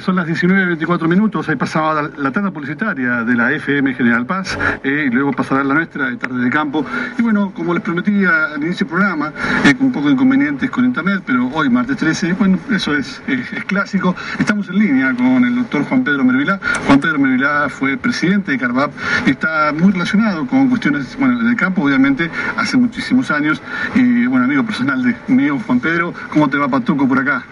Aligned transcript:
Son 0.00 0.16
las 0.16 0.26
19.24 0.26 1.08
minutos, 1.08 1.48
ahí 1.48 1.56
pasaba 1.56 2.02
la, 2.02 2.10
la 2.16 2.30
tanda 2.30 2.50
publicitaria 2.50 3.22
de 3.24 3.34
la 3.34 3.52
FM 3.52 3.94
General 3.94 4.26
Paz, 4.26 4.58
eh, 4.82 5.06
y 5.08 5.10
luego 5.10 5.32
pasará 5.32 5.64
la 5.64 5.74
nuestra 5.74 6.06
de 6.10 6.16
Tarde 6.16 6.42
de 6.44 6.50
Campo. 6.50 6.84
Y 7.18 7.22
bueno, 7.22 7.52
como 7.54 7.74
les 7.74 7.82
prometía 7.82 8.46
al 8.54 8.62
inicio 8.62 8.86
del 8.86 8.96
programa, 8.96 9.32
eh, 9.64 9.74
con 9.74 9.86
un 9.86 9.92
poco 9.92 10.06
de 10.08 10.12
inconvenientes 10.14 10.70
con 10.70 10.84
Internet, 10.84 11.22
pero 11.26 11.48
hoy, 11.48 11.68
martes 11.70 11.96
13, 11.96 12.32
bueno, 12.34 12.58
eso 12.70 12.94
es, 12.94 13.22
es- 13.26 13.52
es 13.52 13.64
clásico. 13.64 14.14
Estamos 14.38 14.68
en 14.68 14.78
línea 14.78 15.14
con 15.14 15.44
el 15.44 15.54
doctor 15.56 15.84
Juan 15.84 16.04
Pedro 16.04 16.24
Mervilá. 16.24 16.60
Juan 16.86 17.00
Pedro 17.00 17.18
Mervilá 17.18 17.68
fue 17.68 17.96
presidente 17.96 18.52
de 18.52 18.58
Carvap 18.58 18.92
y 19.26 19.30
está 19.30 19.72
muy 19.72 19.92
relacionado 19.92 20.46
con 20.46 20.68
cuestiones, 20.68 21.16
bueno, 21.18 21.38
del 21.40 21.56
campo, 21.56 21.82
obviamente, 21.82 22.30
hace 22.56 22.76
muchísimos 22.76 23.30
años. 23.30 23.62
Y 23.94 24.26
bueno, 24.26 24.44
amigo 24.46 24.64
personal 24.64 25.02
de 25.02 25.14
mío, 25.28 25.58
Juan 25.66 25.80
Pedro, 25.80 26.14
¿cómo 26.30 26.48
te 26.48 26.56
va 26.58 26.68
Patuco 26.68 27.06
por 27.08 27.18
acá? 27.20 27.44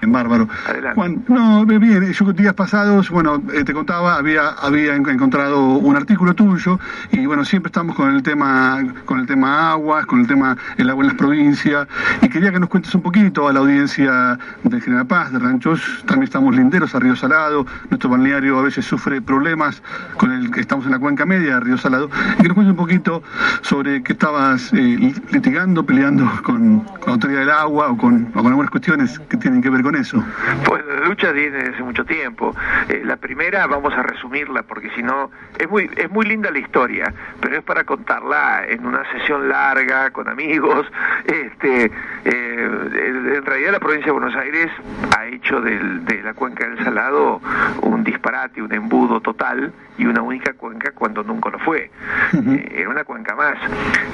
En 0.00 0.12
bárbaro. 0.12 0.48
Adelante. 0.66 0.94
Juan, 0.94 1.24
no, 1.28 1.66
bien, 1.66 2.12
yo 2.12 2.32
días 2.32 2.54
pasados, 2.54 3.10
bueno, 3.10 3.42
eh, 3.52 3.64
te 3.64 3.72
contaba, 3.74 4.16
había, 4.16 4.48
había 4.50 4.94
en- 4.94 5.06
encontrado 5.08 5.60
un 5.74 5.96
artículo 5.96 6.34
tuyo 6.34 6.78
y 7.12 7.26
bueno, 7.26 7.44
siempre 7.44 7.68
estamos 7.68 7.94
con 7.94 8.10
el 8.14 8.22
tema, 8.22 8.78
con 9.04 9.20
el 9.20 9.26
tema 9.26 9.72
aguas, 9.72 10.06
con 10.06 10.20
el 10.20 10.26
tema 10.26 10.56
el 10.78 10.88
agua 10.88 11.02
en 11.04 11.08
las 11.08 11.16
provincias 11.16 11.86
y 12.22 12.28
quería 12.28 12.50
que 12.52 12.58
nos 12.60 12.68
cuentes 12.70 12.94
un 12.94 13.02
poquito 13.02 13.48
a 13.48 13.52
la 13.52 13.60
audiencia 13.60 14.38
de 14.64 14.80
General 14.80 15.06
Paz, 15.06 15.32
de 15.32 15.38
Ranchos, 15.38 15.82
también 16.06 16.24
estamos 16.24 16.56
linderos 16.56 16.94
a 16.94 16.98
Río 17.00 17.14
Salado, 17.16 17.66
nuestro 17.90 18.08
balneario 18.08 18.58
a 18.58 18.62
veces 18.62 18.86
sufre 18.86 19.20
problemas 19.20 19.82
con 20.16 20.32
el 20.32 20.50
que 20.50 20.60
estamos 20.60 20.86
en 20.86 20.92
la 20.92 20.98
cuenca 20.98 21.26
media 21.26 21.54
de 21.54 21.60
Río 21.60 21.76
Salado 21.78 22.08
y 22.38 22.42
que 22.42 22.48
nos 22.48 22.54
cuentes 22.54 22.70
un 22.70 22.76
poquito 22.76 23.22
sobre 23.60 24.02
qué 24.02 24.12
estabas 24.14 24.72
eh, 24.72 25.12
litigando, 25.32 25.84
peleando 25.84 26.30
con, 26.42 26.80
con 26.80 27.06
la 27.06 27.12
autoridad 27.12 27.40
del 27.40 27.50
agua 27.50 27.88
o 27.90 27.96
con, 27.96 28.28
o 28.34 28.38
con 28.38 28.46
algunas 28.46 28.70
cuestiones 28.70 29.18
que 29.28 29.36
tienen 29.36 29.49
que 29.62 29.70
ver 29.70 29.82
con 29.82 29.96
eso. 29.96 30.22
pues 30.64 30.84
la 30.86 31.06
lucha 31.06 31.32
viene 31.32 31.58
desde 31.58 31.74
hace 31.74 31.82
mucho 31.82 32.04
tiempo. 32.04 32.54
Eh, 32.88 33.02
la 33.04 33.16
primera, 33.16 33.66
vamos 33.66 33.92
a 33.94 34.02
resumirla, 34.02 34.62
porque 34.62 34.90
si 34.94 35.02
no, 35.02 35.30
es 35.58 35.68
muy, 35.68 35.90
es 35.96 36.10
muy 36.10 36.26
linda 36.26 36.50
la 36.50 36.58
historia, 36.58 37.12
pero 37.40 37.58
es 37.58 37.64
para 37.64 37.84
contarla 37.84 38.64
en 38.68 38.86
una 38.86 39.02
sesión 39.12 39.48
larga, 39.48 40.10
con 40.10 40.28
amigos. 40.28 40.86
Este, 41.30 41.90
eh, 42.24 42.49
en 42.64 43.44
realidad 43.44 43.72
la 43.72 43.80
provincia 43.80 44.06
de 44.06 44.12
Buenos 44.12 44.34
Aires 44.36 44.70
ha 45.16 45.26
hecho 45.26 45.60
del- 45.60 46.04
de 46.04 46.22
la 46.22 46.34
cuenca 46.34 46.66
del 46.68 46.82
Salado 46.84 47.40
un 47.82 48.04
disparate, 48.04 48.62
un 48.62 48.72
embudo 48.72 49.20
total 49.20 49.72
y 49.98 50.06
una 50.06 50.22
única 50.22 50.52
cuenca 50.54 50.92
cuando 50.92 51.22
nunca 51.22 51.50
lo 51.50 51.58
fue. 51.58 51.90
Eh, 52.32 52.72
era 52.78 52.88
una 52.88 53.04
cuenca 53.04 53.34
más. 53.34 53.56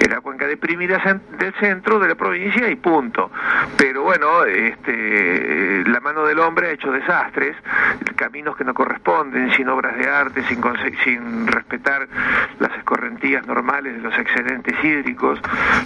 Era 0.00 0.20
cuenca 0.20 0.46
deprimida 0.46 0.98
del 1.38 1.54
centro 1.54 1.98
de 1.98 2.08
la 2.08 2.14
provincia 2.14 2.68
y 2.68 2.76
punto. 2.76 3.30
Pero 3.76 4.02
bueno, 4.02 4.44
este, 4.44 5.84
la 5.86 6.00
mano 6.00 6.24
del 6.24 6.38
hombre 6.40 6.68
ha 6.68 6.70
hecho 6.72 6.90
desastres, 6.90 7.56
caminos 8.16 8.56
que 8.56 8.64
no 8.64 8.74
corresponden, 8.74 9.50
sin 9.52 9.68
obras 9.68 9.96
de 9.96 10.08
arte, 10.08 10.42
sin, 10.44 10.60
sin 11.04 11.46
respetar 11.46 12.08
las 12.58 12.72
escorrentías 12.78 13.46
normales 13.46 13.94
de 13.96 14.00
los 14.00 14.18
excedentes 14.18 14.74
hídricos, 14.82 15.38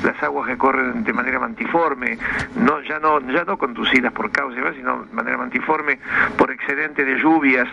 las 0.04 0.20
aguas 0.22 0.48
que 0.48 0.56
corren 0.56 1.04
de 1.04 1.12
manera 1.12 1.38
mantiforme, 1.38 2.18
no 2.56 2.80
ya 2.82 2.98
no 2.98 3.20
ya 3.20 3.44
no 3.44 3.56
conducidas 3.58 4.12
por 4.12 4.30
causa, 4.30 4.56
sino 4.74 5.04
de 5.04 5.12
manera 5.12 5.36
mantiforme 5.36 5.98
por 6.36 6.50
excedente 6.50 7.04
de 7.04 7.18
lluvias 7.18 7.68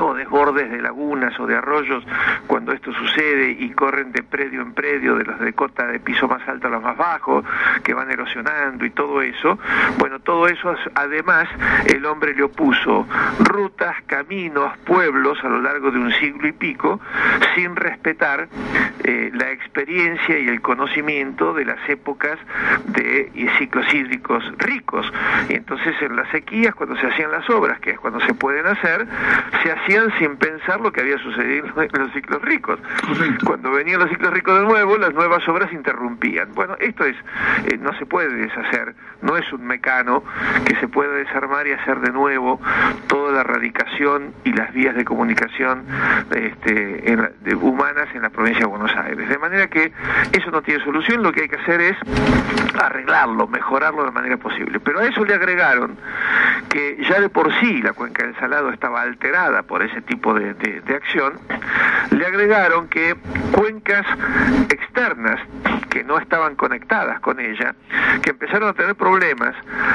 o 0.00 0.14
desbordes 0.14 0.70
de 0.70 0.80
lagunas 0.80 1.38
o 1.40 1.46
de 1.46 1.56
arroyos 1.56 2.04
cuando 2.46 2.72
esto 2.72 2.92
sucede 2.92 3.50
y 3.58 3.70
corren 3.70 4.12
de 4.12 4.22
predio 4.22 4.62
en 4.62 4.72
predio, 4.72 5.16
de 5.16 5.24
los 5.24 5.38
de 5.40 5.52
cota 5.52 5.86
de 5.86 6.00
piso 6.00 6.28
más 6.28 6.46
alto 6.48 6.68
a 6.68 6.70
los 6.70 6.82
más 6.82 6.96
bajos, 6.96 7.44
que 7.82 7.94
van 7.94 8.10
erosionando 8.10 8.84
y 8.84 8.90
todo 8.90 9.22
eso. 9.22 9.58
Bueno, 9.98 10.20
todo 10.20 10.48
eso 10.48 10.74
además 10.94 11.48
el 11.86 12.04
hombre 12.06 12.34
le 12.34 12.42
opuso 12.42 13.06
rutas, 13.40 13.96
caminos, 14.06 14.76
pueblos 14.78 15.38
a 15.42 15.48
lo 15.48 15.60
largo 15.60 15.90
de 15.90 15.98
un 15.98 16.12
siglo 16.12 16.48
y 16.48 16.52
pico 16.52 17.00
sin 17.54 17.76
respetar 17.76 18.48
eh, 19.04 19.30
la 19.34 19.50
experiencia 19.50 20.38
y 20.38 20.48
el 20.48 20.60
conocimiento 20.60 21.54
de 21.54 21.64
las 21.64 21.88
épocas 21.88 22.38
de 22.86 23.30
ciclos 23.58 23.86
hídricos 23.96 24.44
ricos. 24.58 25.10
Y 25.48 25.54
entonces 25.54 25.94
en 26.00 26.16
las 26.16 26.28
sequías, 26.30 26.74
cuando 26.74 26.96
se 26.96 27.06
hacían 27.06 27.30
las 27.30 27.48
obras, 27.50 27.80
que 27.80 27.90
es 27.92 27.98
cuando 27.98 28.20
se 28.20 28.34
pueden 28.34 28.66
hacer, 28.66 29.06
se 29.62 29.72
hacían 29.72 30.12
sin 30.18 30.36
pensar 30.36 30.80
lo 30.80 30.92
que 30.92 31.00
había 31.00 31.18
sucedido 31.18 31.66
en 31.82 32.00
los 32.00 32.12
ciclos 32.12 32.42
ricos. 32.42 32.78
Correcto. 33.06 33.46
Cuando 33.46 33.70
venían 33.72 34.00
los 34.00 34.08
ciclos 34.10 34.32
ricos 34.32 34.58
de 34.60 34.66
nuevo, 34.66 34.96
las 34.98 35.12
nuevas 35.14 35.46
obras 35.48 35.72
interrumpían. 35.72 36.54
Bueno, 36.54 36.76
esto 36.80 37.04
es, 37.04 37.16
eh, 37.66 37.78
no 37.80 37.92
se 37.98 38.06
puede 38.06 38.28
deshacer, 38.34 38.94
no 39.22 39.36
es 39.36 39.50
un 39.52 39.66
mecano 39.66 40.22
que 40.64 40.76
se 40.76 40.88
pueda 40.88 41.12
desarmar 41.12 41.66
y 41.66 41.72
hacer 41.72 42.00
de 42.00 42.12
nuevo 42.12 42.60
toda 43.08 43.32
la 43.32 43.42
radicación 43.42 44.32
y 44.44 44.52
las 44.52 44.72
vías 44.72 44.94
de 44.94 45.04
comunicación 45.04 45.84
este, 46.30 47.10
en 47.12 47.22
la- 47.22 47.30
de- 47.40 47.54
humanas 47.56 48.08
en 48.14 48.22
la 48.22 48.30
provincia 48.30 48.60
de 48.60 48.66
Buenos 48.66 48.94
Aires. 48.96 49.28
De 49.28 49.38
manera 49.38 49.66
que 49.68 49.92
eso 50.32 50.50
no 50.50 50.62
tiene 50.62 50.82
solución, 50.84 51.22
lo 51.22 51.32
que 51.32 51.42
hay 51.42 51.48
que 51.48 51.56
hacer 51.56 51.80
es 51.80 51.96
arreglarlo, 52.80 53.46
mejorarlo 53.86 54.04
de 54.04 54.10
manera 54.10 54.36
posible. 54.36 54.80
Pero 54.80 55.00
a 55.00 55.06
eso 55.06 55.24
le 55.24 55.34
agregaron 55.34 55.96
que 56.68 57.04
ya 57.08 57.20
de 57.20 57.28
por 57.28 57.52
sí 57.60 57.82
la 57.82 57.92
cuenca 57.92 58.24
del 58.24 58.36
Salado 58.36 58.70
estaba 58.70 59.02
alterada 59.02 59.62
por 59.62 59.82
ese 59.82 60.02
tipo 60.02 60.34
de, 60.34 60.54
acción, 60.94 61.34
le 62.10 62.26
agregaron 62.26 62.88
que 62.88 63.16
cuencas 63.52 64.06
externas 64.70 65.40
que 65.90 66.04
no 66.04 66.18
estaban 66.18 66.56
conectadas 66.56 67.20
con 67.20 67.40
ella, 67.40 67.74
que 68.22 68.30
empezaron 68.30 68.68
a 68.68 68.72
tener 68.72 68.94
problemas, 68.94 69.54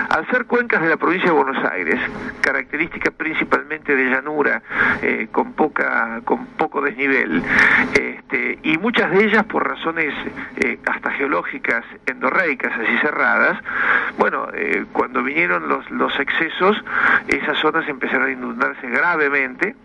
al 0.10 0.28
ser 0.30 0.46
cuencas 0.46 0.82
de 0.82 0.90
la 0.90 0.98
provincia 0.98 1.30
de 1.30 1.36
Buenos 1.36 1.64
Aires, 1.72 2.00
características 2.42 3.14
principalmente 3.14 3.96
de 3.96 4.10
llanura, 4.10 4.62
eh, 5.02 5.28
con 5.32 5.54
poca, 5.54 6.22
con 6.24 6.46
poco 6.58 6.82
desnivel, 6.82 7.44
este, 7.94 8.60
y 8.64 8.78
muchas 8.78 9.12
de 9.12 9.26
ellas 9.26 9.44
por 9.46 9.68
razones 9.68 10.14
eh, 10.58 10.80
hasta 10.86 11.12
geológicas 11.12 11.84
endorreicas, 12.06 12.74
así 12.74 12.98
cerradas, 13.00 13.58
bueno, 14.18 14.48
eh, 14.54 14.86
cuando 14.92 15.24
vinieron 15.24 15.68
los, 15.68 15.90
los 15.92 16.18
excesos, 16.20 16.78
esas 17.28 17.58
zonas 17.60 17.88
empezaron 17.88 18.28
a 18.28 18.32
inundarse 18.32 18.88
gravemente 18.88 19.76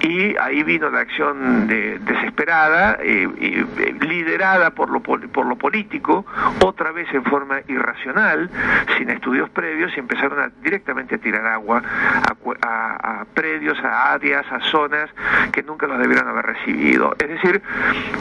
y 0.00 0.36
ahí 0.36 0.62
vino 0.64 0.90
la 0.90 1.00
acción 1.00 1.66
de- 1.66 1.98
desesperada, 2.00 2.98
eh, 3.02 3.28
eh, 3.40 3.94
liderada 4.00 4.70
por 4.70 4.90
lo, 4.90 5.00
por 5.00 5.46
lo 5.46 5.56
político, 5.56 6.26
otra 6.64 6.92
vez 6.92 7.06
en 7.14 7.24
forma 7.24 7.60
irracional, 7.68 8.50
sin 8.98 9.10
estudios 9.10 9.48
previos, 9.50 9.92
y 9.96 10.00
empezaron 10.00 10.40
a, 10.40 10.50
directamente 10.62 11.14
a 11.16 11.18
tirar 11.18 11.46
agua 11.46 11.82
a, 12.28 12.34
cu- 12.34 12.54
a- 12.62 13.20
a 13.20 13.24
predios, 13.26 13.78
a 13.84 14.12
áreas, 14.14 14.44
a 14.50 14.60
zonas 14.70 15.08
que 15.52 15.62
nunca 15.62 15.86
los 15.86 15.98
debieron 15.98 16.28
haber 16.28 16.46
recibido. 16.46 17.14
Es 17.18 17.28
decir, 17.28 17.62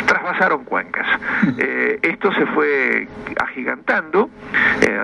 trasvasaron 0.06 0.64
cuencas. 0.66 1.08
Eh, 1.58 2.00
esto 2.04 2.32
se 2.34 2.46
fue 2.48 3.08
agigantando, 3.42 4.30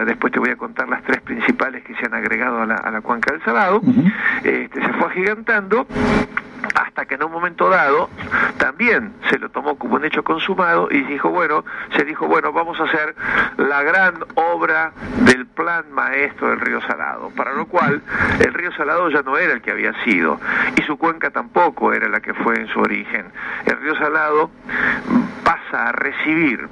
después 0.05 0.31
te 0.31 0.39
voy 0.39 0.49
a 0.51 0.55
contar 0.55 0.87
las 0.87 1.03
tres 1.03 1.21
principales 1.21 1.83
que 1.83 1.95
se 1.95 2.05
han 2.05 2.13
agregado 2.13 2.61
a 2.61 2.65
la, 2.65 2.75
a 2.75 2.91
la 2.91 3.01
cuenca 3.01 3.31
del 3.31 3.41
Salado, 3.43 3.81
este, 4.43 4.81
se 4.81 4.93
fue 4.93 5.07
agigantando 5.07 5.87
hasta 6.97 7.05
que 7.07 7.13
en 7.13 7.23
un 7.25 7.31
momento 7.31 7.69
dado 7.69 8.09
también 8.57 9.13
se 9.29 9.37
lo 9.37 9.49
tomó 9.49 9.77
como 9.77 9.97
un 9.97 10.05
hecho 10.05 10.23
consumado 10.23 10.87
y 10.89 11.03
dijo, 11.03 11.29
bueno, 11.29 11.63
se 11.95 12.03
dijo, 12.03 12.25
bueno, 12.25 12.51
vamos 12.51 12.79
a 12.79 12.85
hacer 12.85 13.13
la 13.57 13.83
gran 13.83 14.15
obra 14.33 14.93
del 15.21 15.45
plan 15.45 15.91
maestro 15.91 16.49
del 16.49 16.59
río 16.59 16.81
Salado, 16.81 17.29
para 17.37 17.53
lo 17.53 17.67
cual 17.67 18.01
el 18.39 18.51
río 18.51 18.71
Salado 18.71 19.11
ya 19.11 19.21
no 19.21 19.37
era 19.37 19.53
el 19.53 19.61
que 19.61 19.69
había 19.69 19.93
sido 20.03 20.39
y 20.75 20.81
su 20.81 20.97
cuenca 20.97 21.29
tampoco 21.29 21.93
era 21.93 22.09
la 22.09 22.19
que 22.19 22.33
fue 22.33 22.55
en 22.55 22.67
su 22.69 22.79
origen. 22.79 23.27
El 23.67 23.79
río 23.79 23.95
Salado 23.95 24.49
pasa 25.43 25.66
a 25.73 25.91
recibir 25.91 26.67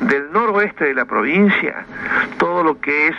del 0.00 0.30
noroeste 0.32 0.84
de 0.84 0.94
la 0.94 1.04
provincia 1.04 1.84
todo 2.38 2.62
lo 2.62 2.80
que 2.80 3.08
es 3.08 3.16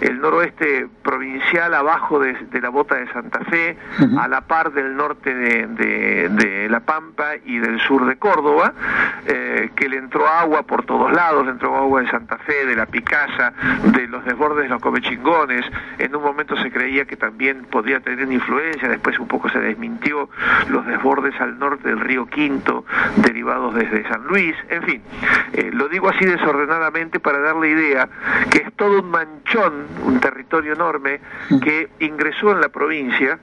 el 0.00 0.20
noroeste 0.20 0.86
provincial 1.02 1.74
abajo 1.74 2.18
de, 2.18 2.32
de 2.34 2.60
la 2.60 2.68
bota 2.70 2.94
de 2.96 3.06
Santa 3.12 3.40
Fe, 3.44 3.76
a 4.18 4.28
la 4.28 4.40
par 4.42 4.72
del 4.72 4.96
norte 4.96 5.34
de, 5.34 5.66
de- 5.66 6.28
de 6.30 6.68
La 6.68 6.80
Pampa 6.80 7.36
y 7.44 7.58
del 7.58 7.80
sur 7.80 8.06
de 8.06 8.16
Córdoba, 8.16 8.72
eh, 9.26 9.70
que 9.76 9.88
le 9.88 9.96
entró 9.98 10.26
agua 10.26 10.62
por 10.62 10.84
todos 10.84 11.12
lados, 11.12 11.44
le 11.44 11.52
entró 11.52 11.76
agua 11.76 12.00
de 12.02 12.10
Santa 12.10 12.38
Fe, 12.38 12.66
de 12.66 12.74
la 12.76 12.86
Picasa, 12.86 13.52
de 13.84 14.08
los 14.08 14.24
desbordes 14.24 14.64
de 14.64 14.68
los 14.70 14.80
Comechingones, 14.80 15.64
en 15.98 16.14
un 16.16 16.22
momento 16.22 16.56
se 16.56 16.70
creía 16.70 17.04
que 17.04 17.16
también 17.16 17.64
podía 17.70 18.00
tener 18.00 18.30
influencia, 18.32 18.88
después 18.88 19.18
un 19.18 19.28
poco 19.28 19.48
se 19.50 19.58
desmintió 19.58 20.28
los 20.68 20.86
desbordes 20.86 21.38
al 21.40 21.58
norte 21.58 21.88
del 21.88 22.00
río 22.00 22.26
Quinto, 22.26 22.84
derivados 23.16 23.74
desde 23.74 24.06
San 24.08 24.24
Luis, 24.26 24.54
En 24.68 24.82
fin, 24.82 25.02
eh, 25.52 25.70
lo 25.72 25.88
digo 25.88 26.08
así 26.08 26.24
desordenadamente 26.24 27.20
para 27.20 27.38
darle 27.38 27.70
idea 27.70 28.08
que 28.50 28.58
es 28.58 28.72
todo 28.74 29.00
un 29.00 29.10
manchón, 29.10 29.86
un 30.04 30.20
territorio 30.20 30.72
enorme 30.72 31.20
que 31.62 31.88
ingresó 32.00 32.52
en 32.52 32.60
la 32.60 32.68
provincia 32.68 33.38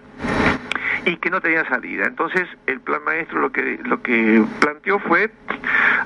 y 1.05 1.17
que 1.17 1.29
no 1.29 1.41
tenía 1.41 1.67
salida. 1.67 2.05
Entonces 2.05 2.47
el 2.65 2.81
plan 2.81 3.03
maestro 3.03 3.39
lo 3.39 3.51
que 3.51 3.79
lo 3.83 4.01
que 4.01 4.43
planteó 4.59 4.99
fue 4.99 5.31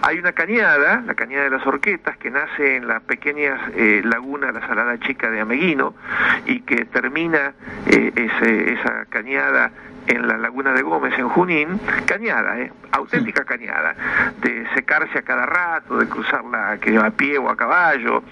hay 0.02 0.20
una 0.20 0.34
cañada, 0.34 1.02
la 1.06 1.14
cañada 1.16 1.46
de 1.46 1.50
las 1.50 1.66
Orquetas, 1.66 2.18
que 2.18 2.30
nace 2.30 2.76
en 2.76 2.88
la 2.88 3.00
pequeña 3.00 3.70
eh, 3.76 4.02
laguna, 4.04 4.52
la 4.52 4.66
Salada 4.68 5.00
Chica 5.00 5.30
de 5.30 5.40
Ameguino, 5.40 5.96
y 6.46 6.60
que 6.62 6.86
termina 6.86 7.54
eh, 7.88 8.12
ese, 8.16 8.74
esa 8.74 9.06
cañada 9.06 9.72
en 10.08 10.28
la 10.28 10.38
laguna 10.38 10.74
de 10.74 10.82
Gómez, 10.82 11.18
en 11.18 11.30
Junín, 11.30 11.80
cañada, 12.06 12.60
¿eh? 12.60 12.72
auténtica 12.92 13.44
cañada, 13.46 13.96
de 14.42 14.68
secarse 14.76 15.20
a 15.20 15.22
cada 15.22 15.46
rato, 15.46 15.98
de 15.98 16.08
cruzarla 16.08 16.78
que 16.80 16.98
a 16.98 17.10
pie 17.12 17.38
o 17.38 17.50
a 17.50 17.56
caballo, 17.56 18.24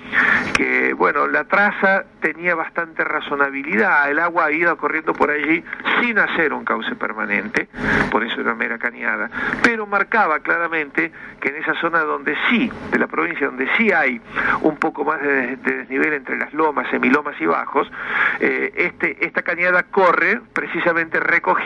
que 0.53 0.93
bueno, 0.93 1.27
la 1.27 1.45
traza 1.45 2.03
tenía 2.19 2.55
bastante 2.55 3.03
razonabilidad, 3.03 4.09
el 4.11 4.19
agua 4.19 4.45
ha 4.45 4.51
ido 4.51 4.75
corriendo 4.77 5.13
por 5.13 5.31
allí 5.31 5.63
sin 6.01 6.19
hacer 6.19 6.53
un 6.53 6.65
cauce 6.65 6.95
permanente, 6.95 7.67
por 8.11 8.23
eso 8.23 8.41
era 8.41 8.53
mera 8.53 8.77
cañada, 8.77 9.29
pero 9.63 9.87
marcaba 9.87 10.39
claramente 10.39 11.11
que 11.39 11.49
en 11.49 11.55
esa 11.55 11.73
zona 11.75 11.99
donde 12.01 12.35
sí, 12.49 12.71
de 12.91 12.99
la 12.99 13.07
provincia 13.07 13.47
donde 13.47 13.67
sí 13.77 13.91
hay 13.91 14.21
un 14.61 14.77
poco 14.77 15.03
más 15.03 15.21
de, 15.21 15.55
de 15.57 15.77
desnivel 15.77 16.13
entre 16.13 16.37
las 16.37 16.53
lomas, 16.53 16.89
semilomas 16.89 17.39
y 17.39 17.45
bajos, 17.45 17.91
eh, 18.39 18.71
este, 18.75 19.25
esta 19.25 19.41
cañada 19.41 19.83
corre 19.83 20.39
precisamente 20.53 21.19
recogiendo 21.19 21.60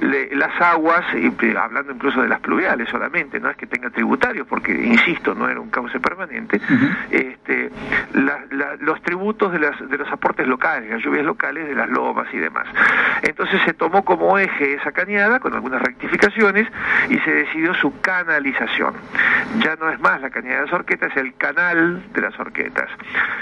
le, 0.00 0.34
las 0.36 0.58
aguas, 0.60 1.04
y 1.14 1.26
eh, 1.26 1.54
hablando 1.58 1.92
incluso 1.92 2.22
de 2.22 2.28
las 2.28 2.40
pluviales 2.40 2.88
solamente, 2.88 3.38
no 3.40 3.50
es 3.50 3.56
que 3.56 3.66
tenga 3.66 3.90
tributarios, 3.90 4.46
porque 4.46 4.72
insisto, 4.72 5.34
no 5.34 5.48
era 5.48 5.60
un 5.60 5.70
cauce 5.70 5.98
permanente, 6.00 6.60
este, 7.10 7.70
la- 8.14 8.44
la- 8.50 8.76
los 8.80 9.00
tributos 9.02 9.52
de, 9.52 9.58
las, 9.58 9.88
de 9.88 9.98
los 9.98 10.10
aportes 10.10 10.46
locales, 10.46 10.90
las 10.90 11.02
lluvias 11.02 11.24
locales 11.24 11.68
de 11.68 11.74
las 11.74 11.88
lomas 11.88 12.26
y 12.32 12.38
demás. 12.38 12.66
Entonces 13.22 13.60
se 13.64 13.72
tomó 13.74 14.04
como 14.04 14.38
eje 14.38 14.74
esa 14.74 14.92
cañada 14.92 15.40
con 15.40 15.54
algunas 15.54 15.82
rectificaciones 15.82 16.68
y 17.08 17.18
se 17.18 17.32
decidió 17.32 17.74
su 17.74 18.00
canalización. 18.00 18.94
Ya 19.58 19.76
no 19.76 19.90
es 19.90 20.00
más 20.00 20.20
la 20.20 20.30
cañada 20.30 20.56
de 20.56 20.62
las 20.66 20.72
Orquetas, 20.72 21.10
es 21.12 21.16
el 21.18 21.34
canal 21.36 22.02
de 22.12 22.20
las 22.20 22.38
Orquetas, 22.38 22.88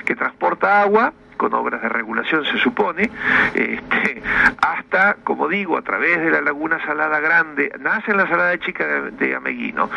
que 0.05 0.15
transporta 0.15 0.83
agua 0.83 1.13
con 1.45 1.53
obras 1.53 1.83
de 1.83 1.91
regulación 1.91 2.43
se 2.47 2.57
supone, 2.57 3.11
este, 3.55 4.23
hasta, 4.63 5.17
como 5.25 5.47
digo, 5.47 5.77
a 5.77 5.83
través 5.83 6.19
de 6.19 6.31
la 6.31 6.41
laguna 6.41 6.79
Salada 6.87 7.21
Grande, 7.21 7.71
nace 7.81 8.13
en 8.13 8.17
la 8.17 8.27
Salada 8.27 8.59
Chica 8.61 8.87
de, 8.87 9.11
de 9.11 9.35
Ameguino, 9.37 9.91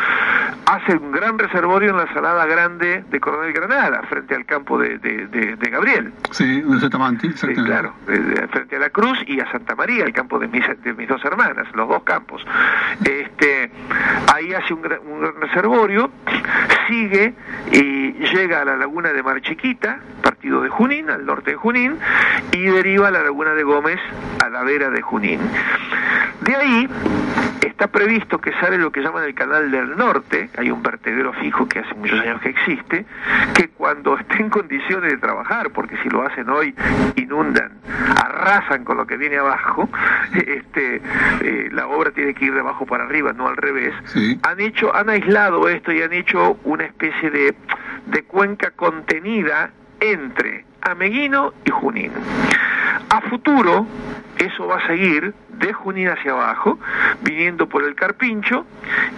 hace 0.66 0.92
un 0.98 1.10
gran 1.10 1.38
reservorio 1.38 1.88
en 1.92 1.96
la 1.96 2.12
Salada 2.12 2.44
Grande 2.44 3.02
de 3.08 3.18
Coronel 3.20 3.54
Granada, 3.54 4.02
frente 4.10 4.34
al 4.34 4.44
campo 4.44 4.78
de, 4.78 4.98
de- 4.98 5.26
de- 5.28 5.56
de 5.56 5.70
Gabriel, 5.70 6.12
Sí, 6.32 6.60
de 6.60 6.80
Zetamanti, 6.80 7.28
Sí, 7.28 7.32
exactamente. 7.32 7.70
claro, 7.72 7.94
de- 8.06 8.18
de- 8.18 8.48
frente 8.48 8.76
a 8.76 8.80
la 8.80 8.90
Cruz 8.90 9.18
y 9.26 9.40
a 9.40 9.50
Santa 9.50 9.74
María, 9.74 10.04
el 10.04 10.12
campo 10.12 10.38
de 10.38 10.48
mis, 10.48 10.64
de 10.82 10.92
mis 10.92 11.08
dos 11.08 11.24
hermanas, 11.24 11.66
los 11.72 11.88
dos 11.88 12.02
campos. 12.02 12.44
Este, 13.06 13.70
ahí 14.34 14.52
hace 14.52 14.74
un, 14.74 14.82
gran- 14.82 15.00
un 15.06 15.24
reservorio, 15.40 16.10
sigue 16.88 17.32
y 17.72 18.12
llega 18.34 18.60
a 18.60 18.64
la 18.66 18.76
laguna 18.76 19.14
de 19.14 19.22
Mar 19.22 19.40
Chiquita, 19.40 20.00
partido 20.38 20.62
de 20.62 20.68
Junín, 20.68 21.10
al 21.10 21.26
norte 21.26 21.50
de 21.50 21.56
Junín, 21.56 21.98
y 22.52 22.62
deriva 22.62 23.08
a 23.08 23.10
la 23.10 23.24
laguna 23.24 23.54
de 23.54 23.64
Gómez, 23.64 23.98
a 24.44 24.48
la 24.48 24.62
vera 24.62 24.88
de 24.88 25.02
Junín. 25.02 25.40
De 26.42 26.54
ahí 26.54 26.88
está 27.60 27.88
previsto 27.88 28.40
que 28.40 28.52
sale 28.60 28.78
lo 28.78 28.92
que 28.92 29.00
llaman 29.00 29.24
el 29.24 29.34
canal 29.34 29.68
del 29.72 29.96
norte, 29.96 30.48
hay 30.56 30.70
un 30.70 30.80
vertedero 30.80 31.32
fijo 31.32 31.68
que 31.68 31.80
hace 31.80 31.92
muchos 31.94 32.20
años 32.20 32.40
que 32.40 32.50
existe, 32.50 33.04
que 33.54 33.68
cuando 33.70 34.16
esté 34.20 34.36
en 34.36 34.48
condiciones 34.50 35.10
de 35.10 35.16
trabajar, 35.18 35.70
porque 35.70 35.96
si 36.04 36.08
lo 36.08 36.22
hacen 36.24 36.48
hoy 36.50 36.72
inundan, 37.16 37.72
arrasan 38.24 38.84
con 38.84 38.96
lo 38.96 39.08
que 39.08 39.16
viene 39.16 39.38
abajo, 39.38 39.88
este, 40.34 41.02
eh, 41.40 41.68
la 41.72 41.88
obra 41.88 42.12
tiene 42.12 42.32
que 42.34 42.44
ir 42.44 42.54
de 42.54 42.60
abajo 42.60 42.86
para 42.86 43.04
arriba, 43.04 43.32
no 43.32 43.48
al 43.48 43.56
revés, 43.56 43.92
Sí. 44.04 44.38
han 44.44 44.60
hecho, 44.60 44.94
han 44.94 45.10
aislado 45.10 45.68
esto 45.68 45.90
y 45.90 46.00
han 46.00 46.12
hecho 46.12 46.58
una 46.62 46.84
especie 46.84 47.28
de, 47.28 47.56
de 48.06 48.22
cuenca 48.22 48.70
contenida 48.70 49.70
entre 50.00 50.64
Ameguino 50.82 51.52
y 51.64 51.70
Junín. 51.70 52.12
A 53.10 53.20
futuro, 53.22 53.86
eso 54.38 54.66
va 54.66 54.76
a 54.76 54.86
seguir 54.86 55.34
de 55.48 55.72
Junín 55.72 56.08
hacia 56.08 56.32
abajo, 56.32 56.78
viniendo 57.22 57.68
por 57.68 57.82
el 57.84 57.94
Carpincho, 57.94 58.64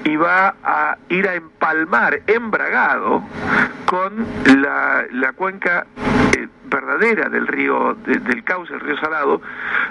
y 0.05 0.17
va 0.17 0.55
a 0.65 0.97
ir 1.09 1.29
a 1.29 1.35
empalmar 1.35 2.21
en 2.27 2.51
Bragado 2.51 3.23
con 3.87 4.27
la, 4.63 5.05
la 5.13 5.33
cuenca 5.33 5.87
eh, 6.37 6.49
verdadera 6.65 7.29
del 7.29 7.47
río, 7.47 7.95
de- 8.07 8.21
del 8.21 8.43
cauce 8.45 8.73
del 8.73 8.81
río 8.81 8.97
Salado, 9.01 9.43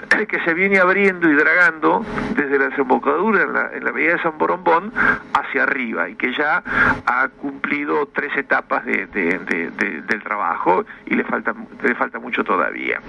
que 0.28 0.40
se 0.44 0.54
viene 0.54 0.78
abriendo 0.80 1.28
y 1.30 1.34
dragando 1.34 2.04
desde 2.34 2.58
la 2.58 2.68
desembocadura 2.70 3.42
en 3.42 3.52
la, 3.52 3.70
en 3.74 3.84
la 3.84 3.92
bahía 3.92 4.12
de 4.14 4.22
San 4.22 4.38
Borombón 4.38 4.92
hacia 5.34 5.62
arriba 5.64 6.08
y 6.08 6.14
que 6.16 6.32
ya 6.32 6.62
ha 7.06 7.28
cumplido 7.28 8.06
tres 8.12 8.34
etapas 8.36 8.84
de- 8.86 9.06
de- 9.06 9.38
de- 9.40 9.70
de- 9.70 10.02
del 10.02 10.22
trabajo 10.22 10.84
y 11.06 11.14
le 11.14 11.24
falta, 11.24 11.54
le 11.82 11.94
falta 11.94 12.18
mucho 12.18 12.42
todavía. 12.42 13.00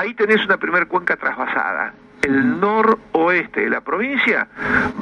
Ahí 0.00 0.14
tenés 0.14 0.42
una 0.46 0.56
primer 0.56 0.86
cuenca 0.86 1.14
trasvasada. 1.14 1.92
El 2.22 2.58
noroeste 2.58 3.60
de 3.60 3.68
la 3.68 3.82
provincia 3.82 4.48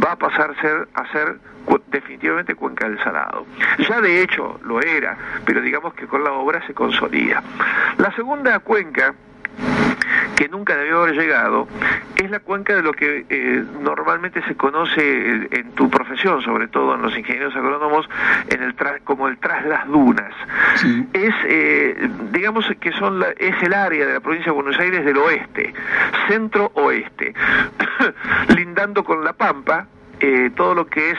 va 0.05 0.11
a 0.11 0.17
pasar 0.17 0.51
a 0.51 0.61
ser, 0.61 0.89
a 0.93 1.13
ser 1.13 1.39
definitivamente 1.87 2.57
Cuenca 2.57 2.89
del 2.89 2.99
Salado. 3.05 3.47
Ya 3.89 4.01
de 4.01 4.23
hecho 4.23 4.59
lo 4.65 4.83
era, 4.83 5.17
pero 5.45 5.61
digamos 5.61 5.95
que 5.95 6.09
con 6.09 6.25
la 6.25 6.33
obra 6.33 6.67
se 6.67 6.75
consolida. 6.75 7.45
La 7.99 8.11
segunda 8.17 8.59
cuenca 8.59 9.15
que 10.37 10.49
nunca 10.49 10.77
debió 10.77 11.03
haber 11.03 11.15
llegado, 11.17 11.69
es 12.17 12.31
la 12.31 12.41
cuenca 12.41 12.75
de 12.75 12.83
lo 12.83 12.93
que 12.93 13.25
eh, 13.29 13.65
normalmente 13.81 14.43
se 14.47 14.55
conoce 14.57 15.49
en 15.51 15.71
tu 15.75 15.89
profesión, 15.91 16.43
sobre 16.43 16.69
todo 16.69 16.95
en 16.95 17.03
los 17.03 17.17
ingenieros 17.17 17.55
agrónomos, 17.57 18.09
en 18.49 18.63
el 18.63 18.75
tras- 18.77 19.01
como 19.05 19.29
el 19.29 19.39
tras 19.39 19.65
las 19.67 19.87
dunas. 19.89 20.33
Sí. 20.77 21.07
Es, 21.13 21.35
eh, 21.45 22.09
digamos 22.33 22.67
que 22.81 22.93
son 22.93 23.21
la- 23.21 23.31
es 23.39 23.61
el 23.63 23.75
área 23.75 24.07
de 24.07 24.15
la 24.15 24.21
provincia 24.21 24.53
de 24.53 24.57
Buenos 24.57 24.79
Aires 24.79 25.05
del 25.05 25.17
oeste, 25.17 25.73
centro-oeste, 26.29 27.35
lindando 28.57 29.05
con 29.05 29.25
La 29.25 29.33
Pampa, 29.33 29.87
eh, 30.21 30.51
todo 30.57 30.75
lo 30.75 30.87
que 30.87 31.11
es 31.13 31.19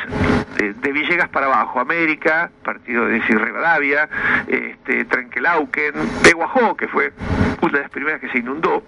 de 0.60 0.92
Villegas 0.92 1.30
para 1.30 1.46
abajo, 1.46 1.80
América, 1.80 2.52
partido 2.64 3.06
de 3.06 3.20
Rivadavia, 3.20 4.10
este, 4.48 5.06
Trenquelauquen, 5.06 5.94
Peguajó, 6.22 6.76
que 6.76 6.88
fue 6.88 7.14
una 7.62 7.74
de 7.74 7.82
las 7.82 7.92
primeras 7.92 8.20
que 8.20 8.30
se 8.30 8.40
inundó, 8.40 8.84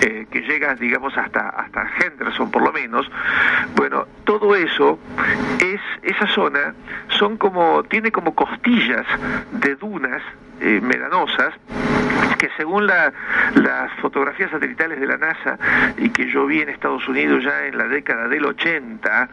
eh, 0.00 0.26
que 0.30 0.40
llega, 0.40 0.74
digamos, 0.74 1.16
hasta, 1.18 1.48
hasta 1.50 1.86
Henderson 2.00 2.50
por 2.50 2.62
lo 2.62 2.72
menos. 2.72 3.10
Bueno, 3.74 4.06
todo 4.24 4.56
eso 4.56 4.98
es, 5.60 5.80
esa 6.02 6.26
zona 6.28 6.74
son 7.18 7.36
como, 7.36 7.82
tiene 7.84 8.10
como 8.10 8.34
costillas 8.34 9.06
de 9.52 9.74
dunas 9.76 10.22
eh, 10.60 10.80
medanosas 10.82 11.52
que 12.36 12.48
según 12.56 12.86
la- 12.86 13.12
las 13.54 13.92
fotografías 14.00 14.50
satelitales 14.50 15.00
de 15.00 15.06
la 15.06 15.16
NASA 15.16 15.58
y 15.98 16.10
que 16.10 16.30
yo 16.30 16.46
vi 16.46 16.60
en 16.62 16.68
Estados 16.68 17.06
Unidos 17.08 17.44
ya 17.44 17.66
en 17.66 17.76
la 17.78 17.84
década 17.88 18.28
del 18.28 18.44
80, 18.44 19.28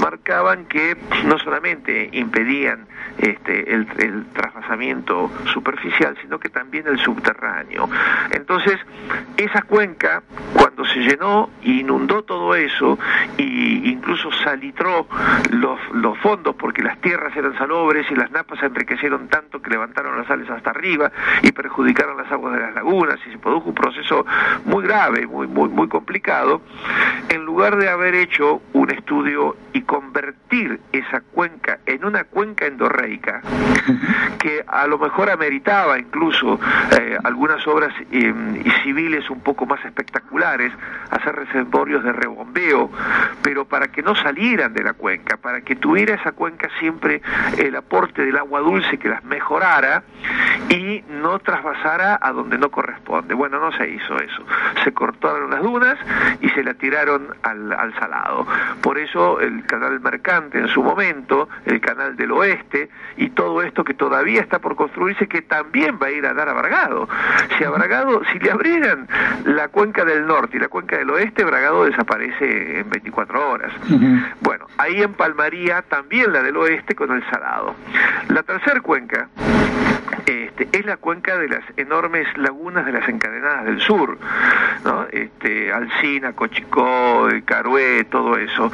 marcaban 0.00 0.66
que 0.66 0.96
no 1.24 1.38
solamente 1.38 2.08
impedían 2.12 2.86
este, 3.18 3.72
el, 3.74 3.86
el 3.98 4.26
trasvasamiento 4.32 5.30
superficial, 5.52 6.16
sino 6.22 6.38
que 6.38 6.48
también 6.48 6.86
el 6.86 6.98
subterráneo. 6.98 7.88
Entonces, 8.30 8.78
esa 9.36 9.62
cuenca, 9.62 10.22
cuando 10.54 10.84
se 10.84 11.00
llenó 11.00 11.50
e 11.62 11.70
inundó 11.70 12.22
todo 12.24 12.54
eso, 12.54 12.98
y 13.36 13.90
incluso 13.90 14.30
salitró 14.44 15.06
los, 15.50 15.78
los 15.94 16.18
fondos 16.18 16.54
porque 16.56 16.82
las 16.82 16.98
tierras 17.00 17.36
eran 17.36 17.56
salobres 17.56 18.10
y 18.10 18.14
las 18.14 18.30
napas 18.30 18.58
se 18.60 18.66
enriquecieron 18.66 19.28
tanto 19.28 19.60
que 19.62 19.70
levantaron 19.70 20.16
las 20.16 20.26
sales 20.26 20.48
hasta 20.50 20.70
arriba 20.70 21.10
y 21.42 21.52
perjudicaron 21.52 22.16
las 22.16 22.30
aguas 22.30 22.47
de 22.50 22.60
las 22.60 22.74
lagunas 22.74 23.18
y 23.26 23.32
se 23.32 23.38
produjo 23.38 23.68
un 23.68 23.74
proceso 23.74 24.26
muy 24.64 24.84
grave, 24.84 25.26
muy, 25.26 25.46
muy, 25.46 25.68
muy 25.68 25.88
complicado, 25.88 26.62
en 27.28 27.44
lugar 27.44 27.76
de 27.76 27.88
haber 27.88 28.14
hecho 28.14 28.62
un 28.72 28.90
estudio 28.90 29.56
y 29.72 29.82
convertir 29.82 30.80
esa 30.92 31.20
cuenca 31.20 31.78
en 31.86 32.04
una 32.04 32.24
cuenca 32.24 32.66
endorreica, 32.66 33.42
que 34.38 34.64
a 34.66 34.86
lo 34.86 34.98
mejor 34.98 35.30
ameritaba 35.30 35.98
incluso 35.98 36.58
eh, 36.98 37.18
algunas 37.22 37.66
obras 37.66 37.92
eh, 38.10 38.34
y 38.64 38.70
civiles 38.82 39.28
un 39.30 39.40
poco 39.40 39.66
más 39.66 39.84
espectaculares, 39.84 40.72
hacer 41.10 41.36
reservorios 41.36 42.02
de 42.02 42.12
rebombeo, 42.12 42.90
pero 43.42 43.66
para 43.66 43.88
que 43.88 44.02
no 44.02 44.14
salieran 44.14 44.72
de 44.72 44.82
la 44.82 44.94
cuenca, 44.94 45.36
para 45.36 45.60
que 45.60 45.76
tuviera 45.76 46.14
esa 46.14 46.32
cuenca 46.32 46.68
siempre 46.78 47.20
el 47.58 47.76
aporte 47.76 48.24
del 48.24 48.36
agua 48.36 48.60
dulce 48.60 48.98
que 48.98 49.08
las 49.08 49.22
mejorara 49.24 50.02
y 50.68 50.78
y 50.78 51.04
no 51.10 51.38
trasvasara 51.40 52.14
a 52.14 52.32
donde 52.38 52.56
no 52.56 52.70
corresponde. 52.70 53.34
Bueno, 53.34 53.58
no 53.58 53.72
se 53.72 53.88
hizo 53.88 54.16
eso. 54.16 54.42
Se 54.84 54.92
cortaron 54.92 55.50
las 55.50 55.62
dunas 55.62 55.98
y 56.40 56.48
se 56.50 56.62
la 56.62 56.74
tiraron 56.74 57.34
al, 57.42 57.72
al 57.72 57.92
salado. 57.98 58.46
Por 58.80 58.98
eso 58.98 59.40
el 59.40 59.64
canal 59.66 60.00
mercante 60.00 60.58
en 60.58 60.68
su 60.68 60.82
momento, 60.82 61.48
el 61.66 61.80
canal 61.80 62.16
del 62.16 62.30
oeste 62.32 62.88
y 63.16 63.30
todo 63.30 63.62
esto 63.62 63.84
que 63.84 63.94
todavía 63.94 64.40
está 64.40 64.60
por 64.60 64.76
construirse, 64.76 65.26
que 65.26 65.42
también 65.42 65.98
va 66.00 66.06
a 66.06 66.10
ir 66.10 66.26
a 66.26 66.34
dar 66.34 66.48
a 66.48 66.52
Bragado. 66.52 67.08
Si 67.56 67.64
a 67.64 67.70
Bragado, 67.70 68.22
si 68.32 68.38
le 68.38 68.50
abrieran 68.50 69.08
la 69.44 69.68
cuenca 69.68 70.04
del 70.04 70.26
norte 70.26 70.56
y 70.56 70.60
la 70.60 70.68
cuenca 70.68 70.96
del 70.96 71.10
oeste, 71.10 71.44
Bragado 71.44 71.84
desaparece 71.84 72.80
en 72.80 72.90
24 72.90 73.50
horas. 73.50 73.72
Bueno, 74.40 74.66
ahí 74.78 75.02
empalmaría 75.02 75.82
también 75.82 76.32
la 76.32 76.42
del 76.42 76.56
oeste 76.56 76.94
con 76.94 77.10
el 77.12 77.28
salado. 77.30 77.74
La 78.28 78.42
tercera 78.42 78.80
cuenca 78.80 79.28
este, 80.26 80.68
es 80.72 80.84
la 80.86 80.96
cuenca 80.96 81.36
de 81.38 81.48
las 81.48 81.62
enormes 81.76 82.26
lagunas 82.36 82.84
de 82.86 82.92
las 82.92 83.08
encadenadas 83.08 83.64
del 83.64 83.80
sur, 83.80 84.18
¿no? 84.84 85.06
Este, 85.10 85.72
Alcina, 85.72 86.32
Cochicó, 86.32 87.28
Carué, 87.44 88.04
todo 88.04 88.36
eso, 88.36 88.70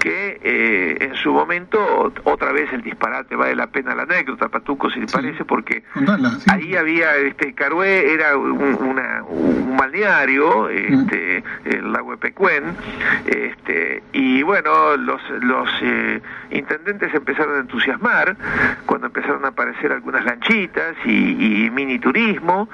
que 0.00 0.40
eh, 0.42 0.98
en 1.00 1.14
su 1.16 1.32
momento, 1.32 2.12
otra 2.24 2.52
vez 2.52 2.72
el 2.72 2.82
disparate, 2.82 3.36
vale 3.36 3.54
la 3.54 3.66
pena 3.68 3.94
la 3.94 4.02
anécdota, 4.02 4.48
Patuco, 4.48 4.90
si 4.90 5.00
le 5.00 5.06
parece, 5.06 5.44
porque 5.44 5.82
Contala, 5.94 6.30
sí. 6.40 6.50
ahí 6.50 6.76
había, 6.76 7.16
este, 7.16 7.54
Carué 7.54 8.12
era 8.12 8.36
un, 8.36 8.52
una- 8.82 9.22
un 9.24 9.76
balneario, 9.76 10.68
este, 10.68 11.42
el 11.64 11.92
lago 11.92 12.12
de 12.12 12.16
Pecuén, 12.18 12.64
este, 13.26 14.02
y 14.12 14.42
bueno, 14.42 14.96
los, 14.96 15.20
los 15.40 15.68
eh, 15.82 16.20
intendentes 16.50 17.12
empezaron 17.14 17.56
a 17.56 17.60
entusiasmar 17.60 18.36
cuando 18.86 19.06
empezaron 19.08 19.44
a 19.44 19.48
aparecer 19.48 19.92
algunas 19.92 20.24
lanchitas 20.24 20.83
y, 21.04 21.70
mini 21.70 21.98
turismo, 21.98 22.68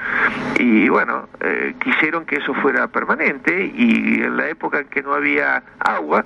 y 0.58 0.88
bueno, 0.88 1.28
eh, 1.40 1.74
quisieron 1.82 2.24
que 2.24 2.36
eso 2.36 2.54
fuera 2.54 2.88
permanente, 2.88 3.72
y 3.74 4.22
en 4.22 4.36
la 4.36 4.48
época 4.48 4.80
en 4.80 4.88
que 4.88 5.02
no 5.02 5.14
había 5.14 5.62
agua, 5.78 6.24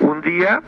un 0.00 0.20
día 0.20 0.62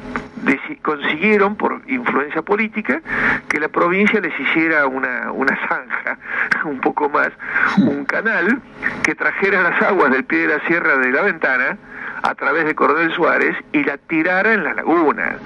consiguieron, 0.83 1.57
por 1.57 1.83
influencia 1.87 2.43
política, 2.43 3.03
que 3.49 3.61
la 3.61 3.69
provincia 3.69 4.21
les 4.21 4.39
hiciera 4.39 4.87
una, 4.87 5.33
una 5.33 5.57
zanja, 5.69 6.19
un 6.65 6.81
poco 6.81 7.09
más, 7.09 7.31
un 7.79 8.05
canal 8.05 8.61
que 9.03 9.15
trajera 9.15 9.63
las 9.63 9.83
aguas 9.83 10.11
del 10.11 10.25
pie 10.25 10.47
de 10.47 10.59
la 10.59 10.67
sierra 10.67 10.97
de 10.97 11.13
la 11.13 11.23
ventana 11.23 11.79
a 12.23 12.35
través 12.35 12.65
de 12.65 12.75
Coronel 12.75 13.13
Suárez 13.13 13.57
y 13.73 13.85
la 13.85 13.99
tirara 13.99 14.53
en 14.53 14.65
la 14.65 14.75
laguna, 14.75 15.39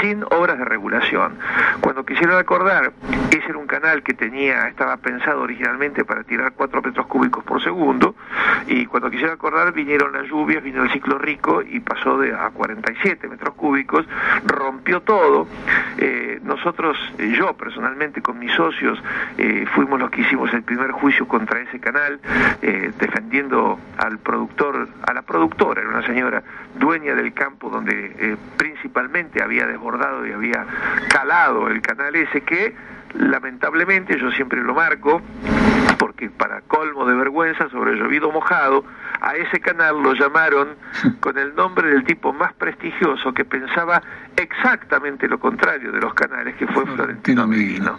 sin 0.00 0.24
obras 0.24 0.58
de 0.58 0.64
regulación. 0.64 1.38
Cuando 1.80 2.04
quisieron 2.04 2.36
acordar, 2.36 2.92
ese 3.30 3.48
era 3.48 3.58
un 3.58 3.66
canal 3.66 4.02
que 4.02 4.14
tenía, 4.14 4.68
estaba 4.68 4.96
pensado 4.96 5.42
originalmente 5.42 6.04
para 6.04 6.24
tirar 6.24 6.52
4 6.52 6.82
metros 6.82 7.06
cúbicos 7.06 7.44
por 7.44 7.62
segundo, 7.62 8.14
y 8.66 8.86
cuando 8.86 9.10
quisieron 9.10 9.34
acordar 9.34 9.72
vinieron 9.72 10.12
las 10.12 10.26
lluvias, 10.26 10.62
vino 10.62 10.82
el 10.82 10.90
ciclo 10.90 11.18
rico 11.18 11.62
y 11.62 11.80
pasó 11.80 12.18
de 12.18 12.34
a 12.34 12.50
47 12.50 13.28
metros 13.28 13.54
cúbicos, 13.54 14.06
rompió 14.44 15.00
todo. 15.02 15.46
Eh, 15.98 16.40
nosotros, 16.42 16.96
eh, 17.18 17.34
yo 17.36 17.54
personalmente 17.54 18.22
con 18.22 18.38
mis 18.38 18.52
socios, 18.52 19.02
eh, 19.36 19.66
fuimos 19.74 19.98
los 20.00 20.10
que 20.10 20.22
hicimos 20.22 20.52
el 20.52 20.62
primer 20.62 20.90
juicio 20.92 21.26
contra 21.28 21.60
ese 21.60 21.78
canal, 21.80 22.20
eh, 22.62 22.92
defendiendo 22.98 23.78
al 23.98 24.18
productor, 24.18 24.88
a 25.06 25.12
la 25.12 25.22
productora, 25.22 25.80
era 25.80 25.90
una 25.90 25.97
señora 26.02 26.42
dueña 26.78 27.14
del 27.14 27.32
campo 27.32 27.70
donde 27.70 28.14
eh, 28.18 28.36
principalmente 28.56 29.42
había 29.42 29.66
desbordado 29.66 30.26
y 30.26 30.32
había 30.32 30.66
calado 31.08 31.68
el 31.68 31.80
canal 31.82 32.14
ese 32.16 32.42
que 32.42 32.74
lamentablemente 33.14 34.18
yo 34.18 34.30
siempre 34.32 34.62
lo 34.62 34.74
marco 34.74 35.22
porque 35.98 36.30
para 36.30 36.60
colmo 36.62 37.04
de 37.06 37.14
vergüenza 37.14 37.68
sobre 37.70 37.96
llovido 37.96 38.30
mojado 38.30 38.84
a 39.20 39.34
ese 39.34 39.60
canal 39.60 40.00
lo 40.02 40.14
llamaron 40.14 40.68
con 41.20 41.38
el 41.38 41.54
nombre 41.54 41.88
del 41.88 42.04
tipo 42.04 42.32
más 42.32 42.52
prestigioso 42.54 43.32
que 43.34 43.44
pensaba 43.44 44.02
exactamente 44.38 45.28
lo 45.28 45.38
contrario 45.38 45.90
de 45.92 46.00
los 46.00 46.14
canales 46.14 46.54
que 46.56 46.66
fue 46.68 46.86
Florentino 46.86 47.46
Meguino 47.46 47.98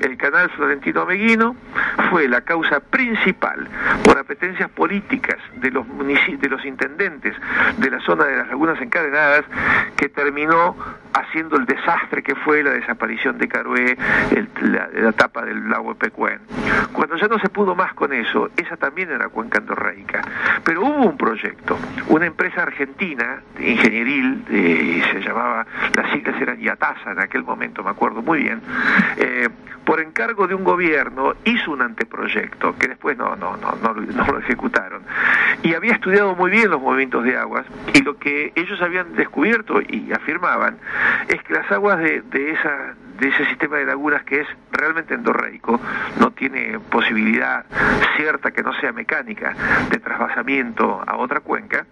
el 0.00 0.16
canal 0.16 0.50
Florentino 0.50 1.06
Meguino 1.06 1.56
fue 2.10 2.28
la 2.28 2.42
causa 2.42 2.80
principal 2.80 3.66
por 4.04 4.18
apetencias 4.18 4.70
políticas 4.70 5.38
de 5.56 5.70
los 5.70 5.86
de 5.88 6.48
los 6.48 6.64
intendentes 6.64 7.34
de 7.78 7.90
la 7.90 8.00
zona 8.00 8.24
de 8.24 8.36
las 8.36 8.48
lagunas 8.48 8.80
encadenadas 8.80 9.44
que 9.96 10.08
terminó 10.08 10.76
haciendo 11.14 11.56
el 11.56 11.66
desastre 11.66 12.22
que 12.22 12.34
fue 12.34 12.62
la 12.62 12.70
desaparición 12.70 13.38
de 13.38 13.48
Carué, 13.48 13.96
el- 14.36 14.48
la, 14.72 14.88
la 14.92 15.12
tapa 15.12 15.44
del 15.44 15.68
lago 15.68 15.90
de 15.94 15.98
Pecuén. 15.98 16.38
Cuando 16.92 17.16
ya 17.16 17.26
no 17.28 17.38
se 17.38 17.48
pudo 17.48 17.74
más 17.74 17.92
con 17.94 18.12
eso, 18.12 18.50
esa 18.56 18.76
también 18.76 19.10
era 19.10 19.28
cuenca 19.28 19.58
endorreica. 19.58 20.22
Pero 20.64 20.82
hubo 20.82 21.06
un 21.08 21.16
proyecto, 21.16 21.78
una 22.08 22.26
empresa 22.26 22.62
argentina, 22.62 23.40
ingenieril, 23.58 24.44
eh, 24.50 25.02
se 25.12 25.20
llamaba, 25.20 25.66
las 25.94 26.10
siglas 26.12 26.40
eran 26.40 26.58
Yatasa 26.58 27.12
en 27.12 27.20
aquel 27.20 27.42
momento, 27.44 27.82
me 27.82 27.90
acuerdo 27.90 28.22
muy 28.22 28.42
bien, 28.42 28.60
eh, 29.16 29.48
por 29.84 30.00
encargo 30.00 30.46
de 30.46 30.54
un 30.54 30.62
gobierno 30.64 31.34
hizo 31.44 31.72
un 31.72 31.82
anteproyecto 31.82 32.76
que 32.78 32.88
después 32.88 33.16
no, 33.16 33.34
no, 33.36 33.56
no, 33.56 33.72
no, 33.82 33.92
lo- 33.94 34.38
ejecutaron. 34.38 35.02
Y 35.62 35.74
había 35.74 35.92
estudiado 35.92 36.34
muy 36.34 36.50
bien 36.50 36.70
los 36.70 36.80
movimientos 36.80 37.24
de 37.24 37.36
aguas 37.36 37.66
y 37.94 38.02
lo 38.02 38.16
que 38.18 38.52
ellos 38.54 38.80
habían 38.82 39.14
descubierto 39.14 39.80
y 39.80 40.12
afirmaban 40.12 40.78
es 41.28 41.42
que 41.42 41.54
las 41.54 41.70
aguas 41.72 41.98
de, 41.98 42.22
de 42.22 42.52
esa 42.52 42.94
de 43.18 43.28
ese 43.28 43.44
sistema 43.46 43.76
de 43.76 43.84
lagunas 43.84 44.22
que 44.24 44.40
es 44.40 44.46
realmente 44.72 45.12
endorreico, 45.12 45.78
no 46.18 46.30
tiene 46.30 46.78
posibilidad 46.90 47.66
cierta 48.16 48.50
que 48.50 48.62
no 48.62 48.72
sea 48.80 48.92
mecánica 48.92 49.52
de 49.90 49.98
trasvasamiento 49.98 51.02
a 51.06 51.16
otra 51.18 51.40
cuenca, 51.40 51.84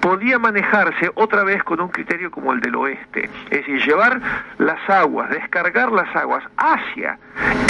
podía 0.00 0.38
manejarse 0.38 1.10
otra 1.14 1.44
vez 1.44 1.62
con 1.64 1.80
un 1.80 1.88
criterio 1.88 2.30
como 2.30 2.52
el 2.52 2.60
del 2.60 2.74
oeste, 2.76 3.30
es 3.50 3.58
decir, 3.58 3.82
llevar 3.84 4.20
las 4.58 4.78
aguas, 4.88 5.30
descargar 5.30 5.92
las 5.92 6.14
aguas 6.14 6.44
hacia 6.56 7.18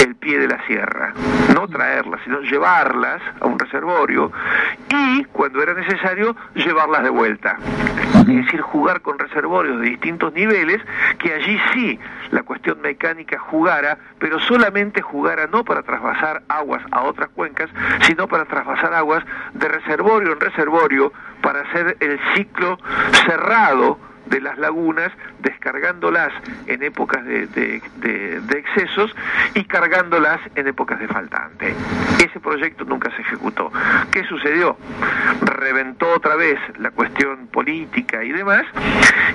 el 0.03 0.15
pie 0.15 0.39
de 0.39 0.47
la 0.47 0.65
sierra, 0.65 1.13
no 1.53 1.67
traerlas, 1.67 2.21
sino 2.23 2.41
llevarlas 2.41 3.21
a 3.39 3.45
un 3.45 3.57
reservorio 3.57 4.31
y, 4.89 5.23
cuando 5.25 5.61
era 5.61 5.73
necesario, 5.73 6.35
llevarlas 6.55 7.03
de 7.03 7.09
vuelta. 7.09 7.57
Es 8.19 8.25
decir, 8.25 8.61
jugar 8.61 9.01
con 9.01 9.19
reservorios 9.19 9.79
de 9.79 9.89
distintos 9.89 10.33
niveles, 10.33 10.81
que 11.19 11.33
allí 11.33 11.59
sí 11.73 11.99
la 12.31 12.43
cuestión 12.43 12.81
mecánica 12.81 13.37
jugara, 13.37 13.97
pero 14.19 14.39
solamente 14.39 15.01
jugara 15.01 15.47
no 15.47 15.63
para 15.63 15.83
trasvasar 15.83 16.41
aguas 16.47 16.81
a 16.91 17.03
otras 17.03 17.29
cuencas, 17.29 17.69
sino 18.01 18.27
para 18.27 18.45
trasvasar 18.45 18.93
aguas 18.93 19.23
de 19.53 19.67
reservorio 19.67 20.33
en 20.33 20.39
reservorio 20.39 21.13
para 21.41 21.61
hacer 21.61 21.74
el 21.75 22.19
ciclo 22.35 22.77
cerrado 23.27 23.99
de 24.25 24.41
las 24.41 24.57
lagunas, 24.57 25.11
descargándolas 25.39 26.33
en 26.67 26.81
épocas 26.83 27.23
de, 27.25 27.45
de- 27.47 27.81
excesos 28.57 29.15
y 29.53 29.63
cargándolas 29.65 30.39
en 30.55 30.67
épocas 30.67 30.99
de 30.99 31.07
faltante. 31.07 31.73
Ese 32.17 32.39
proyecto 32.39 32.83
nunca 32.85 33.11
se 33.15 33.21
ejecutó. 33.21 33.71
¿Qué 34.11 34.23
sucedió? 34.23 34.77
Reventó 35.41 36.09
otra 36.15 36.35
vez 36.35 36.57
la 36.79 36.89
cuestión 36.91 37.47
política 37.47 38.23
y 38.23 38.31
demás 38.31 38.63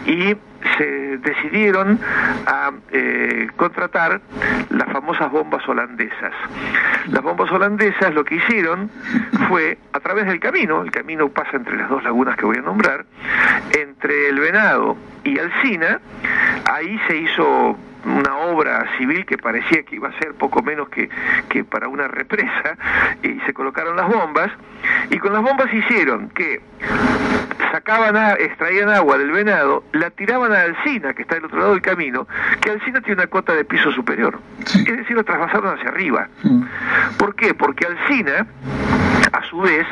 y 0.07 0.35
se 0.77 1.19
decidieron 1.19 1.99
a 2.47 2.73
eh, 2.93 3.49
contratar 3.57 4.21
las 4.71 4.93
famosas 4.93 5.31
bombas 5.31 5.67
holandesas. 5.69 6.33
Las 7.09 7.23
bombas 7.23 7.51
holandesas 7.51 8.15
lo 8.15 8.25
que 8.25 8.37
hicieron 8.37 8.91
fue 9.49 9.79
a 9.93 10.01
través 10.01 10.27
del 10.27 10.41
camino, 10.41 10.83
el 10.83 10.91
camino 10.91 11.29
pasa 11.29 11.57
entre 11.57 11.77
las 11.77 11.89
dos 11.89 12.03
lagunas 12.05 12.37
que 12.37 12.45
voy 12.45 12.59
a 12.59 12.63
nombrar, 12.63 13.05
entre 13.79 14.29
el 14.29 14.39
Venado 14.39 14.97
y 15.25 15.39
Alcina, 15.39 16.01
ahí 16.71 17.01
se 17.07 17.17
hizo 17.17 17.77
una 18.05 18.37
obra 18.37 18.87
civil 18.97 19.27
que 19.27 19.37
parecía 19.37 19.83
que 19.83 19.97
iba 19.97 20.09
a 20.09 20.19
ser 20.19 20.35
poco 20.35 20.63
menos 20.63 20.89
que, 20.89 21.11
que 21.49 21.65
para 21.65 21.89
una 21.89 22.09
represa 22.09 22.77
y 23.23 23.39
se 23.41 23.53
colocaron 23.53 23.97
las 23.97 24.09
bombas 24.09 24.51
y 25.11 25.19
con 25.19 25.33
las 25.33 25.43
bombas 25.43 25.73
hicieron 25.73 26.31
que 26.31 26.63
sacaban 27.73 28.17
a- 28.17 28.33
extraían 28.35 28.89
agua 28.91 29.19
del 29.19 29.31
venado, 29.31 29.85
la 29.93 30.11
tiraban 30.11 30.53
a 30.53 30.63
Alcina, 30.63 31.15
que 31.15 31.23
está 31.23 31.35
del 31.37 31.45
otro 31.47 31.59
lado 31.59 31.71
del 31.73 31.83
camino, 31.83 32.27
que 32.61 32.71
Alcina 32.71 33.01
tiene 33.01 33.23
una 33.23 33.27
cota 33.29 33.55
de 33.55 33.65
piso 33.65 33.93
superior. 33.93 34.39
Sí. 34.67 34.85
Es 34.87 34.97
decir, 34.99 35.17
lo 35.17 35.25
traspasaron 35.25 35.77
hacia 35.79 35.89
arriba. 35.91 36.29
¿Por 37.19 37.35
qué? 37.35 37.55
Porque 37.55 37.87
Alcina, 37.87 38.47
a 39.33 39.43
su 39.45 39.61
vez, 39.61 39.87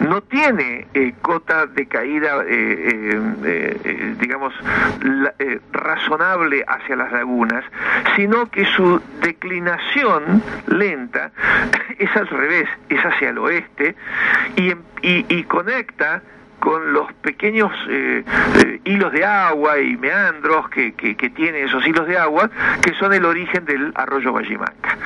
no 0.00 0.22
tiene 0.22 0.86
eh, 0.94 1.12
cota 1.20 1.66
de 1.66 1.86
caída, 1.86 2.42
eh, 2.46 3.18
eh, 3.44 3.80
eh, 3.84 4.14
digamos, 4.18 4.54
la- 5.02 5.34
eh, 5.38 5.60
razonable 5.72 6.64
hacia 6.66 6.96
las 6.96 7.12
lagunas, 7.12 7.64
sino 8.16 8.50
que 8.50 8.64
su 8.64 9.00
declinación 9.22 10.42
lenta 10.66 11.30
es 11.98 12.14
al 12.16 12.28
revés, 12.28 12.68
es 12.88 13.00
hacia 13.04 13.30
el 13.30 13.38
oeste 13.38 13.94
y, 14.56 14.70
y- 15.02 15.26
y 15.28 15.42
conecta 15.44 16.22
con 16.60 16.92
los 16.92 17.12
pequeños 17.14 17.72
eh, 17.88 18.22
eh, 18.64 18.80
hilos 18.84 19.12
de 19.12 19.24
agua 19.24 19.80
y 19.80 19.96
meandros 19.96 20.68
que, 20.68 20.92
que, 20.92 21.16
esos 21.64 21.86
hilos 21.86 22.06
de 22.06 22.18
agua, 22.18 22.50
que 22.82 22.94
son 22.94 23.12
el 23.12 23.24
origen 23.24 23.64
del 23.64 23.92
arroyo 23.94 24.32
Vallimanca. 24.32 24.96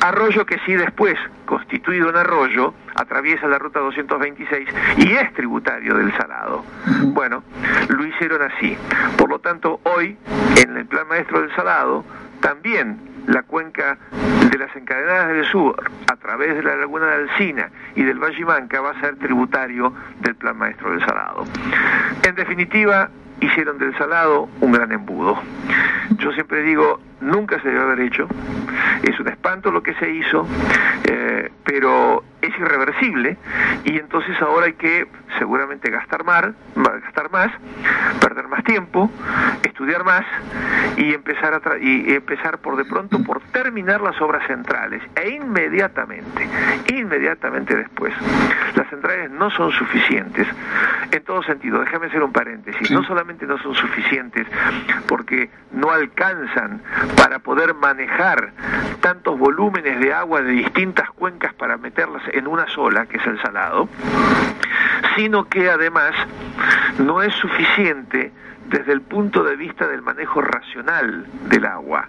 Arroyo 0.00 0.46
que 0.46 0.58
sí 0.64 0.72
después, 0.72 1.16
constituido 1.44 2.08
en 2.10 2.16
arroyo, 2.16 2.74
atraviesa 2.94 3.46
la 3.46 3.58
ruta 3.58 3.80
226 3.80 4.68
y 4.98 5.12
es 5.12 5.32
tributario 5.34 5.94
del 5.94 6.16
Salado. 6.16 6.64
Bueno, 7.02 7.42
lo 7.88 8.06
hicieron 8.06 8.42
así. 8.42 8.76
Por 9.16 9.28
lo 9.28 9.38
tanto, 9.38 9.80
hoy, 9.84 10.16
en 10.56 10.76
el 10.76 10.86
plan 10.86 11.06
maestro 11.08 11.40
del 11.40 11.54
Salado, 11.54 12.04
también 12.40 12.98
la 13.28 13.42
cuenca 13.42 13.98
de 14.50 14.58
las 14.58 14.74
encadenadas 14.74 15.28
del 15.28 15.44
sur 15.46 15.90
a 16.10 16.16
través 16.16 16.56
de 16.56 16.62
la 16.62 16.76
laguna 16.76 17.06
de 17.06 17.14
Alcina 17.14 17.70
y 17.94 18.02
del 18.02 18.18
Valle 18.18 18.44
Manca 18.44 18.80
va 18.80 18.90
a 18.90 19.00
ser 19.00 19.16
tributario 19.16 19.92
del 20.20 20.34
plan 20.34 20.56
maestro 20.56 20.90
del 20.90 21.00
Salado. 21.00 21.44
En 22.22 22.34
definitiva, 22.34 23.10
hicieron 23.40 23.78
del 23.78 23.96
Salado 23.96 24.48
un 24.60 24.72
gran 24.72 24.92
embudo. 24.92 25.40
Yo 26.18 26.32
siempre 26.32 26.62
digo, 26.62 27.00
nunca 27.20 27.60
se 27.60 27.68
debe 27.68 27.80
haber 27.80 28.00
hecho, 28.00 28.28
es 29.02 29.18
un 29.20 29.28
espanto 29.28 29.70
lo 29.70 29.82
que 29.82 29.94
se 29.94 30.10
hizo, 30.10 30.46
eh, 31.04 31.50
pero 31.64 32.24
es 32.40 32.50
irreversible 32.58 33.36
y 33.84 33.98
entonces 33.98 34.40
ahora 34.40 34.66
hay 34.66 34.74
que 34.74 35.08
seguramente 35.38 35.90
gastar 35.90 36.24
más, 36.24 36.46
gastar 36.74 37.30
más, 37.30 37.50
perder 38.20 38.48
más 38.48 38.64
tiempo, 38.64 39.10
estudiar 39.62 40.04
más 40.04 40.24
y 40.96 41.14
empezar 41.14 41.54
a 41.54 41.78
y 41.78 42.12
empezar 42.14 42.58
por 42.58 42.76
de 42.76 42.84
pronto 42.84 43.22
por 43.22 43.40
terminar 43.40 44.00
las 44.00 44.20
obras 44.20 44.46
centrales 44.46 45.02
e 45.14 45.30
inmediatamente, 45.30 46.48
inmediatamente 46.88 47.76
después. 47.76 48.14
Las 48.74 48.88
centrales 48.88 49.30
no 49.30 49.50
son 49.50 49.70
suficientes 49.72 50.46
en 51.10 51.22
todo 51.24 51.42
sentido. 51.42 51.80
Déjame 51.80 52.06
hacer 52.06 52.22
un 52.22 52.32
paréntesis. 52.32 52.90
No 52.90 53.02
solamente 53.04 53.27
no 53.46 53.58
son 53.58 53.74
suficientes 53.74 54.46
porque 55.06 55.50
no 55.72 55.90
alcanzan 55.90 56.80
para 57.16 57.38
poder 57.40 57.74
manejar 57.74 58.52
tantos 59.00 59.38
volúmenes 59.38 60.00
de 60.00 60.12
agua 60.12 60.42
de 60.42 60.52
distintas 60.52 61.10
cuencas 61.10 61.52
para 61.54 61.76
meterlas 61.76 62.22
en 62.32 62.46
una 62.46 62.66
sola, 62.68 63.06
que 63.06 63.18
es 63.18 63.26
el 63.26 63.40
salado, 63.42 63.88
sino 65.16 65.44
que 65.44 65.70
además 65.70 66.14
no 66.98 67.22
es 67.22 67.34
suficiente 67.34 68.32
desde 68.68 68.92
el 68.92 69.02
punto 69.02 69.44
de 69.44 69.56
vista 69.56 69.86
del 69.86 70.02
manejo 70.02 70.40
racional 70.40 71.26
del 71.48 71.66
agua. 71.66 72.08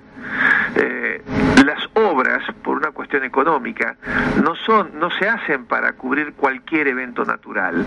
Eh, 0.75 1.21
las 1.65 1.89
obras, 1.93 2.43
por 2.63 2.77
una 2.77 2.91
cuestión 2.91 3.23
económica, 3.23 3.95
no 4.43 4.55
son, 4.55 4.99
no 4.99 5.09
se 5.11 5.27
hacen 5.27 5.65
para 5.65 5.93
cubrir 5.93 6.33
cualquier 6.33 6.87
evento 6.87 7.25
natural. 7.25 7.85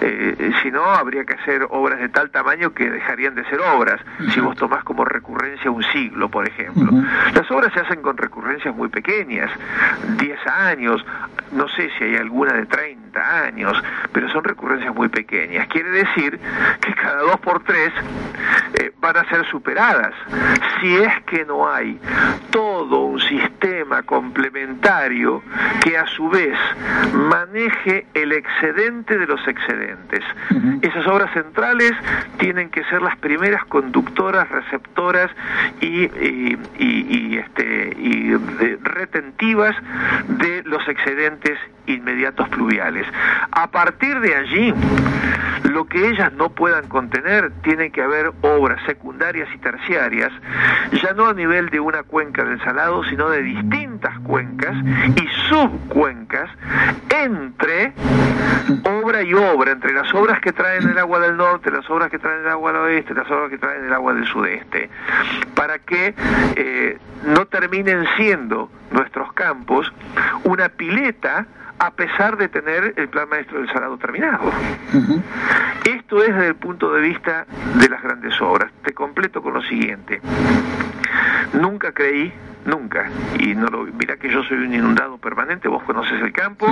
Eh, 0.00 0.52
si 0.62 0.70
no, 0.70 0.84
habría 0.84 1.24
que 1.24 1.34
hacer 1.34 1.66
obras 1.70 1.98
de 1.98 2.08
tal 2.08 2.30
tamaño 2.30 2.72
que 2.72 2.90
dejarían 2.90 3.34
de 3.34 3.44
ser 3.46 3.60
obras. 3.60 4.00
Si 4.32 4.40
vos 4.40 4.56
tomás 4.56 4.84
como 4.84 5.04
recurrencia 5.04 5.70
un 5.70 5.82
siglo, 5.84 6.28
por 6.28 6.46
ejemplo. 6.46 6.90
Las 7.34 7.50
obras 7.50 7.72
se 7.72 7.80
hacen 7.80 8.02
con 8.02 8.16
recurrencias 8.16 8.74
muy 8.74 8.88
pequeñas, 8.88 9.50
10 10.18 10.46
años, 10.46 11.04
no 11.52 11.68
sé 11.68 11.90
si 11.98 12.04
hay 12.04 12.16
alguna 12.16 12.52
de 12.52 12.66
30 12.66 13.44
años, 13.44 13.82
pero 14.12 14.28
son 14.30 14.44
recurrencias 14.44 14.94
muy 14.94 15.08
pequeñas. 15.08 15.66
Quiere 15.68 15.90
decir 15.90 16.38
que 16.80 16.94
cada 16.94 17.22
dos 17.22 17.40
por 17.40 17.62
tres 17.64 17.92
eh, 18.78 18.92
van 19.00 19.16
a 19.16 19.28
ser 19.28 19.44
superadas. 19.46 20.14
Si 20.80 20.96
es 20.96 21.22
que 21.24 21.44
no 21.44 21.68
hay 21.68 21.98
todo 22.50 23.00
un 23.00 23.20
sistema 23.20 24.02
complementario 24.04 25.42
que 25.82 25.98
a 25.98 26.06
su 26.06 26.28
vez 26.28 26.56
maneje 27.12 28.06
el 28.14 28.32
excedente 28.32 29.18
de 29.18 29.26
los 29.26 29.46
excedentes. 29.48 30.24
Esas 30.82 31.06
obras 31.06 31.32
centrales 31.32 31.92
tienen 32.38 32.70
que 32.70 32.84
ser 32.84 33.02
las 33.02 33.16
primeras 33.18 33.64
conductoras, 33.64 34.48
receptoras 34.48 35.30
y, 35.80 36.04
este, 37.36 37.96
y 37.98 38.34
retentivas 38.82 39.74
de 40.28 40.62
los 40.64 40.86
excedentes 40.88 41.58
inmediatos 41.94 42.48
pluviales. 42.48 43.06
A 43.50 43.70
partir 43.70 44.20
de 44.20 44.34
allí, 44.34 44.74
lo 45.64 45.86
que 45.86 46.08
ellas 46.08 46.32
no 46.32 46.50
puedan 46.50 46.88
contener, 46.88 47.52
tiene 47.62 47.90
que 47.90 48.02
haber 48.02 48.32
obras 48.42 48.80
secundarias 48.86 49.48
y 49.54 49.58
terciarias, 49.58 50.32
ya 51.02 51.12
no 51.14 51.26
a 51.26 51.34
nivel 51.34 51.70
de 51.70 51.80
una 51.80 52.02
cuenca 52.02 52.44
del 52.44 52.62
Salado, 52.62 53.04
sino 53.04 53.28
de 53.28 53.42
distintas 53.42 54.18
cuencas 54.20 54.74
y 55.16 55.26
subcuencas 55.48 56.50
entre 57.10 57.92
obra 58.84 59.22
y 59.22 59.34
obra, 59.34 59.72
entre 59.72 59.92
las 59.92 60.12
obras 60.14 60.40
que 60.40 60.52
traen 60.52 60.88
el 60.88 60.98
agua 60.98 61.20
del 61.20 61.36
norte, 61.36 61.70
las 61.70 61.88
obras 61.90 62.10
que 62.10 62.18
traen 62.18 62.40
el 62.42 62.48
agua 62.48 62.72
del 62.72 62.82
oeste, 62.82 63.14
las 63.14 63.30
obras 63.30 63.50
que 63.50 63.58
traen 63.58 63.84
el 63.84 63.92
agua 63.92 64.14
del 64.14 64.26
sudeste, 64.26 64.90
para 65.54 65.78
que 65.78 66.14
eh, 66.56 66.98
no 67.26 67.46
terminen 67.46 68.06
siendo 68.16 68.70
nuestros 68.90 69.32
campos 69.32 69.92
una 70.44 70.68
pileta 70.68 71.46
a 71.78 71.90
pesar 71.92 72.36
de 72.36 72.48
tener 72.48 72.94
el 72.96 73.08
plan 73.08 73.28
maestro 73.28 73.58
del 73.58 73.68
Salado 73.72 73.96
terminado. 73.98 74.50
Esto 75.84 76.22
es 76.22 76.34
desde 76.34 76.48
el 76.48 76.56
punto 76.56 76.92
de 76.92 77.00
vista 77.00 77.46
de 77.80 77.88
las 77.88 78.02
grandes 78.02 78.40
obras. 78.40 78.72
Te 78.82 78.92
completo 78.92 79.42
con 79.42 79.54
lo 79.54 79.62
siguiente. 79.62 80.20
Nunca 81.52 81.92
creí 81.92 82.32
nunca. 82.64 83.10
Y 83.38 83.54
no 83.54 83.68
lo, 83.68 83.84
mira 83.84 84.16
que 84.16 84.30
yo 84.30 84.42
soy 84.44 84.58
un 84.58 84.74
inundado 84.74 85.18
permanente, 85.18 85.68
vos 85.68 85.82
conoces 85.84 86.20
el 86.20 86.32
campo. 86.32 86.66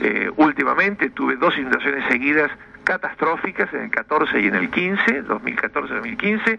Eh, 0.00 0.30
últimamente 0.36 1.10
tuve 1.10 1.36
dos 1.36 1.56
inundaciones 1.56 2.04
seguidas 2.08 2.50
catastróficas 2.84 3.72
en 3.72 3.82
el 3.82 3.90
14 3.90 4.40
y 4.40 4.46
en 4.48 4.54
el 4.54 4.70
15, 4.70 5.24
2014-2015. 5.24 6.58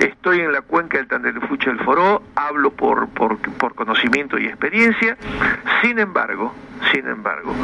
Estoy 0.00 0.40
en 0.40 0.52
la 0.52 0.62
cuenca 0.62 0.98
del 0.98 1.06
Tanderufuche 1.06 1.70
del 1.70 1.80
Foró, 1.80 2.22
hablo 2.34 2.70
por, 2.70 3.08
por, 3.08 3.38
por 3.38 3.74
conocimiento 3.74 4.38
y 4.38 4.46
experiencia. 4.46 5.16
Sin 5.82 5.98
embargo, 5.98 6.54
sin 6.92 7.06
embargo, 7.06 7.54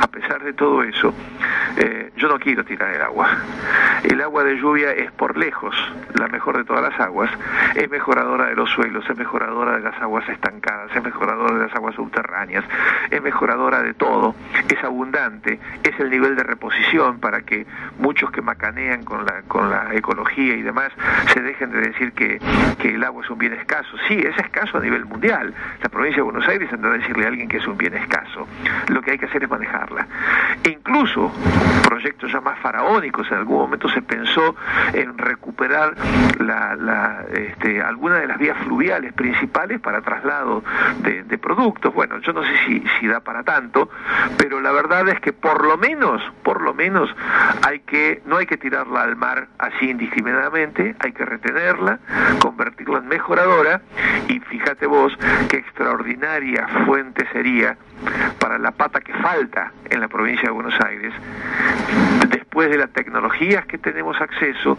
a 0.00 0.06
pesar 0.08 0.42
de 0.42 0.52
todo 0.52 0.82
eso, 0.82 1.14
eh, 1.76 2.12
yo 2.16 2.28
no 2.28 2.38
quiero 2.38 2.64
tirar 2.64 2.94
el 2.94 3.02
agua. 3.02 3.28
El 4.02 4.20
agua 4.20 4.44
de 4.44 4.56
lluvia 4.56 4.92
es 4.92 5.10
por 5.12 5.36
lejos 5.36 5.74
la 6.14 6.28
mejor 6.28 6.58
de 6.58 6.64
todas 6.64 6.82
las 6.82 7.00
aguas, 7.00 7.30
es 7.74 7.90
mejoradora 7.90 8.46
de 8.46 8.56
los 8.56 8.70
suelos, 8.70 9.04
es 9.08 9.16
mejoradora 9.16 9.76
de 9.76 9.80
las 9.80 10.00
aguas 10.04 10.28
estancadas, 10.28 10.94
es 10.94 11.02
mejoradora 11.02 11.54
de 11.54 11.66
las 11.66 11.74
aguas 11.74 11.94
subterráneas, 11.94 12.64
es 13.10 13.22
mejoradora 13.22 13.82
de 13.82 13.94
todo, 13.94 14.34
es 14.68 14.84
abundante, 14.84 15.58
es 15.82 15.98
el 15.98 16.10
nivel 16.10 16.36
de 16.36 16.44
reposición 16.44 17.18
para 17.18 17.40
que 17.40 17.66
muchos 17.98 18.30
que 18.30 18.42
macanean 18.42 19.04
con 19.04 19.24
la, 19.24 19.42
con 19.48 19.70
la 19.70 19.94
ecología 19.94 20.54
y 20.54 20.62
demás 20.62 20.92
se 21.32 21.40
dejen 21.40 21.70
de 21.70 21.80
decir 21.80 22.12
que, 22.12 22.38
que 22.78 22.94
el 22.94 23.02
agua 23.02 23.24
es 23.24 23.30
un 23.30 23.38
bien 23.38 23.54
escaso. 23.54 23.96
Sí, 24.08 24.14
es 24.14 24.36
escaso 24.38 24.78
a 24.78 24.80
nivel 24.80 25.04
mundial. 25.04 25.54
La 25.82 25.88
provincia 25.88 26.18
de 26.18 26.22
Buenos 26.22 26.46
Aires 26.46 26.70
tendrá 26.70 26.92
que 26.92 26.98
decirle 26.98 27.24
a 27.24 27.28
alguien 27.28 27.48
que 27.48 27.56
es 27.56 27.66
un 27.66 27.76
bien 27.76 27.94
escaso 27.94 28.46
lo 28.88 29.02
que 29.02 29.12
hay 29.12 29.18
que 29.18 29.26
hacer 29.26 29.42
es 29.44 29.50
manejarla. 29.50 30.06
E 30.62 30.70
incluso 30.70 31.32
proyectos 31.86 32.32
ya 32.32 32.40
más 32.40 32.58
faraónicos, 32.60 33.30
en 33.30 33.38
algún 33.38 33.58
momento 33.58 33.88
se 33.88 34.02
pensó 34.02 34.56
en 34.92 35.16
recuperar 35.18 35.94
la, 36.38 37.24
este, 37.32 37.82
alguna 37.82 38.16
de 38.16 38.26
las 38.26 38.38
vías 38.38 38.56
fluviales 38.64 39.12
principales 39.12 39.80
para 39.80 39.93
traslado 40.02 40.62
de, 40.98 41.24
productos. 41.38 41.92
Bueno, 41.92 42.18
yo 42.20 42.32
no 42.32 42.42
sé 42.42 42.52
si, 42.64 42.84
si 42.98 43.06
da 43.06 43.20
para 43.20 43.42
tanto, 43.42 43.90
pero 44.38 44.60
la 44.60 44.72
verdad 44.72 45.06
es 45.08 45.20
que 45.20 45.32
por 45.32 45.66
lo 45.66 45.76
menos, 45.76 46.22
por 46.42 46.62
lo 46.62 46.72
menos, 46.72 47.14
hay 47.66 47.80
que, 47.80 48.22
no 48.24 48.38
hay 48.38 48.46
que 48.46 48.56
tirarla 48.56 49.02
al 49.02 49.16
mar 49.16 49.48
así 49.58 49.90
indiscriminadamente, 49.90 50.94
hay 51.00 51.12
que 51.12 51.24
retenerla, 51.24 51.98
convertirla 52.40 52.98
en 52.98 53.08
mejoradora 53.08 53.82
y 54.28 54.40
fíjate 54.40 54.86
vos 54.86 55.12
qué 55.48 55.58
extraordinaria 55.58 56.66
fuente 56.86 57.26
sería 57.32 57.76
para 58.38 58.58
la 58.58 58.70
pata 58.70 59.00
que 59.00 59.12
falta 59.14 59.72
en 59.90 60.00
la 60.00 60.08
provincia 60.08 60.44
de 60.44 60.50
Buenos 60.50 60.80
Aires, 60.80 61.12
después 62.54 62.70
de 62.70 62.78
las 62.78 62.92
tecnologías 62.92 63.66
que 63.66 63.78
tenemos 63.78 64.16
acceso, 64.20 64.78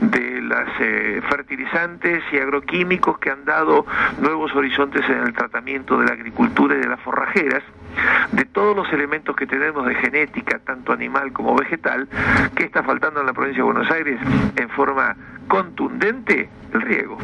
de 0.00 0.42
las 0.42 0.68
eh, 0.80 1.22
fertilizantes 1.30 2.20
y 2.32 2.38
agroquímicos 2.38 3.16
que 3.20 3.30
han 3.30 3.44
dado 3.44 3.86
nuevos 4.20 4.52
horizontes 4.56 5.08
en 5.08 5.18
el 5.18 5.32
tratamiento 5.32 6.00
de 6.00 6.06
la 6.06 6.14
agricultura 6.14 6.74
y 6.74 6.80
de 6.80 6.88
las 6.88 6.98
forrajeras, 6.98 7.62
de 8.32 8.44
todos 8.46 8.74
los 8.74 8.92
elementos 8.92 9.36
que 9.36 9.46
tenemos 9.46 9.86
de 9.86 9.94
genética, 9.94 10.58
tanto 10.66 10.92
animal 10.92 11.32
como 11.32 11.54
vegetal, 11.54 12.08
¿qué 12.56 12.64
está 12.64 12.82
faltando 12.82 13.20
en 13.20 13.26
la 13.26 13.32
provincia 13.32 13.62
de 13.62 13.70
Buenos 13.70 13.88
Aires 13.92 14.18
en 14.56 14.68
forma 14.70 15.14
contundente? 15.46 16.48
El 16.74 16.80
riego. 16.80 17.18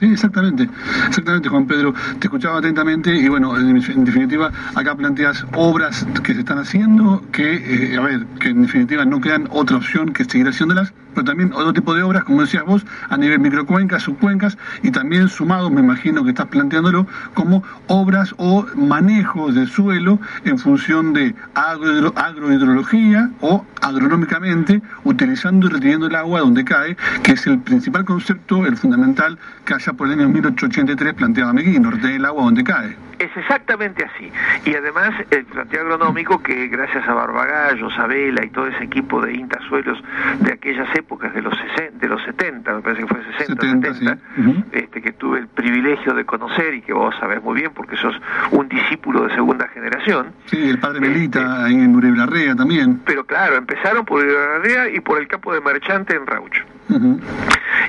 Sí, 0.00 0.06
exactamente, 0.06 0.68
exactamente, 1.08 1.48
Juan 1.48 1.66
Pedro. 1.66 1.94
Te 2.18 2.26
escuchaba 2.26 2.58
atentamente 2.58 3.14
y 3.14 3.28
bueno, 3.28 3.56
en, 3.56 3.74
definitiva, 4.04 4.50
acá 4.74 4.94
planteas 4.96 5.46
obras 5.54 6.06
que 6.24 6.34
se 6.34 6.40
están 6.40 6.58
haciendo 6.58 7.22
que, 7.32 7.92
eh, 7.92 7.96
a 7.96 8.00
ver, 8.00 8.26
que 8.40 8.48
en 8.48 8.62
definitiva 8.62 9.04
no 9.04 9.20
quedan 9.20 9.48
otra 9.50 9.76
opción 9.76 10.12
que 10.12 10.24
seguir 10.24 10.48
haciéndolas 10.48 10.92
pero 11.14 11.24
también 11.24 11.52
otro 11.52 11.72
tipo 11.72 11.94
de 11.94 12.02
obras, 12.02 12.24
como 12.24 12.42
decías 12.42 12.64
vos, 12.64 12.84
a 13.08 13.16
nivel 13.16 13.40
microcuencas, 13.40 14.02
subcuencas, 14.02 14.56
y 14.82 14.90
también 14.90 15.28
sumado, 15.28 15.70
me 15.70 15.80
imagino 15.80 16.24
que 16.24 16.30
estás 16.30 16.46
planteándolo, 16.46 17.06
como 17.34 17.62
obras 17.88 18.34
o 18.38 18.66
manejos 18.74 19.54
de 19.54 19.66
suelo 19.66 20.18
en 20.44 20.58
función 20.58 21.12
de 21.12 21.34
agro, 21.54 22.12
agrohidrología 22.16 23.30
o 23.40 23.64
agronómicamente, 23.80 24.82
utilizando 25.04 25.66
y 25.66 25.70
reteniendo 25.70 26.06
el 26.06 26.14
agua 26.14 26.40
donde 26.40 26.64
cae, 26.64 26.96
que 27.22 27.32
es 27.32 27.46
el 27.46 27.58
principal 27.58 28.04
concepto, 28.04 28.66
el 28.66 28.76
fundamental 28.76 29.38
que 29.64 29.74
allá 29.74 29.92
por 29.92 30.06
el 30.06 30.14
año 30.18 30.28
1883 30.28 31.14
planteaba 31.14 31.52
Meguino, 31.52 31.90
retener 31.90 32.16
el 32.16 32.24
agua 32.24 32.44
donde 32.44 32.64
cae. 32.64 32.96
Es 33.18 33.36
exactamente 33.36 34.02
así. 34.02 34.32
Y 34.64 34.74
además 34.74 35.12
el 35.30 35.44
planteo 35.44 35.82
agronómico 35.82 36.42
que 36.42 36.68
gracias 36.68 37.06
a 37.06 37.12
Barbagallo, 37.12 37.90
Sabela 37.90 38.42
y 38.44 38.48
todo 38.48 38.66
ese 38.68 38.84
equipo 38.84 39.20
de 39.20 39.34
intasuelos 39.34 40.02
de 40.40 40.52
aquellas 40.52 40.88
épocas, 40.96 41.34
de 41.34 41.42
los, 41.42 41.54
60, 41.76 41.98
de 41.98 42.08
los 42.08 42.22
70, 42.22 42.74
me 42.76 42.80
parece 42.80 43.02
que 43.02 43.08
fue 43.08 43.22
60, 43.38 43.62
70, 43.62 43.94
70 43.94 44.14
sí. 44.14 44.40
uh 44.40 44.44
-huh. 44.44 44.64
este, 44.72 45.02
que 45.02 45.12
tuve 45.12 45.40
el 45.40 45.48
privilegio 45.48 46.14
de 46.14 46.24
conocer 46.24 46.72
y 46.72 46.80
que 46.80 46.94
vos 46.94 47.14
sabés 47.20 47.42
muy 47.42 47.60
bien 47.60 47.72
porque 47.74 47.96
sos 47.96 48.18
un 48.52 48.68
discípulo 48.68 49.26
de 49.26 49.34
segunda 49.34 49.68
generación. 49.68 50.32
Sí, 50.46 50.70
el 50.70 50.78
padre 50.78 51.00
Melita 51.00 51.68
este, 51.68 51.84
en 51.84 51.94
Uribe 51.94 52.16
Larrea 52.16 52.56
también. 52.56 53.02
Pero 53.04 53.24
claro, 53.24 53.56
empezaron 53.56 54.06
por 54.06 54.20
Uribe 54.20 54.32
Larrea 54.32 54.88
y 54.88 55.00
por 55.00 55.20
el 55.20 55.28
campo 55.28 55.52
de 55.52 55.60
Marchante 55.60 56.16
en 56.16 56.26
Raucho. 56.26 56.64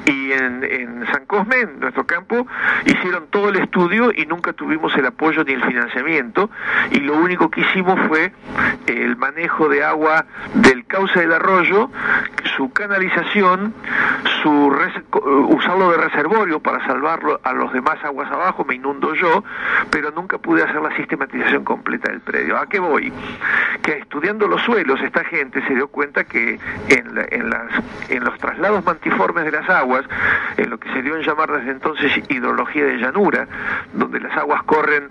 Y 0.05 0.31
en, 0.31 0.63
en 0.63 1.05
San 1.11 1.25
Cosme, 1.25 1.59
en 1.59 1.79
nuestro 1.79 2.05
campo, 2.05 2.47
hicieron 2.85 3.27
todo 3.29 3.49
el 3.49 3.57
estudio 3.57 4.11
y 4.15 4.25
nunca 4.25 4.53
tuvimos 4.53 4.95
el 4.95 5.05
apoyo 5.05 5.43
ni 5.43 5.53
el 5.53 5.63
financiamiento 5.63 6.49
y 6.91 6.99
lo 6.99 7.15
único 7.15 7.49
que 7.49 7.61
hicimos 7.61 7.99
fue 8.07 8.31
el 8.87 9.15
manejo 9.15 9.69
de 9.69 9.83
agua 9.83 10.25
del 10.55 10.85
cauce 10.85 11.19
del 11.19 11.33
arroyo, 11.33 11.89
su 12.57 12.71
canalización, 12.71 13.73
su 14.41 14.75
usarlo 15.49 15.91
de 15.91 15.97
reservorio 15.97 16.59
para 16.59 16.85
salvarlo 16.85 17.39
a 17.43 17.53
los 17.53 17.71
demás 17.73 18.03
aguas 18.03 18.31
abajo, 18.31 18.65
me 18.65 18.75
inundo 18.75 19.13
yo, 19.13 19.43
pero 19.89 20.11
nunca 20.11 20.37
pude 20.37 20.63
hacer 20.63 20.81
la 20.81 20.95
sistematización 20.95 21.63
completa 21.63 22.11
del 22.11 22.21
predio. 22.21 22.57
¿A 22.57 22.67
qué 22.67 22.79
voy? 22.79 23.11
Que 23.81 23.97
estudiando 23.99 24.47
los 24.47 24.61
suelos 24.63 24.99
esta 25.01 25.23
gente 25.25 25.65
se 25.67 25.75
dio 25.75 25.87
cuenta 25.87 26.23
que 26.23 26.59
en, 26.89 27.27
en, 27.29 27.49
las, 27.49 27.71
en 28.09 28.23
los 28.23 28.37
traslados 28.39 28.83
mantiformes 28.91 29.45
de 29.45 29.51
las 29.51 29.69
aguas, 29.69 30.03
en 30.57 30.69
lo 30.69 30.77
que 30.77 30.91
se 30.91 31.01
dio 31.01 31.15
en 31.15 31.23
llamar 31.23 31.51
desde 31.51 31.71
entonces 31.71 32.11
hidrología 32.29 32.85
de 32.85 32.97
llanura, 32.97 33.47
donde 33.93 34.19
las 34.19 34.35
aguas 34.37 34.63
corren 34.63 35.07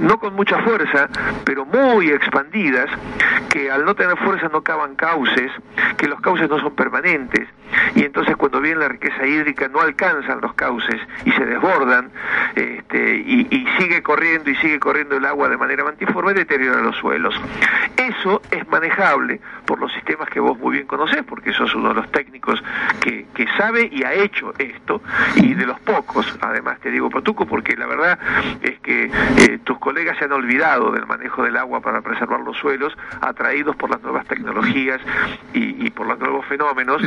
no 0.00 0.18
con 0.18 0.34
mucha 0.34 0.58
fuerza, 0.62 1.08
pero 1.44 1.64
muy 1.64 2.10
expandidas, 2.10 2.90
que 3.48 3.70
al 3.70 3.84
no 3.84 3.94
tener 3.94 4.16
fuerza 4.18 4.48
no 4.52 4.62
cavan 4.62 4.96
cauces, 4.96 5.52
que 5.96 6.08
los 6.08 6.20
cauces 6.20 6.48
no 6.48 6.58
son 6.58 6.74
permanentes, 6.74 7.46
y 7.94 8.04
entonces 8.04 8.36
cuando 8.36 8.60
viene 8.60 8.80
la 8.80 8.88
riqueza 8.88 9.26
hídrica 9.26 9.68
no 9.68 9.80
alcanzan 9.80 10.40
los 10.40 10.54
cauces 10.54 11.00
y 11.24 11.32
se 11.32 11.44
desbordan, 11.44 12.10
este, 12.54 13.16
y, 13.16 13.66
sigue 13.78 14.02
corriendo 14.02 14.50
y 14.50 14.56
sigue 14.56 14.78
corriendo 14.78 15.16
el 15.16 15.24
agua 15.24 15.48
de 15.48 15.56
manera 15.56 15.84
mantiforme, 15.84 16.34
deteriora 16.34 16.80
los 16.80 16.96
suelos. 16.96 17.34
Eso 17.96 18.42
es 18.50 18.68
manejable 18.68 19.40
por 19.64 19.80
los 19.80 19.92
sistemas 19.92 20.28
que 20.28 20.40
vos 20.40 20.58
muy 20.58 20.74
bien 20.74 20.86
conocés, 20.86 21.22
porque 21.24 21.52
sos 21.52 21.74
uno 21.74 21.90
de 21.90 21.94
los 21.94 22.10
técnicos 22.10 22.62
que, 23.00 23.26
sabe 23.56 23.88
y 23.90 24.04
ha 24.04 24.12
hecho 24.12 24.52
esto, 24.58 25.02
y 25.36 25.54
de 25.54 25.66
los 25.66 25.78
pocos, 25.80 26.38
además 26.40 26.78
te 26.80 26.90
digo 26.90 27.10
Patuco, 27.10 27.46
porque 27.46 27.74
la 27.76 27.86
verdad 27.86 28.18
es 28.62 28.78
que 28.80 29.10
eh, 29.38 29.58
tus 29.64 29.78
colegas 29.78 30.18
se 30.18 30.26
han 30.26 30.32
olvidado 30.32 30.92
del 30.92 31.06
manejo 31.06 31.42
del 31.42 31.56
agua 31.56 31.80
para 31.80 32.00
preservar 32.00 32.40
los 32.40 32.56
suelos, 32.58 32.96
atraídos 33.20 33.76
por 33.76 33.90
las 33.90 34.00
nuevas 34.02 34.26
tecnologías 34.26 35.00
y 35.52 35.90
por 35.90 36.06
los 36.06 36.18
nuevos 36.18 36.46
fenómenos, 36.46 37.02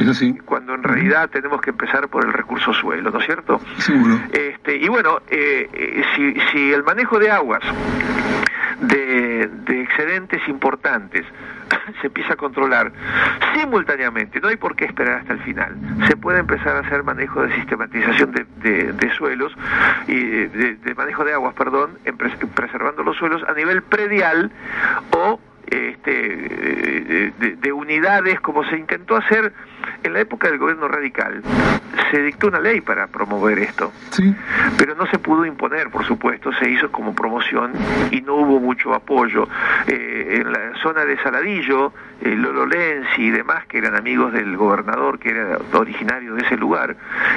cuando 0.53 0.75
en 0.75 0.83
realidad 0.83 1.31
tenemos 1.31 1.61
que 1.61 1.71
empezar 1.71 2.07
por 2.09 2.23
el 2.23 2.31
recurso 2.31 2.75
suelo, 2.75 3.09
¿no 3.09 3.17
es 3.17 3.25
cierto? 3.25 3.59
Seguro. 3.79 4.19
Este, 4.31 4.75
y 4.75 4.87
bueno, 4.87 5.17
eh, 5.27 5.67
eh, 5.73 6.03
si, 6.15 6.35
si 6.51 6.71
el 6.71 6.83
manejo 6.83 7.17
de 7.17 7.31
aguas 7.31 7.63
de, 8.79 9.49
de 9.65 9.81
excedentes 9.81 10.47
importantes 10.47 11.25
se 12.01 12.05
empieza 12.05 12.33
a 12.33 12.35
controlar 12.35 12.91
simultáneamente, 13.55 14.39
no 14.41 14.49
hay 14.49 14.57
por 14.57 14.75
qué 14.75 14.85
esperar 14.85 15.21
hasta 15.21 15.33
el 15.33 15.39
final. 15.39 15.75
Se 16.07 16.15
puede 16.17 16.41
empezar 16.41 16.75
a 16.75 16.81
hacer 16.81 17.01
manejo 17.01 17.41
de 17.41 17.55
sistematización 17.55 18.31
de, 18.33 18.45
de, 18.57 18.93
de 18.93 19.15
suelos 19.15 19.51
y 20.07 20.13
de, 20.13 20.93
manejo 20.95 21.25
de 21.25 21.33
aguas, 21.33 21.55
perdón, 21.55 21.97
en 22.05 22.15
pres 22.15 22.35
preservando 22.53 23.01
los 23.01 23.17
suelos 23.17 23.41
a 23.47 23.53
nivel 23.53 23.81
predial 23.81 24.51
o 25.17 25.39
este, 25.69 26.11
de, 26.11 27.55
de, 27.55 27.71
unidades 27.71 28.39
como 28.41 28.63
se 28.65 28.77
intentó 28.77 29.15
hacer 29.15 29.53
en 30.03 30.13
la 30.13 30.19
época 30.19 30.49
del 30.49 30.57
gobierno 30.57 30.87
radical. 30.87 31.41
Se 32.11 32.21
dictó 32.21 32.47
una 32.47 32.59
ley 32.59 32.81
para 32.81 33.07
promover 33.07 33.59
esto, 33.59 33.91
sí. 34.11 34.35
pero 34.77 34.95
no 34.95 35.05
se 35.07 35.19
pudo 35.19 35.45
imponer, 35.45 35.89
por 35.89 36.05
supuesto, 36.05 36.51
se 36.53 36.69
hizo 36.69 36.91
como 36.91 37.15
promoción 37.15 37.73
y 38.11 38.21
no 38.21 38.35
hubo 38.35 38.59
mucho 38.59 38.93
apoyo. 38.93 39.47
Eh, 39.87 40.41
en 40.41 40.51
la 40.51 40.73
zona 40.81 41.05
de 41.05 41.17
Saladillo, 41.21 41.93
eh, 42.21 42.35
Lolo 42.35 42.65
Lenzi 42.65 43.23
y 43.23 43.31
demás, 43.31 43.65
que 43.67 43.77
eran 43.79 43.95
amigos 43.95 44.33
del 44.33 44.55
gobernador, 44.57 45.19
que 45.19 45.29
era 45.29 45.57
originario 45.73 46.35
de 46.35 46.43
ese 46.43 46.57
lugar, 46.57 46.95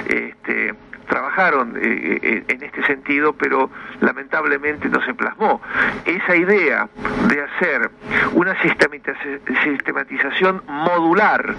este, 0.09 0.75
trabajaron 1.07 1.77
eh, 1.77 2.19
eh, 2.23 2.45
en 2.49 2.63
este 2.63 2.85
sentido, 2.85 3.33
pero 3.33 3.71
lamentablemente 4.01 4.89
no 4.89 5.05
se 5.05 5.15
plasmó. 5.15 5.61
Esa 6.05 6.37
idea 6.37 6.89
de 7.29 7.43
hacer 7.43 7.91
una 8.35 8.55
sistematización 8.61 10.63
modular, 10.67 11.55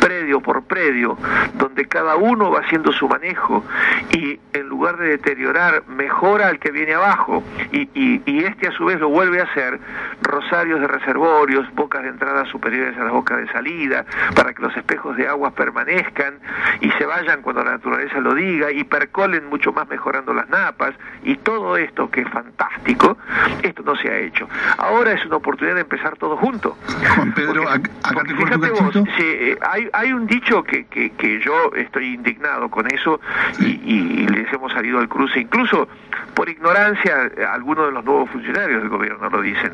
predio 0.00 0.40
por 0.40 0.64
predio, 0.64 1.16
donde 1.54 1.86
cada 1.86 2.16
uno 2.16 2.50
va 2.50 2.60
haciendo 2.60 2.92
su 2.92 3.08
manejo 3.08 3.64
y 4.12 4.38
en 4.52 4.68
lugar 4.68 4.96
de 4.96 5.08
deteriorar, 5.08 5.84
mejora 5.88 6.48
al 6.48 6.58
que 6.58 6.70
viene 6.70 6.94
abajo 6.94 7.42
y, 7.72 7.88
y, 7.94 8.22
y 8.26 8.44
este 8.44 8.68
a 8.68 8.72
su 8.72 8.84
vez 8.84 9.00
lo 9.00 9.08
vuelve 9.08 9.40
a 9.40 9.44
hacer, 9.44 9.80
rosarios 10.22 10.80
de 10.80 10.86
reservorios, 10.86 11.72
bocas 11.74 12.02
de 12.02 12.08
entrada 12.08 12.44
superiores 12.46 12.96
a 12.98 13.04
las 13.04 13.12
bocas 13.12 13.38
de 13.38 13.52
salida, 13.52 14.04
para 14.34 14.52
que 14.52 14.62
los 14.62 14.76
espejos 14.76 15.16
de 15.16 15.26
agua 15.26 15.50
permanezcan 15.50 16.38
y 16.80 16.90
se 16.92 17.06
vayan 17.06 17.42
cuando 17.42 17.64
la 17.64 17.72
naturaleza 17.72 18.20
lo 18.20 18.34
diga 18.34 18.70
y 18.74 18.84
percolen 18.84 19.48
mucho 19.48 19.72
más 19.72 19.88
mejorando 19.88 20.34
las 20.34 20.48
napas 20.48 20.94
y 21.22 21.36
todo 21.36 21.76
esto 21.76 22.10
que 22.10 22.22
es 22.22 22.28
fantástico, 22.28 23.16
esto 23.62 23.82
no 23.84 23.96
se 23.96 24.08
ha 24.08 24.18
hecho. 24.18 24.48
Ahora 24.78 25.12
es 25.12 25.24
una 25.24 25.36
oportunidad 25.36 25.76
de 25.76 25.82
empezar 25.82 26.16
todo 26.16 26.36
junto. 26.36 26.76
Juan 27.14 27.32
Pedro, 27.34 27.62
porque, 27.62 27.90
acá 28.02 28.14
porque 28.14 28.34
fíjate 28.34 28.70
vos, 28.70 28.94
si, 29.16 29.22
eh, 29.22 29.58
hay, 29.62 29.88
hay 29.92 30.12
un 30.12 30.26
dicho 30.26 30.62
que, 30.64 30.86
que, 30.86 31.10
que, 31.10 31.40
yo 31.40 31.72
estoy 31.76 32.14
indignado 32.14 32.68
con 32.68 32.86
eso 32.92 33.20
y, 33.60 33.80
y, 33.84 34.26
les 34.28 34.52
hemos 34.52 34.72
salido 34.72 34.98
al 34.98 35.08
cruce, 35.08 35.40
incluso 35.40 35.88
por 36.34 36.48
ignorancia, 36.48 37.30
algunos 37.52 37.86
de 37.86 37.92
los 37.92 38.04
nuevos 38.04 38.30
funcionarios 38.30 38.80
del 38.82 38.88
gobierno 38.88 39.28
lo 39.30 39.40
dicen. 39.40 39.72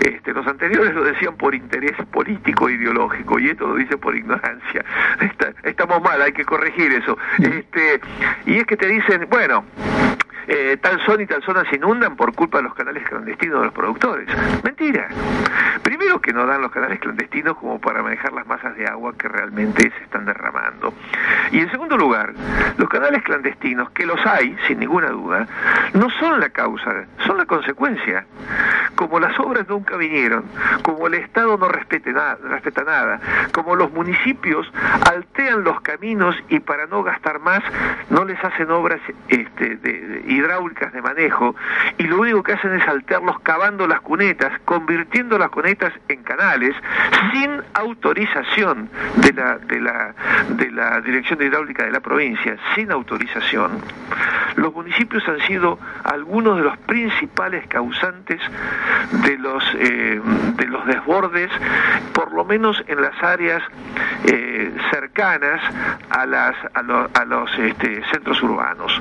Este, 0.00 0.32
los 0.32 0.46
anteriores 0.46 0.94
lo 0.94 1.02
decían 1.04 1.36
por 1.36 1.54
interés 1.54 1.92
político 2.12 2.70
ideológico 2.70 3.38
y 3.38 3.48
esto 3.48 3.66
lo 3.66 3.74
dice 3.74 3.96
por 3.96 4.14
ignorancia. 4.14 4.84
Está, 5.20 5.52
estamos 5.64 6.00
mal, 6.02 6.20
hay 6.22 6.32
que 6.32 6.44
corregir 6.44 6.92
eso. 6.92 7.18
Este, 7.38 8.00
y 8.44 8.58
es 8.58 8.66
que 8.66 8.76
te 8.76 8.86
dicen, 8.86 9.26
bueno, 9.30 9.64
eh, 10.48 10.76
tal 10.80 11.00
zona 11.04 11.22
y 11.22 11.26
tal 11.26 11.42
zona 11.42 11.68
se 11.68 11.76
inundan 11.76 12.16
por 12.16 12.34
culpa 12.34 12.58
de 12.58 12.64
los 12.64 12.74
canales 12.74 13.02
clandestinos 13.08 13.60
de 13.60 13.64
los 13.66 13.74
productores. 13.74 14.28
Mentira. 14.62 15.08
Primero 15.82 16.20
que 16.20 16.32
no 16.32 16.46
dan 16.46 16.62
los 16.62 16.70
canales 16.70 16.98
clandestinos 17.00 17.56
como 17.56 17.80
para 17.80 18.02
manejar 18.02 18.32
las 18.32 18.46
masas 18.46 18.76
de 18.76 18.86
agua 18.86 19.14
que 19.16 19.28
realmente 19.28 19.90
se 19.90 20.04
están 20.04 20.24
derramando. 20.24 20.92
Y 21.52 21.60
en 21.60 21.70
segundo 21.70 21.96
lugar, 21.96 22.32
los 22.76 22.88
canales 22.88 23.22
clandestinos, 23.22 23.90
que 23.90 24.06
los 24.06 24.24
hay, 24.26 24.56
sin 24.66 24.80
ninguna 24.80 25.08
duda, 25.08 25.46
no 25.94 26.10
son 26.10 26.40
la 26.40 26.50
causa, 26.50 27.04
son 27.26 27.38
la 27.38 27.46
consecuencia. 27.46 28.26
Como 28.94 29.20
las 29.20 29.38
obras 29.38 29.68
nunca 29.68 29.96
vinieron, 29.96 30.44
como 30.82 31.06
el 31.06 31.14
Estado 31.14 31.56
no 31.56 31.68
respete 31.68 32.12
nada, 32.12 32.38
respeta 32.42 32.82
nada, 32.82 33.20
como 33.52 33.76
los 33.76 33.92
municipios 33.92 34.70
altean 35.10 35.64
los 35.64 35.80
caminos 35.82 36.36
y 36.48 36.60
para 36.60 36.86
no 36.86 37.02
gastar 37.02 37.40
más 37.40 37.62
no 38.10 38.24
les 38.24 38.42
hacen 38.42 38.70
obras 38.70 39.00
este, 39.28 39.76
de 39.76 40.22
hidráulicas 40.36 40.92
de 40.92 41.02
manejo 41.02 41.54
y 41.98 42.04
lo 42.04 42.20
único 42.20 42.42
que 42.42 42.52
hacen 42.52 42.74
es 42.74 42.86
alterarlos 42.86 43.40
cavando 43.40 43.86
las 43.86 44.00
cunetas, 44.00 44.52
convirtiendo 44.64 45.38
las 45.38 45.50
cunetas 45.50 45.92
en 46.08 46.22
canales 46.22 46.74
sin 47.32 47.62
autorización 47.74 48.88
de 49.16 49.32
la, 49.32 49.58
de 49.58 49.80
la, 49.80 50.14
de 50.50 50.70
la 50.70 51.00
Dirección 51.00 51.38
de 51.38 51.46
Hidráulica 51.46 51.84
de 51.84 51.90
la 51.90 52.00
provincia, 52.00 52.56
sin 52.74 52.90
autorización. 52.90 53.80
Los 54.56 54.74
municipios 54.74 55.26
han 55.28 55.40
sido 55.40 55.78
algunos 56.04 56.56
de 56.56 56.64
los 56.64 56.76
principales 56.78 57.66
causantes 57.66 58.40
de 59.24 59.38
los, 59.38 59.64
eh, 59.74 60.20
de 60.56 60.66
los 60.66 60.86
desbordes, 60.86 61.50
por 62.12 62.32
lo 62.32 62.44
menos 62.44 62.82
en 62.86 63.02
las 63.02 63.22
áreas 63.22 63.62
eh, 64.26 64.74
cercanas 64.90 65.60
a, 66.10 66.26
las, 66.26 66.54
a, 66.74 66.80
a 67.20 67.24
los 67.24 67.50
este, 67.58 68.02
centros 68.12 68.42
urbanos, 68.42 69.00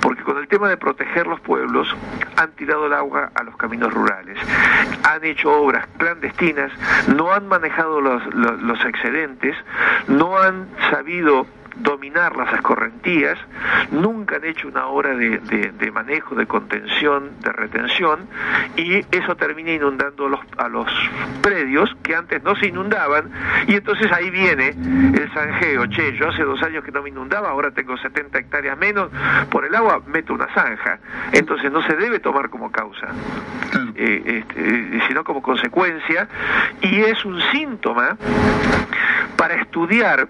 porque 0.00 0.22
con 0.22 0.38
el 0.38 0.48
tema 0.48 0.68
de 0.68 0.76
proteger 0.76 1.26
los 1.26 1.40
pueblos 1.40 1.94
han 2.36 2.50
tirado 2.52 2.86
el 2.86 2.92
agua 2.92 3.30
a 3.34 3.42
los 3.42 3.56
caminos 3.56 3.92
rurales, 3.92 4.38
han 5.08 5.24
hecho 5.24 5.50
obras 5.52 5.86
clandestinas, 5.98 6.70
no 7.14 7.32
han 7.32 7.46
manejado 7.48 8.00
los- 8.00 8.26
los 8.34 8.84
excedentes, 8.84 9.56
no 10.08 10.38
han 10.38 10.68
sabido 10.90 11.46
dominar 11.76 12.36
las 12.36 12.52
escorrentías, 12.54 13.38
nunca 13.90 14.36
han 14.36 14.44
hecho 14.44 14.68
una 14.68 14.86
obra 14.86 15.14
de, 15.14 15.38
de- 15.38 15.72
de 15.72 15.90
manejo, 15.90 16.34
de 16.34 16.46
contención, 16.46 17.30
de 17.40 17.52
retención, 17.52 18.20
y 18.76 19.04
eso 19.14 19.36
termina 19.36 19.72
inundando 19.72 20.26
a 20.26 20.28
los, 20.30 20.40
a 20.58 20.68
los 20.68 20.86
predios 21.42 21.94
que 22.02 22.14
antes 22.14 22.42
no 22.42 22.54
se 22.56 22.66
inundaban, 22.66 23.30
y 23.66 23.74
entonces 23.74 24.10
ahí 24.12 24.30
viene 24.30 24.68
el 24.68 25.30
zanjeo, 25.32 25.86
che, 25.86 26.16
yo 26.16 26.28
hace 26.28 26.42
dos 26.44 26.62
años 26.62 26.84
que 26.84 26.92
no 26.92 27.02
me 27.02 27.08
inundaba, 27.10 27.50
ahora 27.50 27.70
tengo 27.72 27.96
70 27.96 28.38
hectáreas 28.38 28.78
menos, 28.78 29.10
por 29.50 29.64
el 29.64 29.74
agua 29.74 30.00
meto 30.06 30.32
una 30.34 30.46
zanja, 30.54 30.98
entonces 31.32 31.70
no 31.72 31.82
se 31.82 31.96
debe 31.96 32.20
tomar 32.20 32.48
como 32.50 32.70
causa 32.70 33.08
eh, 33.96 34.22
este, 34.46 34.60
eh, 34.96 35.00
sino 35.08 35.24
como 35.24 35.42
consecuencia, 35.42 36.28
y 36.82 37.00
es 37.00 37.24
un 37.24 37.40
síntoma 37.52 38.16
para 39.36 39.54
estudiar 39.56 40.28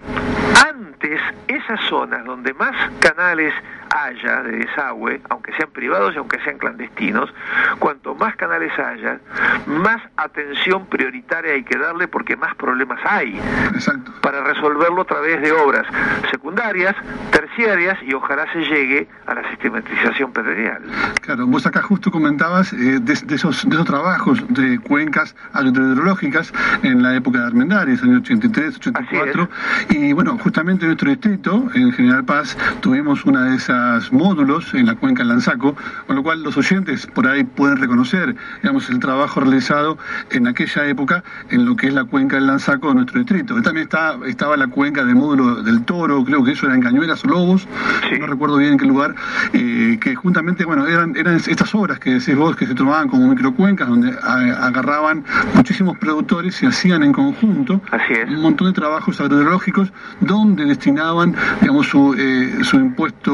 antes 0.66 1.20
esas 1.48 1.80
zonas 1.88 2.24
donde 2.24 2.54
más 2.54 2.74
canales 3.00 3.52
haya 3.94 4.42
de 4.42 4.56
desagüe, 4.58 5.20
aunque 5.30 5.52
sean 5.52 5.70
privados 5.70 6.14
y 6.14 6.18
aunque 6.18 6.40
sean 6.40 6.58
clandestinos, 6.58 7.32
cuanto 7.78 8.14
más 8.16 8.34
canales 8.36 8.72
haya, 8.76 9.20
más 9.66 10.02
atención 10.16 10.86
prioritaria 10.86 11.52
hay 11.52 11.62
que 11.62 11.78
darle 11.78 12.08
porque 12.08 12.36
más 12.36 12.54
problemas 12.56 12.98
hay 13.04 13.40
Exacto. 13.72 14.12
para 14.20 14.42
resolverlo 14.42 15.02
a 15.02 15.04
través 15.04 15.40
de 15.42 15.52
obras 15.52 15.86
secundarias, 16.30 16.96
terciarias 17.30 17.96
y 18.02 18.14
ojalá 18.14 18.52
se 18.52 18.64
llegue 18.64 19.08
a 19.26 19.34
la 19.34 19.48
sistematización 19.50 20.32
predial. 20.32 20.82
Claro, 21.20 21.46
vos 21.46 21.64
acá 21.64 21.80
justo 21.80 22.10
comentabas 22.10 22.72
eh, 22.72 22.98
de, 23.00 23.14
de 23.14 23.34
esos, 23.34 23.68
de 23.68 23.74
esos 23.74 23.86
trabajos 23.86 24.44
de 24.48 24.80
cuencas 24.80 25.36
hidrológicas 25.54 26.52
en 26.82 27.02
la 27.02 27.14
época 27.14 27.38
de 27.38 27.46
Armendáriz, 27.46 28.02
año 28.02 28.18
83, 28.18 28.76
84. 28.76 29.48
Y 29.90 30.12
bueno, 30.12 30.36
justamente 30.38 30.84
en 30.84 30.88
nuestro 30.88 31.10
distrito, 31.10 31.68
en 31.74 31.92
General 31.92 32.24
Paz, 32.24 32.56
tuvimos 32.80 33.24
una 33.24 33.44
de 33.44 33.56
esas 33.56 33.83
módulos 34.12 34.72
en 34.74 34.86
la 34.86 34.94
cuenca 34.94 35.22
del 35.22 35.28
Lanzaco, 35.28 35.76
con 36.06 36.16
lo 36.16 36.22
cual 36.22 36.42
los 36.42 36.56
oyentes 36.56 37.06
por 37.06 37.26
ahí 37.28 37.44
pueden 37.44 37.76
reconocer, 37.78 38.34
digamos, 38.62 38.88
el 38.90 38.98
trabajo 38.98 39.40
realizado 39.40 39.98
en 40.30 40.46
aquella 40.46 40.86
época 40.86 41.22
en 41.50 41.64
lo 41.64 41.76
que 41.76 41.88
es 41.88 41.94
la 41.94 42.04
cuenca 42.04 42.36
del 42.36 42.46
Lanzaco 42.46 42.88
de 42.88 42.94
nuestro 42.94 43.18
distrito. 43.20 43.60
También 43.62 43.84
está, 43.84 44.16
estaba 44.26 44.56
la 44.56 44.66
cuenca 44.68 45.04
del 45.04 45.14
módulo 45.16 45.62
del 45.62 45.84
Toro, 45.84 46.24
creo 46.24 46.44
que 46.44 46.52
eso 46.52 46.66
era 46.66 46.74
en 46.74 46.82
Cañuelas 46.82 47.24
o 47.24 47.28
Lobos, 47.28 47.66
Sí. 48.08 48.18
no 48.18 48.26
recuerdo 48.26 48.56
bien 48.58 48.72
en 48.72 48.78
qué 48.78 48.86
lugar, 48.86 49.14
eh, 49.52 49.98
que 50.00 50.14
juntamente, 50.14 50.64
bueno, 50.64 50.86
eran, 50.86 51.16
eran 51.16 51.36
estas 51.36 51.74
obras 51.74 51.98
que 51.98 52.10
decís 52.14 52.36
vos 52.36 52.56
que 52.56 52.66
se 52.66 52.74
tomaban 52.74 53.08
como 53.08 53.28
microcuencas, 53.28 53.88
donde 53.88 54.14
a- 54.22 54.66
agarraban 54.66 55.24
muchísimos 55.54 55.96
productores 55.98 56.62
y 56.62 56.66
hacían 56.66 57.02
en 57.02 57.12
conjunto 57.12 57.80
Así 57.90 58.12
es. 58.14 58.28
un 58.28 58.42
montón 58.42 58.66
de 58.68 58.72
trabajos 58.72 59.20
agroecológicos 59.20 59.92
donde 60.20 60.64
destinaban, 60.64 61.34
digamos, 61.60 61.86
su, 61.88 62.14
eh, 62.18 62.58
su 62.62 62.76
impuesto, 62.76 63.32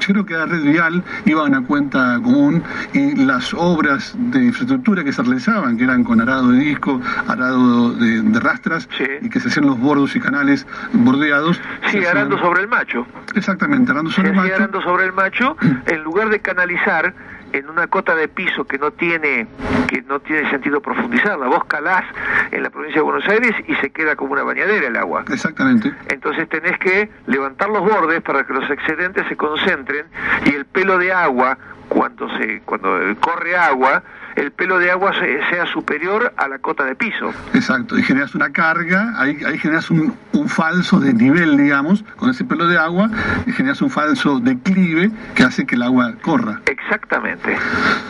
yo 0.00 0.06
creo 0.12 0.26
que 0.26 0.34
era 0.34 0.46
red 0.46 0.62
vial, 0.62 1.02
iba 1.24 1.42
a 1.42 1.44
una 1.44 1.62
cuenta 1.64 2.18
común 2.22 2.62
y 2.92 3.14
las 3.16 3.52
obras 3.54 4.14
de 4.16 4.44
infraestructura 4.46 5.04
que 5.04 5.12
se 5.12 5.22
realizaban, 5.22 5.76
que 5.76 5.84
eran 5.84 6.04
con 6.04 6.20
arado 6.20 6.50
de 6.52 6.58
disco, 6.58 7.00
arado 7.26 7.92
de, 7.92 8.22
de 8.22 8.40
rastras, 8.40 8.88
Sí. 8.96 9.04
y 9.22 9.28
que 9.28 9.40
se 9.40 9.48
hacían 9.48 9.66
los 9.66 9.78
bordos 9.78 10.14
y 10.16 10.20
canales 10.20 10.66
bordeados. 10.92 11.56
Sí, 11.90 11.98
hacían- 11.98 12.16
arando 12.16 12.38
sobre 12.38 12.62
el 12.62 12.68
macho. 12.68 13.06
Exactamente, 13.34 13.90
arando 13.92 14.10
Se 14.10 14.16
sobre 14.16 14.30
el 14.30 14.36
macho. 14.36 14.54
arando 14.54 14.82
sobre 14.82 15.04
el 15.06 15.12
macho, 15.12 15.56
en 15.86 16.02
lugar 16.02 16.28
de 16.30 16.40
canalizar 16.40 17.14
en 17.52 17.68
una 17.68 17.86
cota 17.86 18.14
de 18.14 18.28
piso 18.28 18.64
que 18.64 18.78
no 18.78 18.90
tiene 18.90 19.46
que 19.86 20.02
no 20.02 20.20
tiene 20.20 20.48
sentido 20.50 20.80
profundizarla. 20.80 21.46
Vos 21.46 21.64
calás 21.64 22.04
en 22.50 22.62
la 22.62 22.70
provincia 22.70 23.00
de 23.00 23.04
Buenos 23.04 23.28
Aires 23.28 23.52
y 23.66 23.74
se 23.76 23.90
queda 23.90 24.16
como 24.16 24.32
una 24.32 24.42
bañadera 24.42 24.88
el 24.88 24.96
agua. 24.96 25.24
Exactamente. 25.30 25.92
Entonces 26.08 26.48
tenés 26.48 26.78
que 26.78 27.08
levantar 27.26 27.68
los 27.68 27.82
bordes 27.82 28.20
para 28.22 28.44
que 28.44 28.52
los 28.52 28.68
excedentes 28.70 29.26
se 29.28 29.36
concentren 29.36 30.06
y 30.44 30.54
el 30.54 30.64
pelo 30.64 30.98
de 30.98 31.12
agua, 31.12 31.58
cuando 31.88 32.28
se 32.38 32.60
cuando 32.64 32.98
corre 33.20 33.56
agua, 33.56 34.02
el 34.36 34.52
pelo 34.52 34.78
de 34.78 34.90
agua 34.90 35.12
se- 35.14 35.40
sea 35.50 35.66
superior 35.66 36.32
a 36.36 36.48
la 36.48 36.58
cota 36.58 36.84
de 36.84 36.94
piso. 36.94 37.32
Exacto, 37.54 37.98
y 37.98 38.02
generas 38.02 38.34
una 38.34 38.50
carga, 38.52 39.14
ahí, 39.16 39.38
ahí 39.46 39.58
generas 39.58 39.90
un, 39.90 40.14
un 40.32 40.48
falso 40.48 41.00
desnivel, 41.00 41.56
digamos, 41.56 42.04
con 42.16 42.30
ese 42.30 42.44
pelo 42.44 42.66
de 42.68 42.78
agua, 42.78 43.10
y 43.46 43.52
generas 43.52 43.82
un 43.82 43.90
falso 43.90 44.38
declive 44.40 45.10
que 45.34 45.42
hace 45.42 45.66
que 45.66 45.74
el 45.74 45.82
agua 45.82 46.12
corra. 46.22 46.60
Exactamente. 46.66 47.56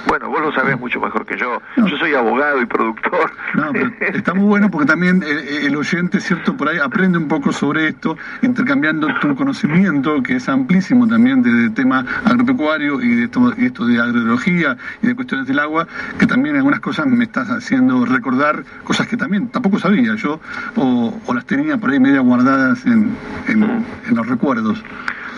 Bueno, 0.06 0.28
vos 0.28 0.40
lo 0.40 0.52
sabés 0.52 0.78
mucho 0.78 1.00
mejor 1.00 1.24
que 1.26 1.36
yo. 1.38 1.60
No. 1.76 1.86
Yo 1.88 1.96
soy 1.96 2.14
abogado 2.14 2.60
y 2.60 2.66
productor. 2.66 3.30
No, 3.54 3.72
pero 3.72 3.90
está 4.14 4.34
muy 4.34 4.44
bueno 4.46 4.70
porque 4.70 4.86
también 4.86 5.22
el, 5.22 5.38
el 5.66 5.76
oyente, 5.76 6.20
¿cierto? 6.20 6.56
Por 6.56 6.68
ahí 6.68 6.78
aprende 6.78 7.18
un 7.18 7.28
poco 7.28 7.52
sobre 7.52 7.88
esto, 7.88 8.16
intercambiando 8.42 9.08
tu 9.20 9.34
conocimiento, 9.34 10.22
que 10.22 10.36
es 10.36 10.48
amplísimo 10.48 11.06
también 11.08 11.42
del 11.42 11.72
tema 11.74 12.04
agropecuario 12.24 13.00
y 13.00 13.14
de 13.14 13.24
esto, 13.24 13.52
y 13.56 13.66
esto 13.66 13.86
de 13.86 14.00
agroecología 14.00 14.76
y 15.02 15.06
de 15.08 15.14
cuestiones 15.14 15.46
del 15.46 15.58
agua, 15.58 15.86
que 16.18 16.26
también 16.26 16.56
algunas 16.56 16.80
cosas 16.80 17.06
me 17.06 17.24
estás 17.24 17.48
haciendo 17.50 18.04
recordar 18.06 18.64
cosas 18.84 19.06
que 19.06 19.16
también 19.16 19.48
tampoco 19.48 19.78
sabía 19.78 20.14
yo, 20.16 20.40
o, 20.76 21.18
o 21.26 21.34
las 21.34 21.44
tenía 21.44 21.76
por 21.76 21.90
ahí 21.90 22.00
media 22.00 22.20
guardadas 22.20 22.84
en, 22.86 23.10
en- 23.48 23.84
en 24.08 24.14
los 24.14 24.26
recuerdos. 24.26 24.82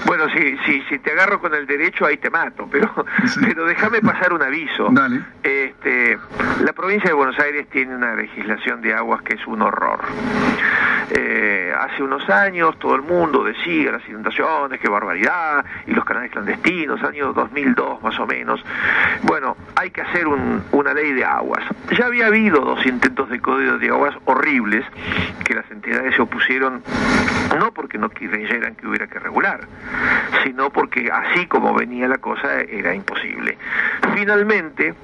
Bueno, 0.07 0.29
si, 0.31 0.57
si, 0.67 0.83
si 0.89 0.99
te 0.99 1.13
agarro 1.13 1.41
con 1.41 1.55
el 1.55 1.67
derecho, 1.67 2.07
ahí 2.07 2.17
te 2.17 2.31
mato, 2.31 2.69
pero, 2.71 2.89
Sí. 3.27 3.41
pero 3.47 3.65
déjame 3.67 4.01
pasar 4.01 4.33
un 4.33 4.43
aviso. 4.43 4.89
Dale. 4.91 5.21
Este, 5.43 6.19
la 6.65 6.73
provincia 6.73 7.09
de 7.11 7.15
Buenos 7.15 7.39
Aires 7.39 7.67
tiene 7.71 7.95
una 7.97 8.15
legislación 8.15 8.81
de 8.81 8.95
aguas 8.95 9.23
que 9.23 9.35
es 9.35 9.47
un 9.47 9.63
horror. 9.63 10.01
Eh, 11.11 11.73
hace 11.79 12.03
unos 12.03 12.29
años 12.29 12.79
todo 12.79 12.95
el 12.95 13.03
mundo 13.03 13.43
decía 13.43 13.93
las 13.93 14.07
inundaciones, 14.09 14.79
qué 14.81 14.89
barbaridad, 14.89 15.65
y 15.87 15.93
los 15.93 16.05
canales 16.05 16.31
clandestinos, 16.31 17.03
año 17.03 17.33
2002 17.33 18.03
más 18.03 18.19
o 18.19 18.27
menos. 18.27 18.63
Bueno, 19.23 19.57
hay 19.77 19.91
que 19.91 20.03
hacer 20.03 20.27
un- 20.27 20.63
una 20.73 20.93
ley 20.93 21.13
de 21.13 21.25
aguas. 21.25 21.65
Ya 21.97 22.07
había 22.07 22.27
habido 22.27 22.61
dos 22.61 22.85
intentos 22.85 23.29
de 23.31 23.41
código 23.41 23.79
de 23.79 23.89
aguas 23.89 24.15
horribles 24.27 24.85
que 25.45 25.55
las 25.55 25.71
entidades 25.71 26.15
se 26.15 26.21
opusieron, 26.23 26.83
no 27.59 27.73
porque 27.73 27.97
no 27.97 28.11
creyeran 28.11 28.75
que 28.75 28.87
hubiera 28.87 29.07
que 29.07 29.19
regular, 29.19 29.61
sino 30.45 30.71
porque 30.71 31.11
así 31.11 31.47
como 31.47 31.75
venía 31.75 32.09
la 32.09 32.19
cosa 32.19 32.61
era 32.61 32.95
imposible. 32.95 33.57
Finalmente, 34.15 34.95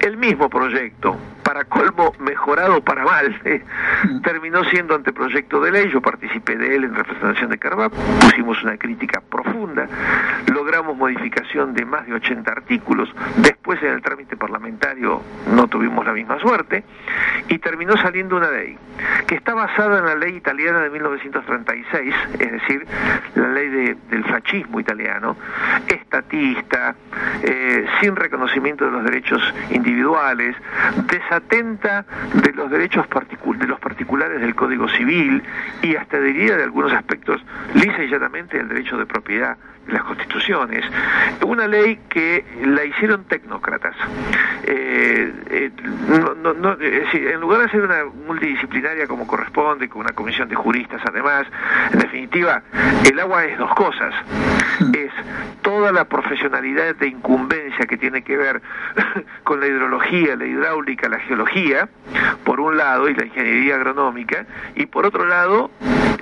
el 0.00 0.16
mismo 0.16 0.48
proyecto, 0.48 1.16
para 1.42 1.64
colmo 1.64 2.12
mejorado 2.18 2.80
para 2.82 3.04
mal, 3.04 3.40
eh, 3.44 3.62
terminó 4.22 4.64
siendo 4.64 4.94
anteproyecto 4.94 5.60
de 5.60 5.70
ley, 5.70 5.90
yo 5.90 6.00
participé 6.00 6.56
de 6.56 6.76
él 6.76 6.84
en 6.84 6.94
representación 6.94 7.50
de 7.50 7.58
Carvap, 7.58 7.92
pusimos 8.20 8.62
una 8.62 8.76
crítica 8.76 9.20
profunda, 9.20 9.88
logramos 10.52 10.96
modificación 10.96 11.74
de 11.74 11.84
más 11.84 12.06
de 12.06 12.14
80 12.14 12.50
artículos, 12.50 13.08
después 13.36 13.82
en 13.82 13.94
el 13.94 14.02
trámite 14.02 14.36
parlamentario 14.36 15.22
no 15.54 15.68
tuvimos 15.68 16.04
la 16.04 16.12
misma 16.12 16.38
suerte, 16.38 16.84
y 17.48 17.58
terminó 17.58 17.96
saliendo 17.96 18.36
una 18.36 18.50
ley 18.50 18.76
que 19.26 19.34
está 19.34 19.54
basada 19.54 19.98
en 19.98 20.04
la 20.06 20.14
ley 20.14 20.36
italiana 20.36 20.80
de 20.80 20.90
1936, 20.90 22.14
es 22.38 22.52
decir, 22.52 22.86
la 23.34 23.48
ley 23.48 23.68
de- 23.68 23.96
del 24.10 24.24
fascismo 24.24 24.80
italiano, 24.80 25.36
estatista, 25.86 26.94
eh, 27.42 27.86
sin 28.00 28.16
reconocimiento 28.16 28.84
de 28.84 28.90
los 28.92 29.04
derechos 29.04 29.42
individuales, 29.70 30.56
desatenta 31.10 32.04
de 32.34 32.52
los 32.52 32.70
derechos 32.70 33.06
de 33.08 33.66
los 33.66 33.80
particulares 33.80 34.40
del 34.40 34.54
Código 34.54 34.88
Civil 34.88 35.42
y 35.82 35.96
hasta 35.96 36.18
diría 36.20 36.56
de 36.56 36.64
algunos 36.64 36.92
aspectos 36.92 37.42
lisa 37.74 38.02
y 38.02 38.08
llanamente 38.08 38.56
del 38.58 38.68
derecho 38.68 38.96
de 38.98 39.06
propiedad 39.06 39.56
las 39.88 40.02
constituciones. 40.04 40.84
Una 41.46 41.66
ley 41.66 41.98
que 42.08 42.44
la 42.64 42.84
hicieron 42.84 43.24
tecnócratas. 43.24 43.94
Eh, 44.64 45.32
eh, 45.50 45.70
no- 46.08 46.34
no- 46.34 46.54
no- 46.54 46.72
es 46.72 47.04
decir, 47.04 47.28
en 47.28 47.40
lugar 47.40 47.60
de 47.62 47.70
ser 47.70 47.82
una 47.82 48.04
multidisciplinaria 48.26 49.06
como 49.06 49.26
corresponde, 49.26 49.88
con 49.88 50.02
una 50.02 50.12
comisión 50.12 50.48
de 50.48 50.54
juristas 50.56 51.00
además, 51.08 51.46
en 51.92 51.98
definitiva, 52.00 52.62
el 53.10 53.18
agua 53.20 53.44
es 53.46 53.58
dos 53.58 53.74
cosas. 53.74 54.14
Es 54.94 55.10
toda 55.62 55.90
la 55.92 56.04
profesionalidad 56.04 56.94
de 56.96 57.08
incumbencia 57.08 57.86
que 57.86 57.96
tiene 57.96 58.22
que 58.22 58.36
ver 58.36 58.60
con 59.44 59.60
la 59.60 59.66
hidrología, 59.66 60.36
la 60.36 60.46
hidráulica, 60.46 61.08
la 61.08 61.18
geología, 61.20 61.88
por 62.44 62.60
un 62.60 62.76
lado, 62.76 63.08
y 63.08 63.14
la 63.14 63.24
ingeniería 63.26 63.76
agronómica, 63.76 64.44
y 64.74 64.86
por 64.86 65.06
otro 65.06 65.24
lado, 65.26 65.70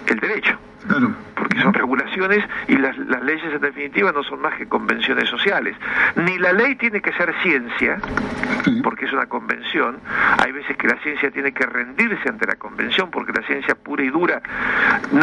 el 0.07 0.19
derecho. 0.21 0.57
Claro. 0.89 1.11
porque 1.35 1.61
son 1.61 1.75
regulaciones 1.75 2.45
y 2.69 2.77
las, 2.77 2.97
las 2.99 3.23
leyes 3.23 3.53
en 3.53 3.61
definitiva 3.61 4.13
no 4.13 4.23
son 4.23 4.41
más 4.41 4.55
que 4.55 4.67
convenciones 4.67 5.29
sociales. 5.29 5.77
Ni 6.17 6.39
la 6.39 6.53
ley 6.53 6.77
tiene 6.77 7.01
que 7.01 7.13
ser 7.13 7.35
ciencia, 7.43 7.99
porque 8.83 9.07
es 9.07 9.13
una 9.13 9.27
convención. 9.27 9.99
Hay 10.39 10.53
veces 10.53 10.77
que 10.77 10.89
la 10.89 10.97
ciencia 11.03 11.31
tiene 11.31 11.53
que 11.53 11.67
rendirse 11.67 12.29
ante 12.29 12.47
la 12.47 12.57
convención, 12.57 13.11
porque 13.11 13.33
la 13.33 13.47
ciencia 13.47 13.75
pura 13.75 14.03
y 14.05 14.11
dura 14.11 14.43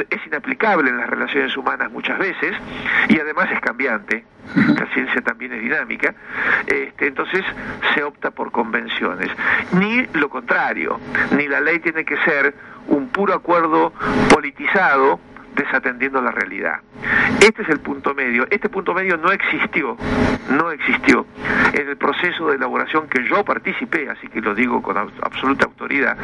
es 0.09 0.27
inaplicable 0.27 0.89
en 0.89 0.97
las 0.97 1.09
relaciones 1.09 1.55
humanas 1.57 1.91
muchas 1.91 2.19
veces, 2.19 2.55
y 3.09 3.19
además 3.19 3.49
es 3.51 3.59
cambiante. 3.61 4.25
La 4.55 4.85
ciencia 4.93 5.21
también 5.21 5.53
es 5.53 5.61
dinámica. 5.61 6.13
Este, 6.67 7.07
entonces 7.07 7.43
se 7.93 8.03
opta 8.03 8.31
por 8.31 8.51
convenciones. 8.51 9.29
Ni 9.71 10.05
lo 10.13 10.29
contrario, 10.29 10.99
ni 11.35 11.47
la 11.47 11.61
ley 11.61 11.79
tiene 11.79 12.03
que 12.03 12.17
ser 12.17 12.53
un 12.87 13.07
puro 13.07 13.33
acuerdo 13.33 13.93
politizado 14.33 15.19
desatendiendo 15.55 16.21
la 16.21 16.31
realidad. 16.31 16.79
Este 17.41 17.61
es 17.63 17.69
el 17.69 17.79
punto 17.79 18.13
medio. 18.13 18.45
Este 18.49 18.69
punto 18.69 18.93
medio 18.93 19.17
no 19.17 19.31
existió, 19.31 19.97
no 20.49 20.71
existió 20.71 21.25
en 21.73 21.89
el 21.89 21.97
proceso 21.97 22.47
de 22.47 22.55
elaboración 22.55 23.07
que 23.09 23.27
yo 23.27 23.43
participé, 23.43 24.09
así 24.09 24.27
que 24.27 24.41
lo 24.41 24.53
digo 24.55 24.81
con 24.81 24.95
ab- 24.97 25.11
absoluta 25.21 25.65
autoridad, 25.65 26.17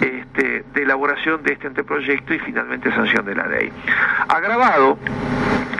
este, 0.00 0.64
de 0.72 0.82
elaboración 0.82 1.42
de 1.42 1.52
este 1.52 1.66
anteproyecto 1.68 2.34
y 2.34 2.38
finalmente 2.40 2.90
sanción 2.92 3.24
de 3.24 3.34
la 3.34 3.46
ley. 3.46 3.72
Agravado 4.28 4.98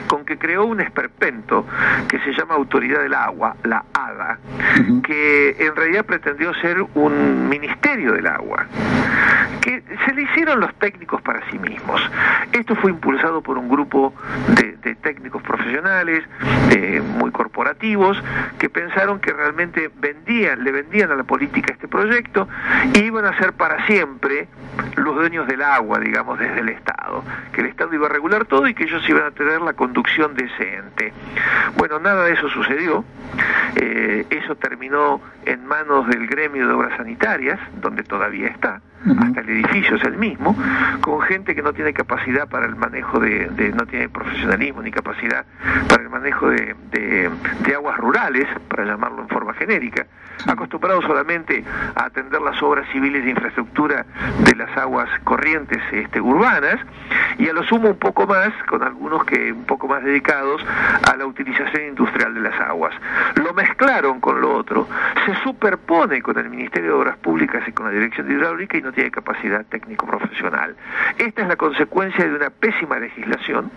con 0.07 0.25
que 0.25 0.37
creó 0.37 0.65
un 0.65 0.81
esperpento 0.81 1.65
que 2.07 2.19
se 2.19 2.33
llama 2.33 2.55
Autoridad 2.55 3.01
del 3.01 3.13
Agua, 3.13 3.55
la 3.63 3.83
ADA, 3.93 4.39
que 5.03 5.55
en 5.59 5.75
realidad 5.75 6.05
pretendió 6.05 6.53
ser 6.55 6.85
un 6.95 7.49
ministerio 7.49 8.13
del 8.13 8.27
agua, 8.27 8.65
que 9.61 9.83
se 10.05 10.13
le 10.13 10.23
hicieron 10.23 10.59
los 10.59 10.73
técnicos 10.75 11.21
para 11.21 11.41
sí 11.49 11.59
mismos. 11.59 12.01
Esto 12.51 12.75
fue 12.75 12.91
impulsado 12.91 13.41
por 13.41 13.57
un 13.57 13.69
grupo 13.69 14.13
de, 14.55 14.77
de 14.77 14.95
técnicos 14.95 15.41
profesionales, 15.41 16.23
eh, 16.71 17.01
muy 17.01 17.31
corporativos, 17.31 18.21
que 18.59 18.69
pensaron 18.69 19.19
que 19.19 19.33
realmente 19.33 19.89
vendían, 19.99 20.63
le 20.63 20.71
vendían 20.71 21.11
a 21.11 21.15
la 21.15 21.23
política 21.23 21.73
este 21.73 21.87
proyecto 21.87 22.47
y 22.93 22.99
iban 22.99 23.25
a 23.25 23.37
ser 23.37 23.53
para 23.53 23.85
siempre 23.85 24.47
los 24.95 25.15
dueños 25.15 25.47
del 25.47 25.61
agua, 25.61 25.99
digamos, 25.99 26.39
desde 26.39 26.59
el 26.59 26.69
Estado, 26.69 27.23
que 27.51 27.61
el 27.61 27.67
Estado 27.67 27.93
iba 27.93 28.07
a 28.07 28.09
regular 28.09 28.45
todo 28.45 28.67
y 28.67 28.73
que 28.73 28.83
ellos 28.83 29.07
iban 29.09 29.23
a 29.23 29.31
tener 29.31 29.61
la 29.61 29.73
conducción 29.97 30.35
de. 30.35 31.11
Bueno, 31.75 31.99
nada 31.99 32.25
de 32.25 32.33
eso 32.33 32.47
sucedió, 32.49 33.03
Eh, 33.79 34.25
eso 34.29 34.55
terminó 34.55 35.21
en 35.45 35.65
manos 35.65 36.07
del 36.07 36.25
gremio 36.27 36.67
de 36.67 36.73
obras 36.73 36.97
sanitarias, 36.97 37.59
donde 37.81 38.01
todavía 38.03 38.47
está. 38.47 38.81
Hasta 39.19 39.41
el 39.41 39.49
edificio 39.49 39.95
es 39.95 40.03
el 40.03 40.17
mismo, 40.17 40.55
con 41.01 41.21
gente 41.21 41.55
que 41.55 41.61
no 41.61 41.73
tiene 41.73 41.93
capacidad 41.93 42.47
para 42.47 42.65
el 42.65 42.75
manejo 42.75 43.19
de, 43.19 43.47
de- 43.49 43.71
no 43.71 43.85
tiene 43.85 44.09
profesionalismo 44.09 44.81
ni 44.81 44.91
capacidad 44.91 45.45
para 45.87 46.03
el 46.03 46.09
manejo 46.09 46.49
de, 46.49 46.75
de- 46.91 47.29
de 47.65 47.75
aguas 47.75 47.97
rurales, 47.97 48.47
para 48.69 48.85
llamarlo 48.85 49.21
en 49.21 49.29
forma 49.29 49.53
genérica, 49.53 50.05
acostumbrados 50.47 51.03
solamente 51.05 51.63
a 51.95 52.05
atender 52.05 52.41
las 52.41 52.61
obras 52.61 52.87
civiles 52.91 53.23
de 53.23 53.31
infraestructura 53.31 54.05
de 54.43 54.55
las 54.55 54.75
aguas 54.77 55.09
corrientes 55.23 55.81
este, 55.91 56.21
urbanas, 56.21 56.79
y 57.37 57.47
a 57.49 57.53
lo 57.53 57.63
sumo 57.63 57.89
un 57.89 57.97
poco 57.99 58.25
más, 58.27 58.51
con 58.67 58.83
algunos 58.83 59.23
que 59.25 59.51
un 59.51 59.65
poco 59.65 59.87
más 59.87 60.03
dedicados 60.03 60.63
a 61.11 61.15
la 61.15 61.25
utilización 61.25 61.83
industrial 61.89 62.33
de 62.33 62.41
las 62.41 62.59
aguas. 62.59 62.93
Lo 63.35 63.53
mezclaron 63.53 64.19
con 64.19 64.41
lo 64.41 64.55
otro, 64.55 64.87
se 65.25 65.35
superpone 65.43 66.21
con 66.21 66.37
el 66.37 66.49
Ministerio 66.49 66.89
de 66.91 66.95
Obras 66.97 67.17
Públicas 67.17 67.63
y 67.67 67.71
con 67.71 67.85
la 67.87 67.91
Dirección 67.91 68.27
de 68.27 68.33
Hidráulica 68.35 68.77
y 68.77 68.81
no 68.81 68.91
tiene 68.97 69.11
capacidad 69.11 69.63
técnico-profesional. 69.67 70.75
Esta 71.19 71.43
es 71.43 71.47
la 71.47 71.55
consecuencia 71.55 72.25
de 72.25 72.33
una 72.33 72.49
pésima 72.49 72.97
legislación 72.97 73.69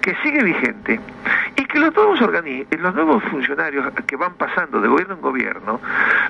que 0.00 0.16
sigue 0.22 0.42
vigente 0.42 0.98
y 1.54 1.64
que 1.66 1.78
los 1.78 1.94
nuevos, 1.94 2.18
los 2.18 2.94
nuevos 2.94 3.22
funcionarios 3.24 3.92
que 4.06 4.16
van 4.16 4.32
pasando 4.36 4.80
de 4.80 4.88
gobierno 4.88 5.16
en 5.16 5.20
gobierno 5.20 5.80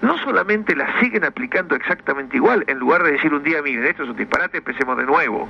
no 0.03 0.18
solamente 0.18 0.75
la 0.75 0.99
siguen 0.99 1.25
aplicando 1.25 1.77
exactamente 1.77 2.37
igual, 2.37 2.64
en 2.66 2.81
lugar 2.81 3.05
de 3.05 3.12
decir 3.12 3.33
un 3.33 3.44
día, 3.44 3.62
miren, 3.62 3.87
esto 3.87 4.03
es 4.03 4.09
un 4.09 4.16
disparate, 4.16 4.59
empecemos 4.59 4.97
de 4.97 5.05
nuevo. 5.05 5.49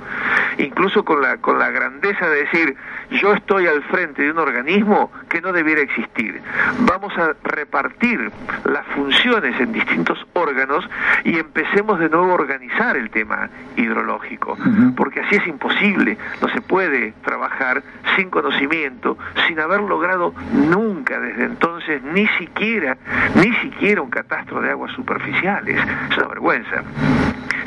Incluso 0.59 1.03
con 1.03 1.23
la, 1.23 1.37
con 1.37 1.57
la 1.57 1.71
grandeza 1.71 2.29
de 2.29 2.43
decir, 2.43 2.75
yo 3.09 3.33
estoy 3.33 3.65
al 3.65 3.81
frente 3.85 4.21
de 4.21 4.29
un 4.31 4.37
organismo 4.37 5.11
que 5.27 5.41
no 5.41 5.51
debiera 5.51 5.81
existir. 5.81 6.39
Vamos 6.81 7.17
a 7.17 7.33
repartir 7.43 8.31
las 8.63 8.85
funciones 8.87 9.59
en 9.59 9.73
distintos 9.73 10.23
órganos 10.33 10.87
y 11.23 11.39
empecemos 11.39 11.99
de 11.99 12.09
nuevo 12.09 12.29
a 12.29 12.35
organizar 12.35 12.64
el 12.95 13.09
tema 13.09 13.49
hidrológico, 13.75 14.57
porque 14.95 15.21
así 15.21 15.35
es 15.35 15.47
imposible, 15.47 16.17
no 16.41 16.47
se 16.49 16.61
puede 16.61 17.13
trabajar 17.23 17.81
sin 18.15 18.29
conocimiento, 18.29 19.17
sin 19.47 19.59
haber 19.59 19.81
logrado 19.81 20.33
nunca 20.53 21.19
desde 21.19 21.45
entonces 21.45 22.01
ni 22.03 22.27
siquiera, 22.37 22.97
ni 23.35 23.51
siquiera 23.55 24.01
un 24.01 24.09
catastro 24.09 24.61
de 24.61 24.71
aguas 24.71 24.91
superficiales. 24.93 25.77
Es 26.11 26.17
una 26.17 26.27
vergüenza. 26.27 26.83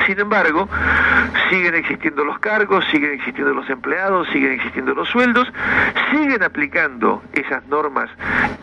Sin 0.05 0.19
embargo, 0.19 0.67
siguen 1.51 1.75
existiendo 1.75 2.23
los 2.23 2.39
cargos, 2.39 2.83
siguen 2.89 3.11
existiendo 3.11 3.53
los 3.53 3.69
empleados, 3.69 4.27
siguen 4.29 4.53
existiendo 4.53 4.95
los 4.95 5.07
sueldos, 5.07 5.47
siguen 6.09 6.41
aplicando 6.41 7.21
esas 7.33 7.63
normas 7.67 8.09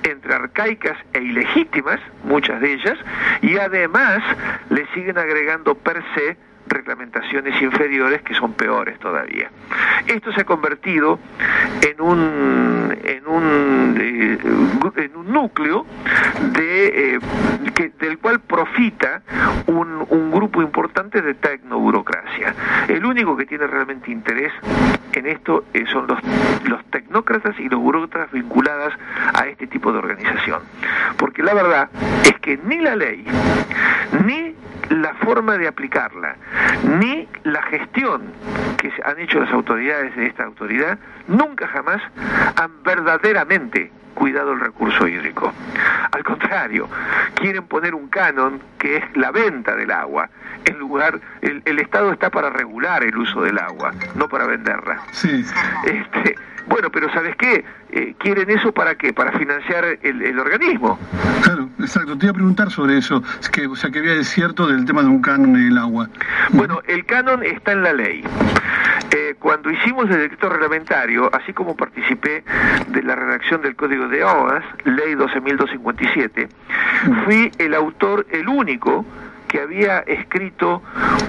entre 0.03 0.35
arcaicas 0.35 0.97
e 1.13 1.21
ilegítimas, 1.21 2.01
muchas 2.25 2.61
de 2.61 2.73
ellas, 2.73 2.99
y 3.43 3.59
además 3.59 4.25
le 4.71 4.87
siguen 4.89 5.19
agregando 5.19 5.77
per 5.77 6.03
se 6.17 6.26
reglamentaciones 6.67 7.61
inferiores 7.61 8.23
que 8.23 8.35
son 8.35 8.53
peores 8.55 8.99
todavía. 8.99 9.51
Esto 10.07 10.33
se 10.33 10.43
ha 10.43 10.45
convertido 10.45 11.19
en 11.83 12.01
un 12.01 12.97
en 13.05 13.27
un 13.27 13.97
eh, 14.01 14.39
en 14.97 15.17
un 15.17 15.33
núcleo 15.33 15.87
de 16.53 17.15
eh, 17.15 17.19
que, 17.75 17.93
del 18.01 18.19
cual 18.19 18.41
profita 18.41 19.23
un, 19.67 20.07
un 20.09 20.31
grupo 20.47 20.63
importante 20.63 21.23
de 21.23 21.35
tecnoburocracia. 21.35 22.55
El 22.87 23.05
único 23.05 23.37
que 23.37 23.47
tiene 23.47 23.67
realmente 23.67 24.13
interés 24.13 24.53
en 25.13 25.27
esto 25.27 25.65
eh, 25.75 25.85
son 25.93 26.07
los, 26.07 26.21
los 26.69 26.85
tecnócratas 26.85 27.59
y 27.59 27.69
los 27.69 27.81
burócratas 27.81 28.31
vinculadas 28.31 28.93
a 29.35 29.49
este 29.49 29.67
tipo 29.67 29.91
de 29.91 29.99
organización. 29.99 30.63
Porque 31.17 31.43
la 31.43 31.53
verdad 31.53 31.89
es 32.23 32.39
que 32.39 32.61
ni 32.65 32.79
la 32.79 32.95
ley, 32.95 33.27
ni 34.25 34.55
la 34.91 35.15
forma 35.15 35.59
de 35.59 35.67
aplicarla, 35.67 36.37
ni 37.01 37.27
la 37.43 37.63
gestión 37.63 38.23
que 38.79 38.93
han 39.05 39.19
hecho 39.19 39.41
las 39.41 39.53
autoridades 39.53 40.15
de 40.15 40.27
esta 40.27 40.45
autoridad, 40.45 40.97
nunca 41.27 41.67
jamás 41.67 42.01
han 42.55 42.85
verdaderamente 42.85 43.91
cuidado 44.17 44.55
el 44.55 44.61
recurso 44.61 45.07
hídrico. 45.07 45.53
Al 46.11 46.25
contrario, 46.25 46.89
quieren 47.35 47.65
poner 47.67 47.95
un 47.95 48.09
canon 48.09 48.61
que 48.79 48.97
es 48.97 49.05
la 49.17 49.31
venta 49.31 49.77
del 49.77 49.93
agua. 49.93 50.29
En 50.65 50.79
lugar, 50.79 51.21
el, 51.43 51.63
el 51.65 51.79
Estado 51.79 52.11
está 52.11 52.31
para 52.31 52.51
regular 52.51 53.05
el 53.05 53.17
uso 53.17 53.43
del 53.43 53.59
agua, 53.59 53.93
no 54.17 54.29
para 54.29 54.47
venderla. 54.47 55.03
Sí. 55.13 55.45
Este, 55.85 56.35
bueno, 56.67 56.91
pero 56.91 57.13
¿sabes 57.13 57.37
qué? 57.37 57.65
Eh, 57.91 58.15
¿Quieren 58.19 58.51
eso 58.51 58.73
para 58.73 58.95
qué? 58.97 59.13
Para 59.13 59.33
financiar 59.39 59.85
el, 60.03 60.23
el 60.23 60.39
organismo. 60.39 60.99
Claro, 61.43 61.69
exacto. 61.79 62.19
Te 62.19 62.27
iba 62.27 62.33
a 62.33 62.35
preguntar 62.35 62.71
sobre 62.71 62.99
eso. 62.99 63.23
Es 63.41 63.49
que, 63.49 63.67
o 63.67 63.77
sea, 63.77 63.91
que 63.91 64.01
había 64.01 64.15
desierto 64.15 64.67
del 64.67 64.85
tema 64.85 65.03
de 65.03 65.09
un 65.09 65.23
canon 65.23 65.57
en 65.57 65.69
el 65.69 65.79
agua. 65.79 66.09
Bueno, 66.51 66.81
el 66.87 67.05
canon 67.05 67.43
está 67.45 67.73
en 67.73 67.83
la 67.83 67.93
ley. 67.93 68.25
Eh, 69.15 69.35
cuando 69.39 69.71
hicimos 69.71 70.11
el 70.11 70.19
decreto 70.19 70.49
reglamentario, 70.49 71.31
así 71.35 71.53
como 71.53 71.77
participé 71.77 72.43
de 72.89 73.03
la 73.03 73.15
redacción 73.15 73.63
del 73.63 73.77
Código 73.77 74.09
de 74.09 74.23
Aguas, 74.23 74.65
Ley 74.85 75.15
12.257, 75.15 76.49
fui 77.25 77.53
el 77.59 77.75
autor, 77.75 78.27
el 78.31 78.49
único, 78.49 79.05
que 79.49 79.61
había 79.61 80.01
escrito 80.01 80.83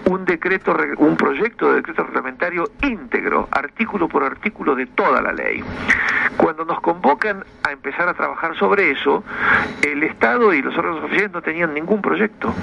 un 0.09 0.25
decreto, 0.25 0.73
re- 0.73 0.93
un 0.97 1.15
proyecto 1.17 1.69
de 1.69 1.75
decreto 1.77 2.03
reglamentario 2.03 2.69
íntegro, 2.83 3.47
artículo 3.51 4.07
por 4.07 4.23
artículo 4.23 4.75
de 4.75 4.85
toda 4.87 5.21
la 5.21 5.31
ley. 5.33 5.63
Cuando 6.37 6.65
nos 6.65 6.79
convocan 6.81 7.43
a 7.63 7.71
empezar 7.71 8.07
a 8.07 8.13
trabajar 8.13 8.55
sobre 8.57 8.91
eso, 8.91 9.23
el 9.81 10.03
Estado 10.03 10.53
y 10.53 10.61
los 10.61 10.77
órganos 10.77 11.03
oficiales 11.03 11.31
no 11.31 11.41
tenían 11.41 11.73
ningún 11.73 12.01
proyecto. 12.01 12.53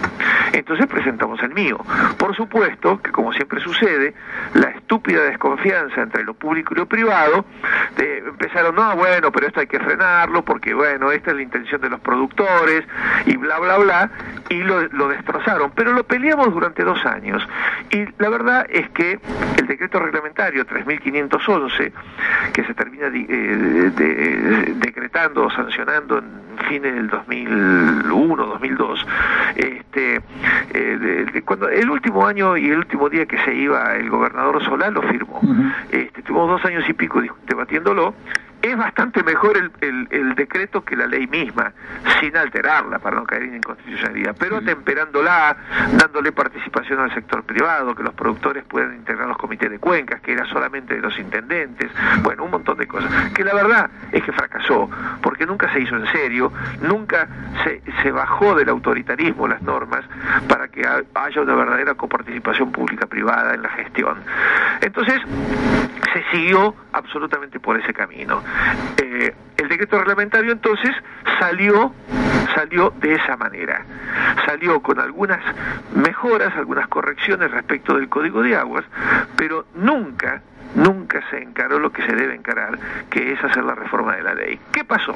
Entonces 0.53 0.87
presentamos 0.87 1.43
el 1.43 1.53
mío. 1.55 1.79
Por 2.19 2.35
supuesto 2.37 3.01
que, 3.03 3.11
como 3.11 3.33
siempre 3.33 3.61
sucede, 3.61 4.15
la 4.55 4.69
estúpida 4.71 5.23
desconfianza 5.25 6.01
entre 6.03 6.23
lo 6.25 6.35
público 6.35 6.75
y 6.75 6.79
lo 6.79 6.87
privado, 6.87 7.45
de- 7.97 8.19
empezaron, 8.19 8.75
no, 8.75 8.97
bueno, 8.97 9.31
pero 9.33 9.47
esto 9.49 9.61
hay 9.61 9.67
que 9.67 9.81
frenarlo 9.81 10.45
porque, 10.45 10.75
bueno, 10.75 11.11
esta 11.13 11.31
es 11.31 11.37
la 11.37 11.43
intención 11.43 11.81
de 11.81 11.91
los 11.91 12.01
productores 12.01 12.85
y 13.27 13.37
bla, 13.37 13.59
bla, 13.59 13.79
bla, 13.79 14.11
y 14.49 14.63
lo, 14.63 14.83
lo 14.89 15.09
destrozaron. 15.09 15.44
Pero 15.75 15.93
lo 15.93 16.05
peleamos 16.05 16.53
durante 16.53 16.83
dos 16.85 17.05
años. 17.07 17.47
Y 17.91 18.07
la 18.19 18.29
verdad 18.31 18.67
es 18.69 18.89
que 18.91 19.19
el 19.59 19.67
decreto 19.67 19.99
reglamentario 20.01 20.65
3511, 20.65 21.93
que 22.53 22.65
se 22.65 22.75
termina 22.75 23.07
eh, 23.07 23.91
de- 23.95 24.75
decretando 24.77 25.45
o 25.47 25.51
sancionando 25.51 26.19
en 26.19 26.25
fines 26.69 26.95
del 26.95 27.09
2001, 27.09 28.47
2002, 28.47 29.07
este, 29.57 30.17
eh, 30.17 30.99
de- 31.01 31.25
de- 31.27 31.43
cuando 31.43 31.69
el 31.69 31.91
último 31.91 32.27
año 32.27 32.57
y 32.57 32.71
el 32.71 32.79
último 32.79 33.09
día 33.09 33.27
que 33.27 33.39
se 33.39 33.55
iba 33.55 33.95
el 33.97 34.09
gobernador 34.11 34.63
Solá 34.65 34.91
lo 34.91 35.03
firmó. 35.03 35.41
este, 35.91 36.23
tuvimos 36.23 36.49
dos 36.49 36.65
años 36.65 36.89
y 36.89 36.93
pico 36.95 37.21
debatiéndolo 37.47 38.15
es 38.65 38.77
bastante 38.79 39.23
mejor 39.23 39.59
el, 39.59 39.71
el, 39.83 40.09
el, 40.11 40.35
decreto 40.35 40.83
que 40.85 40.97
la 40.97 41.07
ley 41.07 41.27
misma, 41.27 41.73
sin 42.19 42.35
alterarla 42.35 42.99
para 42.99 43.17
no 43.17 43.25
caer 43.25 43.43
en 43.43 43.57
inconstitucionalidad, 43.57 44.35
pero 44.39 44.63
temperándola, 44.63 45.57
dándole 45.93 46.33
participación 46.33 47.01
al 47.01 47.13
sector 47.13 47.43
privado, 47.45 47.95
que 47.95 48.03
los 48.03 48.15
productores 48.15 48.65
puedan 48.65 48.95
integrar 48.95 49.29
los 49.29 49.37
comités 49.37 49.71
de 49.71 49.79
cuencas, 49.79 50.23
que 50.23 50.33
era 50.33 50.47
solamente 50.47 50.95
de 50.95 51.01
los 51.01 51.19
intendentes, 51.19 51.91
bueno, 52.23 52.45
un 52.45 52.53
montón 52.53 52.79
de 52.79 52.87
cosas. 52.87 53.11
Que 53.33 53.45
la 53.45 53.53
verdad 53.53 53.91
es 54.13 54.23
que 54.23 54.33
fracasó, 54.33 54.89
porque 55.21 55.45
nunca 55.45 55.71
se 55.73 55.81
hizo 55.81 55.97
en 55.97 56.07
serio, 56.07 56.51
nunca 56.81 57.29
se, 57.65 57.83
se 58.03 58.11
bajó 58.11 58.55
del 58.55 58.71
autoritarismo 58.71 59.47
las 59.47 59.61
normas 59.61 60.05
para 60.49 60.69
que 60.69 60.87
haya 60.87 61.41
una 61.43 61.55
verdadera 61.55 61.95
coparticipación 61.95 62.73
pública-privada 62.73 63.55
en 63.55 63.63
la 63.63 63.69
gestión. 63.71 64.17
Entonces, 64.81 65.21
se 66.15 66.23
siguió 66.31 66.75
absolutamente 66.93 67.59
por 67.59 67.79
ese 67.79 67.93
camino. 67.93 68.43
Eh, 68.99 69.35
el 69.57 69.69
decreto 69.69 69.99
reglamentario 69.99 70.53
entonces 70.53 70.95
salió 71.39 71.93
salió 72.55 72.93
de 73.01 73.15
esa 73.15 73.37
manera. 73.37 73.85
Salió 74.47 74.81
con 74.81 75.01
algunas 75.01 75.41
mejoras, 75.95 76.55
algunas 76.57 76.87
correcciones 76.89 77.51
respecto 77.51 77.97
del 77.97 78.09
Código 78.09 78.43
de 78.43 78.57
Aguas, 78.57 78.85
pero 79.37 79.67
nunca 79.75 80.43
nunca 80.75 81.23
se 81.31 81.41
encaró 81.41 81.79
lo 81.79 81.93
que 81.93 82.03
se 82.03 82.15
debe 82.15 82.35
encarar, 82.35 82.79
que 83.11 83.33
es 83.33 83.45
hacer 83.45 83.65
la 83.65 83.75
reforma 83.75 84.17
de 84.17 84.23
la 84.23 84.35
ley. 84.35 84.59
¿Qué 84.73 84.85
pasó? 84.85 85.15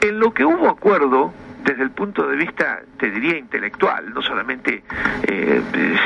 En 0.00 0.18
lo 0.18 0.34
que 0.34 0.44
hubo 0.44 0.68
acuerdo 0.68 1.32
desde 1.66 1.82
el 1.82 1.90
punto 1.90 2.26
de 2.28 2.36
vista, 2.36 2.80
te 2.96 3.10
diría, 3.10 3.36
intelectual, 3.36 4.14
no 4.14 4.22
solamente 4.22 4.84
eh, 5.24 5.60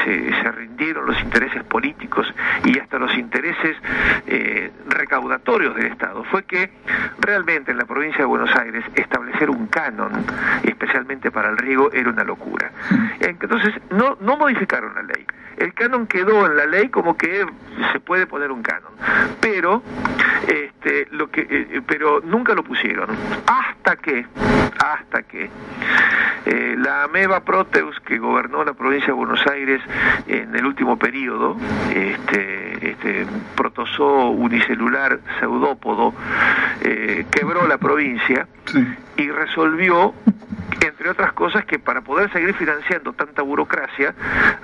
se, 0.04 0.50
rindieron 0.52 1.06
los 1.06 1.20
intereses 1.20 1.62
políticos 1.64 2.26
y 2.64 2.78
hasta 2.78 2.98
los 2.98 3.14
intereses 3.14 3.76
eh, 4.26 4.70
recaudatorios 4.88 5.76
del 5.76 5.86
Estado, 5.86 6.24
fue 6.24 6.44
que 6.44 6.70
realmente 7.20 7.70
en 7.70 7.78
la 7.78 7.84
provincia 7.84 8.20
de 8.20 8.24
Buenos 8.24 8.54
Aires 8.56 8.84
establecer 8.94 9.50
un 9.50 9.66
canon, 9.66 10.24
especialmente 10.64 11.30
para 11.30 11.50
el 11.50 11.58
riego, 11.58 11.92
era 11.92 12.10
una 12.10 12.24
locura. 12.24 12.72
Entonces, 13.20 13.74
no, 13.90 14.16
no 14.20 14.36
modificaron 14.36 14.94
la 14.94 15.02
ley. 15.02 15.26
El 15.60 15.74
canon 15.74 16.06
quedó 16.06 16.46
en 16.46 16.56
la 16.56 16.64
ley 16.64 16.88
como 16.88 17.18
que 17.18 17.44
se 17.92 18.00
puede 18.00 18.26
poner 18.26 18.50
un 18.50 18.62
canon, 18.62 18.92
pero 19.40 19.82
este, 20.48 21.06
lo 21.10 21.30
que, 21.30 21.46
eh, 21.50 21.82
pero 21.86 22.22
nunca 22.24 22.54
lo 22.54 22.64
pusieron. 22.64 23.10
Hasta 23.46 23.96
que, 23.96 24.24
hasta 24.82 25.22
que 25.22 25.50
eh, 26.46 26.76
la 26.78 27.04
ameba 27.04 27.44
Proteus 27.44 28.00
que 28.00 28.18
gobernó 28.18 28.64
la 28.64 28.72
provincia 28.72 29.08
de 29.08 29.12
Buenos 29.12 29.46
Aires 29.46 29.82
en 30.26 30.56
el 30.56 30.64
último 30.64 30.98
periodo, 30.98 31.58
este, 31.94 32.92
este 32.92 33.26
protozoo 33.54 34.30
unicelular 34.30 35.20
pseudópodo, 35.38 36.14
eh, 36.80 37.26
quebró 37.30 37.68
la 37.68 37.76
provincia 37.76 38.48
y 39.18 39.30
resolvió 39.30 40.14
entre 40.80 41.10
otras 41.10 41.32
cosas 41.32 41.64
que 41.64 41.78
para 41.78 42.00
poder 42.00 42.32
seguir 42.32 42.54
financiando 42.54 43.12
tanta 43.12 43.42
burocracia 43.42 44.14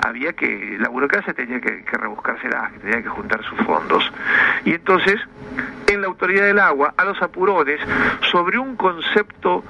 había 0.04 0.32
que 0.32 0.76
la 0.78 0.88
burocracia 0.88 1.34
tenía 1.34 1.60
que, 1.60 1.84
que 1.84 1.96
rebuscárselas, 1.96 2.72
que 2.72 2.78
tenía 2.80 3.02
que 3.02 3.08
juntar 3.08 3.42
sus 3.44 3.58
fondos 3.60 4.10
y 4.64 4.72
entonces 4.72 5.20
en 5.86 6.00
la 6.00 6.06
autoridad 6.08 6.44
del 6.44 6.58
agua 6.58 6.94
a 6.96 7.04
los 7.04 7.20
apurones 7.22 7.80
sobre 8.30 8.58
un 8.58 8.76
concepto 8.76 9.64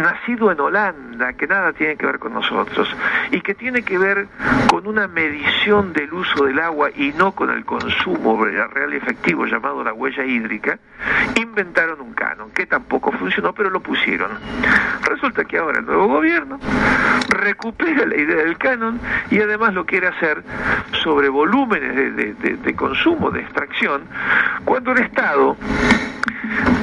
nacido 0.00 0.50
en 0.50 0.60
Holanda, 0.60 1.32
que 1.34 1.46
nada 1.46 1.72
tiene 1.72 1.96
que 1.96 2.06
ver 2.06 2.18
con 2.18 2.34
nosotros, 2.34 2.88
y 3.30 3.40
que 3.40 3.54
tiene 3.54 3.82
que 3.82 3.98
ver 3.98 4.26
con 4.68 4.86
una 4.86 5.06
medición 5.06 5.92
del 5.92 6.12
uso 6.12 6.44
del 6.44 6.58
agua 6.58 6.90
y 6.94 7.12
no 7.12 7.32
con 7.32 7.50
el 7.50 7.64
consumo 7.64 8.44
real 8.44 8.92
y 8.92 8.96
efectivo 8.96 9.46
llamado 9.46 9.82
la 9.84 9.92
huella 9.92 10.24
hídrica, 10.24 10.78
inventaron 11.36 12.00
un 12.00 12.12
canon, 12.14 12.50
que 12.50 12.66
tampoco 12.66 13.12
funcionó, 13.12 13.52
pero 13.52 13.70
lo 13.70 13.80
pusieron. 13.80 14.30
Resulta 15.02 15.23
que 15.32 15.56
ahora 15.58 15.78
el 15.80 15.86
nuevo 15.86 16.06
gobierno 16.06 16.58
recupera 17.30 18.04
la 18.04 18.14
idea 18.14 18.36
del 18.36 18.58
canon 18.58 19.00
y 19.30 19.40
además 19.40 19.72
lo 19.72 19.86
quiere 19.86 20.08
hacer 20.08 20.42
sobre 21.02 21.30
volúmenes 21.30 22.36
de 22.36 22.76
consumo, 22.76 23.30
de 23.30 23.40
extracción, 23.40 24.02
cuando 24.64 24.92
el 24.92 24.98
Estado 24.98 25.56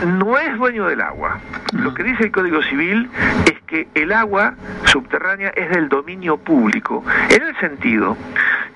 no 0.05 0.37
es 0.37 0.57
dueño 0.57 0.87
del 0.87 1.01
agua. 1.01 1.39
Lo 1.73 1.93
que 1.93 2.03
dice 2.03 2.25
el 2.25 2.31
Código 2.31 2.61
Civil 2.63 3.09
es 3.45 3.61
que 3.67 3.87
el 3.93 4.11
agua 4.11 4.55
subterránea 4.85 5.49
es 5.49 5.69
del 5.69 5.89
dominio 5.89 6.37
público, 6.37 7.03
en 7.29 7.41
el 7.41 7.55
sentido 7.59 8.17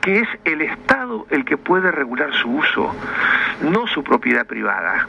que 0.05 0.19
es 0.19 0.27
el 0.43 0.61
Estado 0.61 1.25
el 1.31 1.45
que 1.45 1.57
puede 1.57 1.91
regular 1.91 2.31
su 2.35 2.47
uso, 2.47 2.95
no 3.61 3.87
su 3.87 4.03
propiedad 4.03 4.45
privada. 4.45 5.07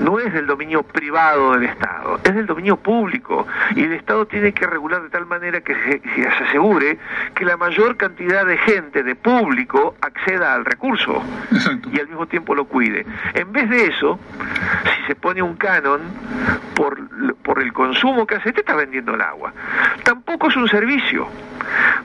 No 0.00 0.18
es 0.18 0.32
del 0.32 0.46
dominio 0.46 0.82
privado 0.84 1.52
del 1.52 1.64
Estado, 1.64 2.18
es 2.24 2.34
del 2.34 2.46
dominio 2.46 2.78
público. 2.78 3.46
Y 3.76 3.82
el 3.82 3.92
Estado 3.92 4.26
tiene 4.26 4.54
que 4.54 4.66
regular 4.66 5.02
de 5.02 5.10
tal 5.10 5.26
manera 5.26 5.60
que 5.60 5.74
se, 5.74 6.26
asegure 6.26 6.98
que 7.34 7.44
la 7.44 7.58
mayor 7.58 7.98
cantidad 7.98 8.46
de 8.46 8.56
gente, 8.56 9.02
de 9.02 9.14
público, 9.14 9.96
acceda 10.00 10.54
al 10.54 10.64
recurso 10.64 11.22
y 11.92 12.00
al 12.00 12.08
mismo 12.08 12.26
tiempo 12.26 12.54
lo 12.54 12.64
cuide. 12.64 13.04
En 13.34 13.52
vez 13.52 13.68
de 13.68 13.84
eso, 13.84 14.18
si 14.82 15.06
se 15.08 15.14
pone 15.14 15.42
un 15.42 15.56
canon 15.58 16.00
por, 16.74 17.36
por 17.42 17.62
el 17.62 17.72
consumo 17.72 18.26
que 18.26 18.36
hace, 18.36 18.52
te 18.52 18.60
está 18.60 18.74
vendiendo 18.74 19.14
el 19.14 19.20
agua. 19.20 19.52
Tampoco 20.04 20.48
es 20.48 20.56
un 20.56 20.68
servicio, 20.68 21.28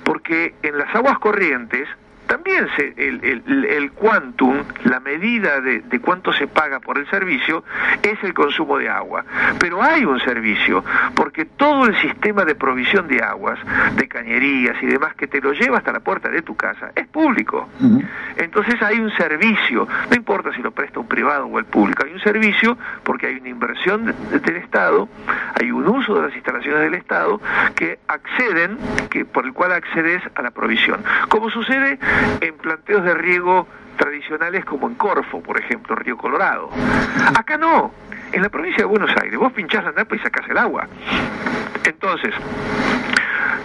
porque 0.03 0.55
en 0.63 0.77
las 0.77 0.93
aguas 0.93 1.19
corrientes 1.19 1.87
también 2.33 2.67
se, 2.75 2.95
el, 2.97 3.23
el, 3.23 3.65
el, 3.65 3.91
quantum, 3.91 4.63
la 4.85 4.99
medida 4.99 5.61
de, 5.61 5.81
de, 5.81 5.99
cuánto 5.99 6.33
se 6.33 6.47
paga 6.47 6.79
por 6.79 6.97
el 6.97 7.07
servicio, 7.07 7.63
es 8.01 8.23
el 8.23 8.33
consumo 8.33 8.79
de 8.79 8.89
agua. 8.89 9.23
Pero 9.59 9.83
hay 9.83 10.03
un 10.03 10.19
servicio, 10.19 10.83
porque 11.13 11.45
todo 11.45 11.85
el 11.85 11.95
sistema 12.01 12.43
de 12.43 12.55
provisión 12.55 13.07
de 13.07 13.21
aguas, 13.21 13.59
de 13.95 14.07
cañerías 14.07 14.81
y 14.81 14.87
demás, 14.87 15.13
que 15.13 15.27
te 15.27 15.41
lo 15.41 15.53
lleva 15.53 15.77
hasta 15.77 15.91
la 15.91 15.99
puerta 15.99 16.29
de 16.29 16.41
tu 16.41 16.55
casa, 16.55 16.91
es 16.95 17.05
público. 17.05 17.69
Entonces 18.35 18.81
hay 18.81 18.99
un 18.99 19.11
servicio, 19.11 19.87
no 20.09 20.15
importa 20.15 20.51
si 20.53 20.63
lo 20.63 20.71
presta 20.71 20.99
un 20.99 21.07
privado 21.07 21.45
o 21.45 21.59
el 21.59 21.65
público, 21.65 22.03
hay 22.03 22.13
un 22.13 22.19
servicio 22.19 22.75
porque 23.03 23.27
hay 23.27 23.35
una 23.35 23.49
inversión 23.49 24.05
del 24.05 24.55
Estado, 24.55 25.07
hay 25.61 25.69
un 25.69 25.87
uso 25.87 26.15
de 26.15 26.23
las 26.23 26.35
instalaciones 26.35 26.81
del 26.81 26.95
Estado 26.95 27.39
que 27.75 27.99
acceden, 28.07 28.79
que, 29.11 29.23
por 29.23 29.45
el 29.45 29.53
cual 29.53 29.71
accedes 29.73 30.23
a 30.33 30.41
la 30.41 30.49
provisión. 30.49 31.03
Como 31.29 31.51
sucede 31.51 31.99
en 32.41 32.55
planteos 32.57 33.03
de 33.03 33.13
riego 33.13 33.67
tradicionales 33.97 34.65
como 34.65 34.87
en 34.87 34.95
Corfo, 34.95 35.41
por 35.41 35.59
ejemplo, 35.59 35.95
Río 35.95 36.17
Colorado. 36.17 36.69
Acá 37.37 37.57
no, 37.57 37.91
en 38.31 38.41
la 38.41 38.49
provincia 38.49 38.83
de 38.83 38.85
Buenos 38.85 39.11
Aires, 39.21 39.37
vos 39.37 39.53
pinchás 39.53 39.83
la 39.83 39.91
napa 39.91 40.15
y 40.15 40.19
sacás 40.19 40.47
el 40.49 40.57
agua. 40.57 40.87
Entonces, 41.85 42.33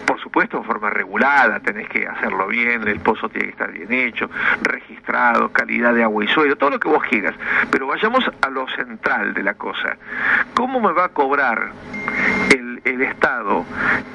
por 0.07 0.21
supuesto 0.21 0.59
en 0.59 0.65
forma 0.65 0.91
regulada, 0.91 1.61
tenés 1.61 1.89
que 1.89 2.07
hacerlo 2.07 2.47
bien, 2.49 2.87
el 2.87 3.01
pozo 3.01 3.29
tiene 3.29 3.47
que 3.47 3.53
estar 3.53 3.73
bien 3.73 3.93
hecho, 3.93 4.31
registrado, 4.63 5.51
calidad 5.51 5.95
de 5.95 6.03
agua 6.03 6.25
y 6.25 6.29
suelo, 6.29 6.57
todo 6.57 6.71
lo 6.71 6.81
que 6.81 6.89
vos 6.89 7.03
quieras. 7.05 7.35
Pero 7.71 7.87
vayamos 7.87 8.25
a 8.43 8.51
lo 8.51 8.69
central 8.69 9.35
de 9.35 9.43
la 9.43 9.55
cosa. 9.55 9.97
¿Cómo 10.55 10.81
me 10.81 10.93
va 10.93 11.07
a 11.07 11.09
cobrar 11.09 11.73
el, 12.51 12.81
el 12.85 13.03
Estado 13.03 13.65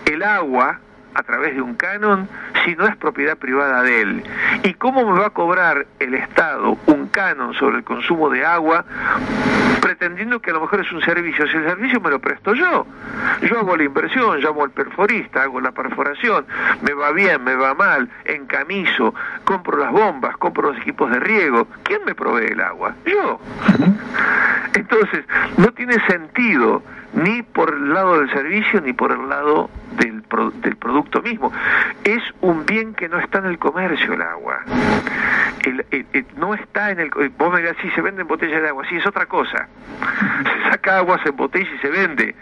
el 0.06 0.24
agua 0.24 0.80
a 1.16 1.24
través 1.24 1.56
de 1.56 1.62
un 1.62 1.76
canon 1.76 2.28
si 2.66 2.76
no 2.76 2.88
es 2.88 2.96
propiedad 2.96 3.38
privada 3.38 3.82
de 3.84 4.02
él? 4.02 4.24
¿Y 4.64 4.74
cómo 4.76 5.12
me 5.12 5.20
va 5.20 5.28
a 5.28 5.32
cobrar 5.32 5.86
el 6.00 6.14
Estado 6.14 6.78
un 6.88 7.08
canon 7.08 7.54
sobre 7.54 7.78
el 7.78 7.84
consumo 7.84 8.30
de 8.30 8.46
agua 8.46 8.86
pretendiendo 9.82 10.40
que 10.42 10.52
a 10.52 10.54
lo 10.54 10.62
mejor 10.62 10.82
es 10.82 10.92
un 10.92 11.02
servicio? 11.02 11.48
Si 11.48 11.58
el 11.58 11.66
servicio 11.66 12.00
me 12.00 12.10
lo 12.10 12.20
presto 12.20 12.54
yo, 12.54 12.86
yo 13.42 13.60
hago 13.60 13.76
la 13.76 13.84
inversión, 13.84 14.40
llamo 14.40 14.64
al 14.64 14.72
perforista, 14.72 15.44
hago 15.44 15.60
la 15.60 15.72
perforación, 15.72 16.46
me 16.82 16.94
va 16.94 17.12
bien, 17.12 17.44
me 17.44 17.56
va 17.56 17.74
mal, 17.74 18.10
encamiso, 18.26 19.14
compro 19.44 19.78
las 19.78 19.92
bombas, 19.92 20.38
compro 20.38 20.72
los 20.72 20.78
equipos 20.82 21.12
de 21.12 21.20
riego. 21.20 21.68
¿Quién 21.84 22.04
me 22.06 22.16
provee 22.16 22.52
el 22.52 22.62
agua? 22.62 22.96
Yo. 23.06 23.40
Entonces, 24.74 25.26
no 25.58 25.72
tiene 25.74 26.00
sentido 26.08 26.82
ni 27.14 27.42
por 27.44 27.74
el 27.74 27.94
lado 27.94 28.20
del 28.20 28.30
servicio 28.32 28.82
ni 28.82 28.94
por 28.94 29.12
el 29.12 29.30
lado 29.30 29.70
del, 29.98 30.24
del 30.62 30.76
producto 30.76 31.22
mismo. 31.22 31.52
Es 32.04 32.22
un 32.42 32.66
bien 32.66 32.94
que 32.94 33.08
no 33.10 33.20
está 33.20 33.40
en 33.40 33.46
el 33.46 33.60
comercio 33.60 34.14
el 34.14 34.22
agua. 34.22 34.60
El, 35.64 35.86
no 36.38 36.54
está 36.54 36.92
en 36.92 37.00
el... 37.00 37.10
Vos 37.38 37.54
me 37.54 37.62
dirás, 37.62 37.76
sí, 37.82 37.90
se 37.92 38.02
venden 38.02 38.28
botellas 38.28 38.62
de 38.62 38.70
agua, 38.70 38.84
sí, 38.90 38.98
es 38.98 39.06
otra 39.06 39.26
cosa. 39.26 39.68
Se 40.44 40.72
saca 40.72 40.98
agua, 40.98 41.20
se 41.24 41.30
embotella 41.30 41.70
y 41.74 41.78
se 41.80 41.90
vende, 41.90 42.36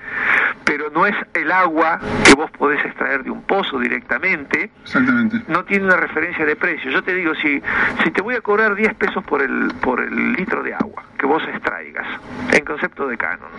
pero 0.64 0.90
no 0.90 1.06
es 1.06 1.16
el 1.34 1.52
agua 1.52 2.00
que 2.24 2.34
vos 2.34 2.50
podés 2.52 2.84
extraer 2.86 3.24
de 3.24 3.30
un 3.30 3.44
pozo 3.44 3.78
directamente. 3.78 4.72
Exactamente. 4.84 5.42
No 5.48 5.64
tiene 5.66 5.86
una 5.86 5.98
referencia 5.98 6.46
de 6.46 6.56
precio. 6.56 6.90
Yo 6.92 7.04
te 7.04 7.14
digo, 7.14 7.36
si, 7.36 7.62
si 8.04 8.12
te 8.12 8.22
voy 8.22 8.36
a 8.36 8.42
cobrar 8.42 8.76
10 8.76 8.94
pesos 8.96 9.24
por 9.24 9.42
el, 9.42 9.72
por 9.82 10.00
el 10.00 10.34
litro 10.34 10.64
de 10.64 10.74
agua 10.74 11.04
que 11.18 11.26
vos 11.28 11.44
extraigas, 11.44 12.08
en 12.54 12.66
concepto 12.66 13.08
de 13.08 13.18
canon, 13.18 13.50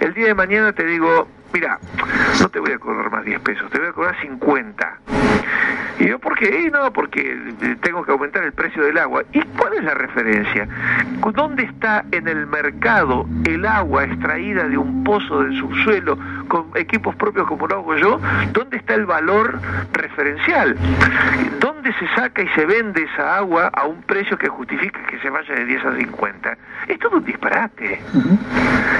el 0.00 0.14
día 0.14 0.28
de 0.28 0.34
mañana 0.34 0.43
te 0.46 0.84
digo, 0.84 1.26
mira, 1.54 1.78
no 2.38 2.48
te 2.50 2.60
voy 2.60 2.72
a 2.72 2.78
cobrar 2.78 3.10
más 3.10 3.24
10 3.24 3.40
pesos, 3.40 3.70
te 3.70 3.78
voy 3.78 3.88
a 3.88 3.92
cobrar 3.92 4.20
50. 4.20 4.98
Y 6.00 6.08
yo, 6.08 6.18
¿por 6.18 6.36
qué? 6.38 6.70
No, 6.70 6.92
porque 6.92 7.38
eh, 7.62 7.76
tengo 7.80 8.04
que 8.04 8.12
aumentar 8.12 8.44
el 8.44 8.52
precio 8.52 8.82
del 8.82 8.98
agua. 8.98 9.22
¿Y 9.32 9.40
cuál 9.56 9.72
es 9.74 9.84
la 9.84 9.94
referencia? 9.94 10.68
¿Dónde 11.32 11.62
está 11.62 12.04
en 12.10 12.28
el 12.28 12.46
mercado 12.46 13.26
el 13.46 13.64
agua 13.64 14.04
extraída 14.04 14.68
de 14.68 14.76
un 14.76 15.02
pozo 15.02 15.42
del 15.42 15.58
subsuelo 15.58 16.18
con 16.46 16.70
equipos 16.74 17.14
propios 17.16 17.46
como 17.46 17.66
lo 17.66 17.76
hago 17.76 17.96
yo? 17.96 18.20
¿Dónde 18.52 18.76
está 18.76 18.94
el 18.94 19.06
valor 19.06 19.58
referencial? 19.92 20.76
¿Dónde 21.60 21.92
se 21.94 22.06
saca 22.14 22.42
y 22.42 22.48
se 22.48 22.66
vende 22.66 23.02
esa 23.04 23.36
agua 23.36 23.70
a 23.72 23.86
un 23.86 24.02
precio 24.02 24.36
que 24.38 24.48
justifique 24.48 25.00
que 25.08 25.18
se 25.20 25.30
vaya 25.30 25.54
de 25.54 25.64
10 25.64 25.84
a 25.84 25.96
50? 25.96 26.58
Es 26.88 26.98
todo 26.98 27.16
un 27.18 27.24
disparate. 27.24 28.00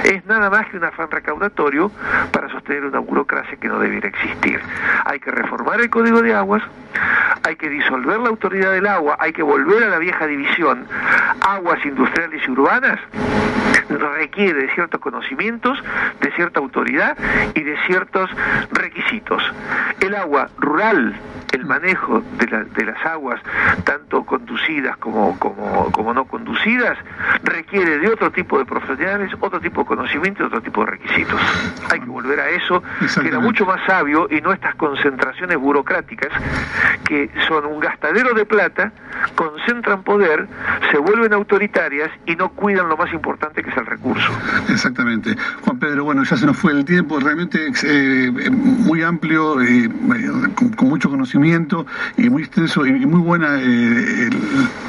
Es 0.03 0.25
nada 0.25 0.49
más 0.49 0.67
que 0.67 0.77
un 0.77 0.83
afán 0.83 1.09
recaudatorio 1.09 1.91
para 2.31 2.49
sostener 2.49 2.85
una 2.85 2.99
burocracia 2.99 3.57
que 3.57 3.67
no 3.67 3.79
debiera 3.79 4.07
existir. 4.07 4.59
Hay 5.05 5.19
que 5.19 5.31
reformar 5.31 5.81
el 5.81 5.89
Código 5.89 6.21
de 6.21 6.33
Aguas, 6.33 6.63
hay 7.43 7.55
que 7.55 7.69
disolver 7.69 8.19
la 8.19 8.29
autoridad 8.29 8.71
del 8.71 8.87
agua, 8.87 9.17
hay 9.19 9.33
que 9.33 9.43
volver 9.43 9.83
a 9.83 9.89
la 9.89 9.99
vieja 9.99 10.25
división, 10.27 10.85
aguas 11.41 11.83
industriales 11.85 12.41
y 12.47 12.51
urbanas, 12.51 12.99
requiere 13.89 14.61
de 14.61 14.73
ciertos 14.73 14.99
conocimientos, 14.99 15.81
de 16.21 16.31
cierta 16.31 16.59
autoridad 16.59 17.17
y 17.53 17.61
de 17.61 17.75
ciertos 17.87 18.29
requisitos. 18.71 19.41
El 19.99 20.15
agua 20.15 20.49
rural, 20.57 21.15
el 21.51 21.65
manejo 21.65 22.21
de, 22.37 22.47
la- 22.47 22.63
de 22.63 22.85
las 22.85 23.05
aguas, 23.05 23.39
tanto 23.83 24.23
conducidas 24.25 24.97
como, 24.97 25.37
como, 25.39 25.91
como 25.91 26.13
no 26.13 26.25
conducidas, 26.25 26.97
requiere 27.43 27.99
de 27.99 28.07
otro 28.09 28.31
tipo 28.31 28.57
de 28.59 28.65
profesionales, 28.65 29.31
otro 29.39 29.59
tipo 29.59 29.81
de 29.81 29.87
conocimiento 29.87 30.43
y 30.43 30.45
otro 30.47 30.61
tipo 30.61 30.83
de 30.85 30.91
requisitos. 30.91 31.39
Hay 31.91 31.99
que 31.99 32.05
volver 32.05 32.39
a 32.39 32.49
eso, 32.49 32.83
que 33.21 33.27
era 33.27 33.39
mucho 33.39 33.65
más 33.65 33.79
sabio 33.85 34.27
y 34.29 34.41
no 34.41 34.51
estas 34.51 34.75
concentraciones 34.75 35.57
burocráticas 35.57 36.29
que 37.05 37.29
son 37.47 37.65
un 37.65 37.79
gastadero 37.79 38.33
de 38.33 38.45
plata, 38.45 38.91
concentran 39.35 40.03
poder, 40.03 40.47
se 40.91 40.97
vuelven 40.97 41.33
autoritarias 41.33 42.09
y 42.25 42.35
no 42.35 42.49
cuidan 42.49 42.89
lo 42.89 42.97
más 42.97 43.11
importante 43.13 43.63
que 43.63 43.69
es 43.69 43.77
el 43.77 43.85
recurso. 43.85 44.29
Exactamente. 44.69 45.35
Juan 45.61 45.79
Pedro, 45.79 46.03
bueno, 46.03 46.23
ya 46.23 46.35
se 46.35 46.45
nos 46.45 46.57
fue 46.57 46.71
el 46.71 46.83
tiempo, 46.85 47.19
realmente 47.25 47.71
eh, 47.83 48.49
muy 48.51 49.01
amplio, 49.01 49.61
eh, 49.61 49.89
con, 50.53 50.87
mucho 50.87 51.09
conocimiento 51.09 51.85
y 52.15 52.29
muy 52.29 52.43
extenso 52.43 52.85
y, 52.85 52.91
muy 53.05 53.19
buena 53.19 53.57
eh, 53.59 54.29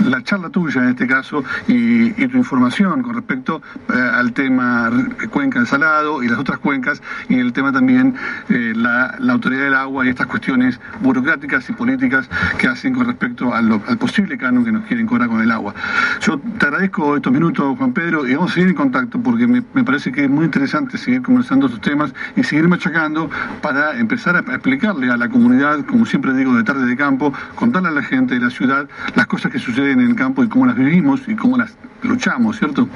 la 0.04 0.22
charla 0.22 0.50
tuya 0.50 0.82
en 0.82 0.90
este 0.90 1.06
caso 1.06 1.42
y, 1.66 2.08
y 2.22 2.28
tu 2.28 2.36
información 2.36 3.02
con 3.02 3.14
respecto 3.14 3.62
al 3.88 4.32
tema 4.32 4.90
Cuenca 5.30 5.58
del 5.58 5.66
Salado 5.66 6.22
y 6.22 6.28
las 6.28 6.38
otras 6.38 6.58
cuencas 6.58 7.02
y 7.28 7.38
el 7.38 7.52
tema 7.52 7.72
también 7.72 8.14
la, 8.48 9.16
la 9.18 9.32
autoridad 9.32 9.64
del 9.64 9.74
agua 9.74 10.04
y 10.04 10.10
estas 10.10 10.26
cuestiones 10.26 10.78
burocráticas 11.00 11.68
y 11.70 11.72
políticas 11.72 12.28
que 12.58 12.68
hacen 12.68 12.94
con 12.94 13.06
respecto 13.06 13.54
al 13.54 13.80
posible 13.98 14.36
canon 14.36 14.64
que 14.64 14.72
nos 14.72 14.84
quieren 14.84 15.06
cobrar 15.06 15.28
con 15.28 15.40
el 15.40 15.50
agua. 15.50 15.74
Yo 16.20 16.38
te 16.38 16.66
agradezco 16.66 17.16
estos 17.16 17.32
minutos, 17.32 17.76
Juan 17.78 17.92
Pedro, 17.92 18.28
y 18.28 18.34
vamos 18.34 18.50
a 18.50 18.54
seguir 18.54 18.68
en 18.68 18.76
contacto 18.76 19.18
porque 19.20 19.46
me 19.46 19.84
parece 19.84 20.12
que 20.12 20.24
es 20.24 20.30
muy 20.30 20.44
interesante 20.44 20.98
seguir 20.98 21.22
conversando 21.22 21.66
estos 21.66 21.80
temas 21.80 22.12
y 22.34 22.42
seguir 22.42 22.68
machacando 22.68 23.30
para 23.62 23.98
empezar 23.98 24.36
a, 24.36 24.40
explicarle 24.40 25.10
a 25.10 25.16
la 25.16 25.28
comunidad, 25.28 25.84
como 25.86 26.06
siempre 26.06 26.32
digo, 26.32 26.54
de 26.54 26.64
tarde 26.64 26.86
de 26.86 26.96
campo, 26.96 27.32
contarle 27.54 27.88
a 27.88 27.92
la 27.92 28.02
gente 28.02 28.34
de 28.34 28.40
la 28.40 28.50
ciudad 28.50 28.88
las 29.14 29.26
cosas 29.26 29.52
que 29.52 29.58
suceden 29.58 30.00
en 30.00 30.08
el 30.10 30.16
campo 30.16 30.42
y 30.42 30.48
cómo 30.48 30.66
las 30.66 30.76
vivimos 30.76 31.28
y 31.28 31.36
cómo 31.36 31.56
las 31.58 31.76
luchamos, 32.02 32.58
¿cierto? 32.58 32.88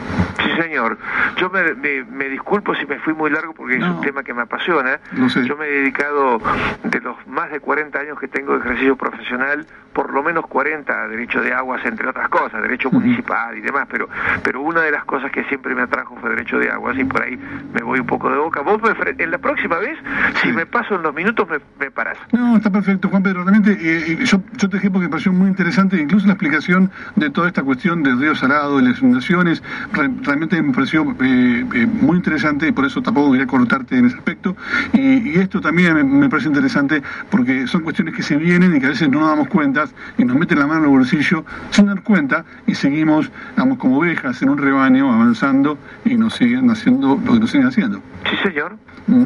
Sí, 0.42 0.62
señor. 0.62 0.98
Yo 1.36 1.50
me, 1.50 1.74
me- 1.74 2.04
me 2.04 2.28
disculpo 2.28 2.74
si 2.74 2.86
me 2.86 2.98
fui 3.00 3.12
muy 3.14 3.30
largo 3.30 3.54
porque 3.54 3.74
es 3.74 3.80
No. 3.80 3.96
un 3.96 4.00
tema 4.02 4.22
que 4.22 4.32
me 4.34 4.42
apasiona. 4.42 5.00
Lo 5.12 5.28
sé. 5.28 5.44
Yo 5.46 5.56
me 5.56 5.66
he 5.66 5.70
dedicado 5.70 6.40
de 6.84 7.00
los 7.00 7.16
más 7.26 7.50
de 7.50 7.60
40 7.60 7.98
años 7.98 8.18
que 8.20 8.28
tengo 8.28 8.52
de 8.54 8.60
ejercicio 8.60 8.96
profesional, 8.96 9.66
por 9.92 10.12
lo 10.12 10.22
menos 10.22 10.46
40 10.46 10.92
a 10.92 11.08
derecho 11.08 11.40
de 11.40 11.52
aguas, 11.52 11.84
entre 11.84 12.08
otras 12.08 12.28
cosas, 12.28 12.62
derecho 12.62 12.90
municipal 12.90 13.56
y 13.56 13.60
demás, 13.60 13.88
pero 13.90 14.08
pero 14.44 14.60
una 14.60 14.82
de 14.82 14.92
las 14.92 15.04
cosas 15.04 15.32
que 15.32 15.42
siempre 15.44 15.74
me 15.74 15.82
atrajo 15.82 16.16
fue 16.20 16.30
derecho 16.30 16.58
de 16.58 16.70
aguas 16.70 16.96
y 16.96 17.04
por 17.04 17.22
ahí 17.22 17.36
me 17.72 17.82
voy 17.82 17.98
un 18.00 18.06
poco 18.06 18.30
de 18.30 18.36
boca. 18.38 18.60
Vos 18.60 18.80
me 18.82 18.94
en 19.22 19.30
la 19.30 19.38
próxima 19.38 19.78
vez, 19.78 19.98
si 20.42 20.48
Sí. 20.48 20.52
me 20.54 20.66
paso 20.66 20.94
en 20.96 21.02
los 21.02 21.14
minutos, 21.14 21.46
me, 21.48 21.58
me 21.78 21.90
parás. 21.90 22.16
No, 22.32 22.56
está 22.56 22.70
perfecto, 22.70 23.08
Juan 23.08 23.22
Pedro. 23.22 23.44
Realmente 23.44 23.72
eh, 23.72 24.12
eh, 24.20 24.24
yo, 24.24 24.42
yo 24.56 24.68
te 24.68 24.76
dejé 24.76 24.90
porque 24.90 25.04
me 25.06 25.10
pareció 25.10 25.32
muy 25.32 25.48
interesante, 25.48 26.00
incluso 26.00 26.26
la 26.26 26.32
explicación 26.32 26.90
de 27.16 27.30
toda 27.30 27.48
esta 27.48 27.62
cuestión 27.62 28.02
del 28.02 28.18
río 28.20 28.34
Salado, 28.34 28.78
de 28.78 28.84
las 28.84 29.00
inundaciones, 29.00 29.62
re- 29.92 30.10
realmente 30.22 30.60
me 30.62 30.72
pareció 30.72 31.02
eh, 31.20 31.64
eh, 31.74 31.86
muy 32.00 32.16
interesante 32.16 32.68
y 32.68 32.72
por 32.72 32.84
eso 32.86 33.02
tampoco 33.02 33.32
quería 33.32 33.46
cortarte 33.46 33.96
en 33.98 34.06
ese 34.06 34.16
aspecto. 34.16 34.56
Y, 34.92 35.30
y 35.30 35.34
esto 35.36 35.60
también 35.60 35.94
me, 35.94 36.04
me 36.04 36.28
parece 36.28 36.48
interesante 36.48 37.02
porque 37.30 37.66
son 37.66 37.82
cuestiones 37.82 38.14
que 38.14 38.22
se 38.22 38.36
vienen 38.36 38.74
y 38.76 38.80
que 38.80 38.86
a 38.86 38.90
veces 38.90 39.08
no 39.10 39.20
nos 39.20 39.28
damos 39.30 39.48
cuenta 39.48 39.84
y 40.18 40.24
nos 40.24 40.36
meten 40.36 40.58
la 40.58 40.66
mano 40.66 40.80
en 40.80 40.84
el 40.84 40.90
bolsillo 40.90 41.44
sin 41.70 41.86
dar 41.86 42.02
cuenta 42.02 42.44
y 42.66 42.74
seguimos, 42.74 43.30
digamos, 43.56 43.78
como 43.78 43.98
ovejas 43.98 44.40
en 44.42 44.48
un 44.50 44.58
rebaño 44.58 45.12
avanzando 45.12 45.78
y 46.04 46.14
nos 46.16 46.34
siguen 46.34 46.70
haciendo 46.70 47.20
lo 47.24 47.32
que 47.34 47.40
nos 47.40 47.50
siguen 47.50 47.66
haciendo. 47.68 48.00
Sí, 48.28 48.36
señor. 48.48 48.76
Mm. 49.10 49.24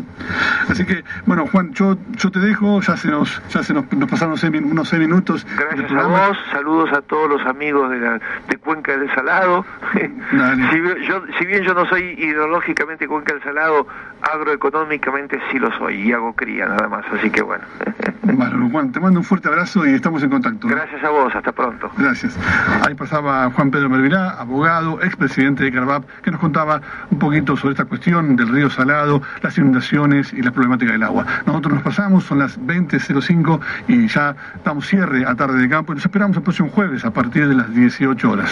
Así 0.70 0.84
que, 0.86 1.04
bueno, 1.26 1.46
Juan, 1.46 1.72
yo, 1.74 1.96
yo 2.16 2.30
te 2.30 2.38
dejo, 2.40 2.80
ya 2.80 2.96
se 2.96 3.08
nos, 3.08 3.42
ya 3.50 3.62
se 3.62 3.74
nos, 3.74 3.92
nos 3.92 4.08
pasaron 4.10 4.34
unos 4.64 4.88
seis 4.88 5.00
minutos. 5.00 5.46
Gracias 5.56 5.92
a 5.92 6.06
vos, 6.06 6.38
saludos 6.50 6.90
a 6.92 7.02
todos 7.02 7.28
los 7.28 7.46
amigos 7.46 7.90
de, 7.90 7.98
la, 7.98 8.20
de 8.48 8.56
Cuenca 8.56 8.96
del 8.96 9.12
Salado. 9.14 9.64
Si, 10.70 10.80
bien- 10.80 10.96
yo, 11.06 11.22
si 11.38 11.46
bien 11.46 11.62
yo 11.64 11.74
no 11.74 11.86
soy 11.86 12.02
ideológicamente 12.18 13.06
Cuenca 13.06 13.32
del 13.34 13.42
Salado, 13.42 13.86
agroeconómicamente 14.32 15.38
sí 15.50 15.58
lo 15.58 15.70
soy 15.78 16.08
y 16.08 16.12
hago 16.12 16.34
cría 16.34 16.66
nada 16.66 16.88
más, 16.88 17.04
así 17.12 17.30
que 17.30 17.42
bueno. 17.42 17.64
Bueno, 18.26 18.68
Juan, 18.70 18.90
te 18.90 18.98
mando 19.00 19.20
un 19.20 19.24
fuerte 19.24 19.48
abrazo 19.48 19.86
y 19.86 19.90
estamos 19.94 20.22
en 20.22 20.30
contacto. 20.30 20.66
Gracias 20.66 21.04
a 21.04 21.10
vos, 21.10 21.32
hasta 21.36 21.52
pronto. 21.52 21.90
Gracias. 21.98 22.36
Ahí 22.84 22.94
pasaba 22.94 23.48
Juan 23.50 23.70
Pedro 23.70 23.90
Mervilá, 23.90 24.30
abogado, 24.30 25.00
expresidente 25.02 25.62
de 25.62 25.70
Carvap, 25.70 26.04
que 26.22 26.30
nos 26.30 26.40
contaba 26.40 26.80
un 27.10 27.18
poquito 27.18 27.54
sobre 27.56 27.72
esta 27.72 27.84
cuestión 27.84 28.34
del 28.34 28.48
río 28.48 28.70
Salado, 28.70 29.20
las 29.42 29.56
inundaciones 29.58 29.73
y 30.32 30.42
la 30.42 30.50
problemática 30.50 30.92
del 30.92 31.02
agua. 31.02 31.26
Nosotros 31.46 31.74
nos 31.74 31.82
pasamos, 31.82 32.24
son 32.24 32.38
las 32.38 32.58
20.05 32.60 33.60
y 33.88 34.08
ya 34.08 34.36
damos 34.64 34.86
cierre 34.86 35.24
a 35.26 35.34
tarde 35.34 35.60
de 35.60 35.68
campo 35.68 35.92
y 35.92 35.96
nos 35.96 36.04
esperamos 36.04 36.36
el 36.36 36.42
próximo 36.42 36.68
jueves 36.70 37.04
a 37.04 37.12
partir 37.12 37.48
de 37.48 37.54
las 37.54 37.74
18 37.74 38.30
horas. 38.30 38.50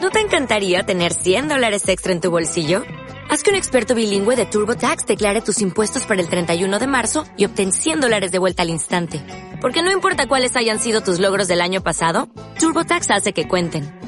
¿No 0.00 0.10
te 0.10 0.20
encantaría 0.20 0.84
tener 0.84 1.12
100 1.12 1.48
dólares 1.48 1.88
extra 1.88 2.12
en 2.12 2.20
tu 2.20 2.30
bolsillo? 2.30 2.82
Haz 3.30 3.42
que 3.42 3.50
un 3.50 3.56
experto 3.56 3.94
bilingüe 3.94 4.36
de 4.36 4.46
TurboTax 4.46 5.04
declare 5.04 5.42
tus 5.42 5.60
impuestos 5.60 6.06
para 6.06 6.22
el 6.22 6.30
31 6.30 6.78
de 6.78 6.86
marzo 6.86 7.26
y 7.36 7.44
obtén 7.44 7.72
100 7.72 8.00
dólares 8.00 8.32
de 8.32 8.38
vuelta 8.38 8.62
al 8.62 8.70
instante. 8.70 9.20
Porque 9.60 9.82
no 9.82 9.92
importa 9.92 10.28
cuáles 10.28 10.56
hayan 10.56 10.80
sido 10.80 11.02
tus 11.02 11.18
logros 11.18 11.46
del 11.46 11.60
año 11.60 11.82
pasado, 11.82 12.28
TurboTax 12.58 13.10
hace 13.10 13.34
que 13.34 13.46
cuenten. 13.46 14.07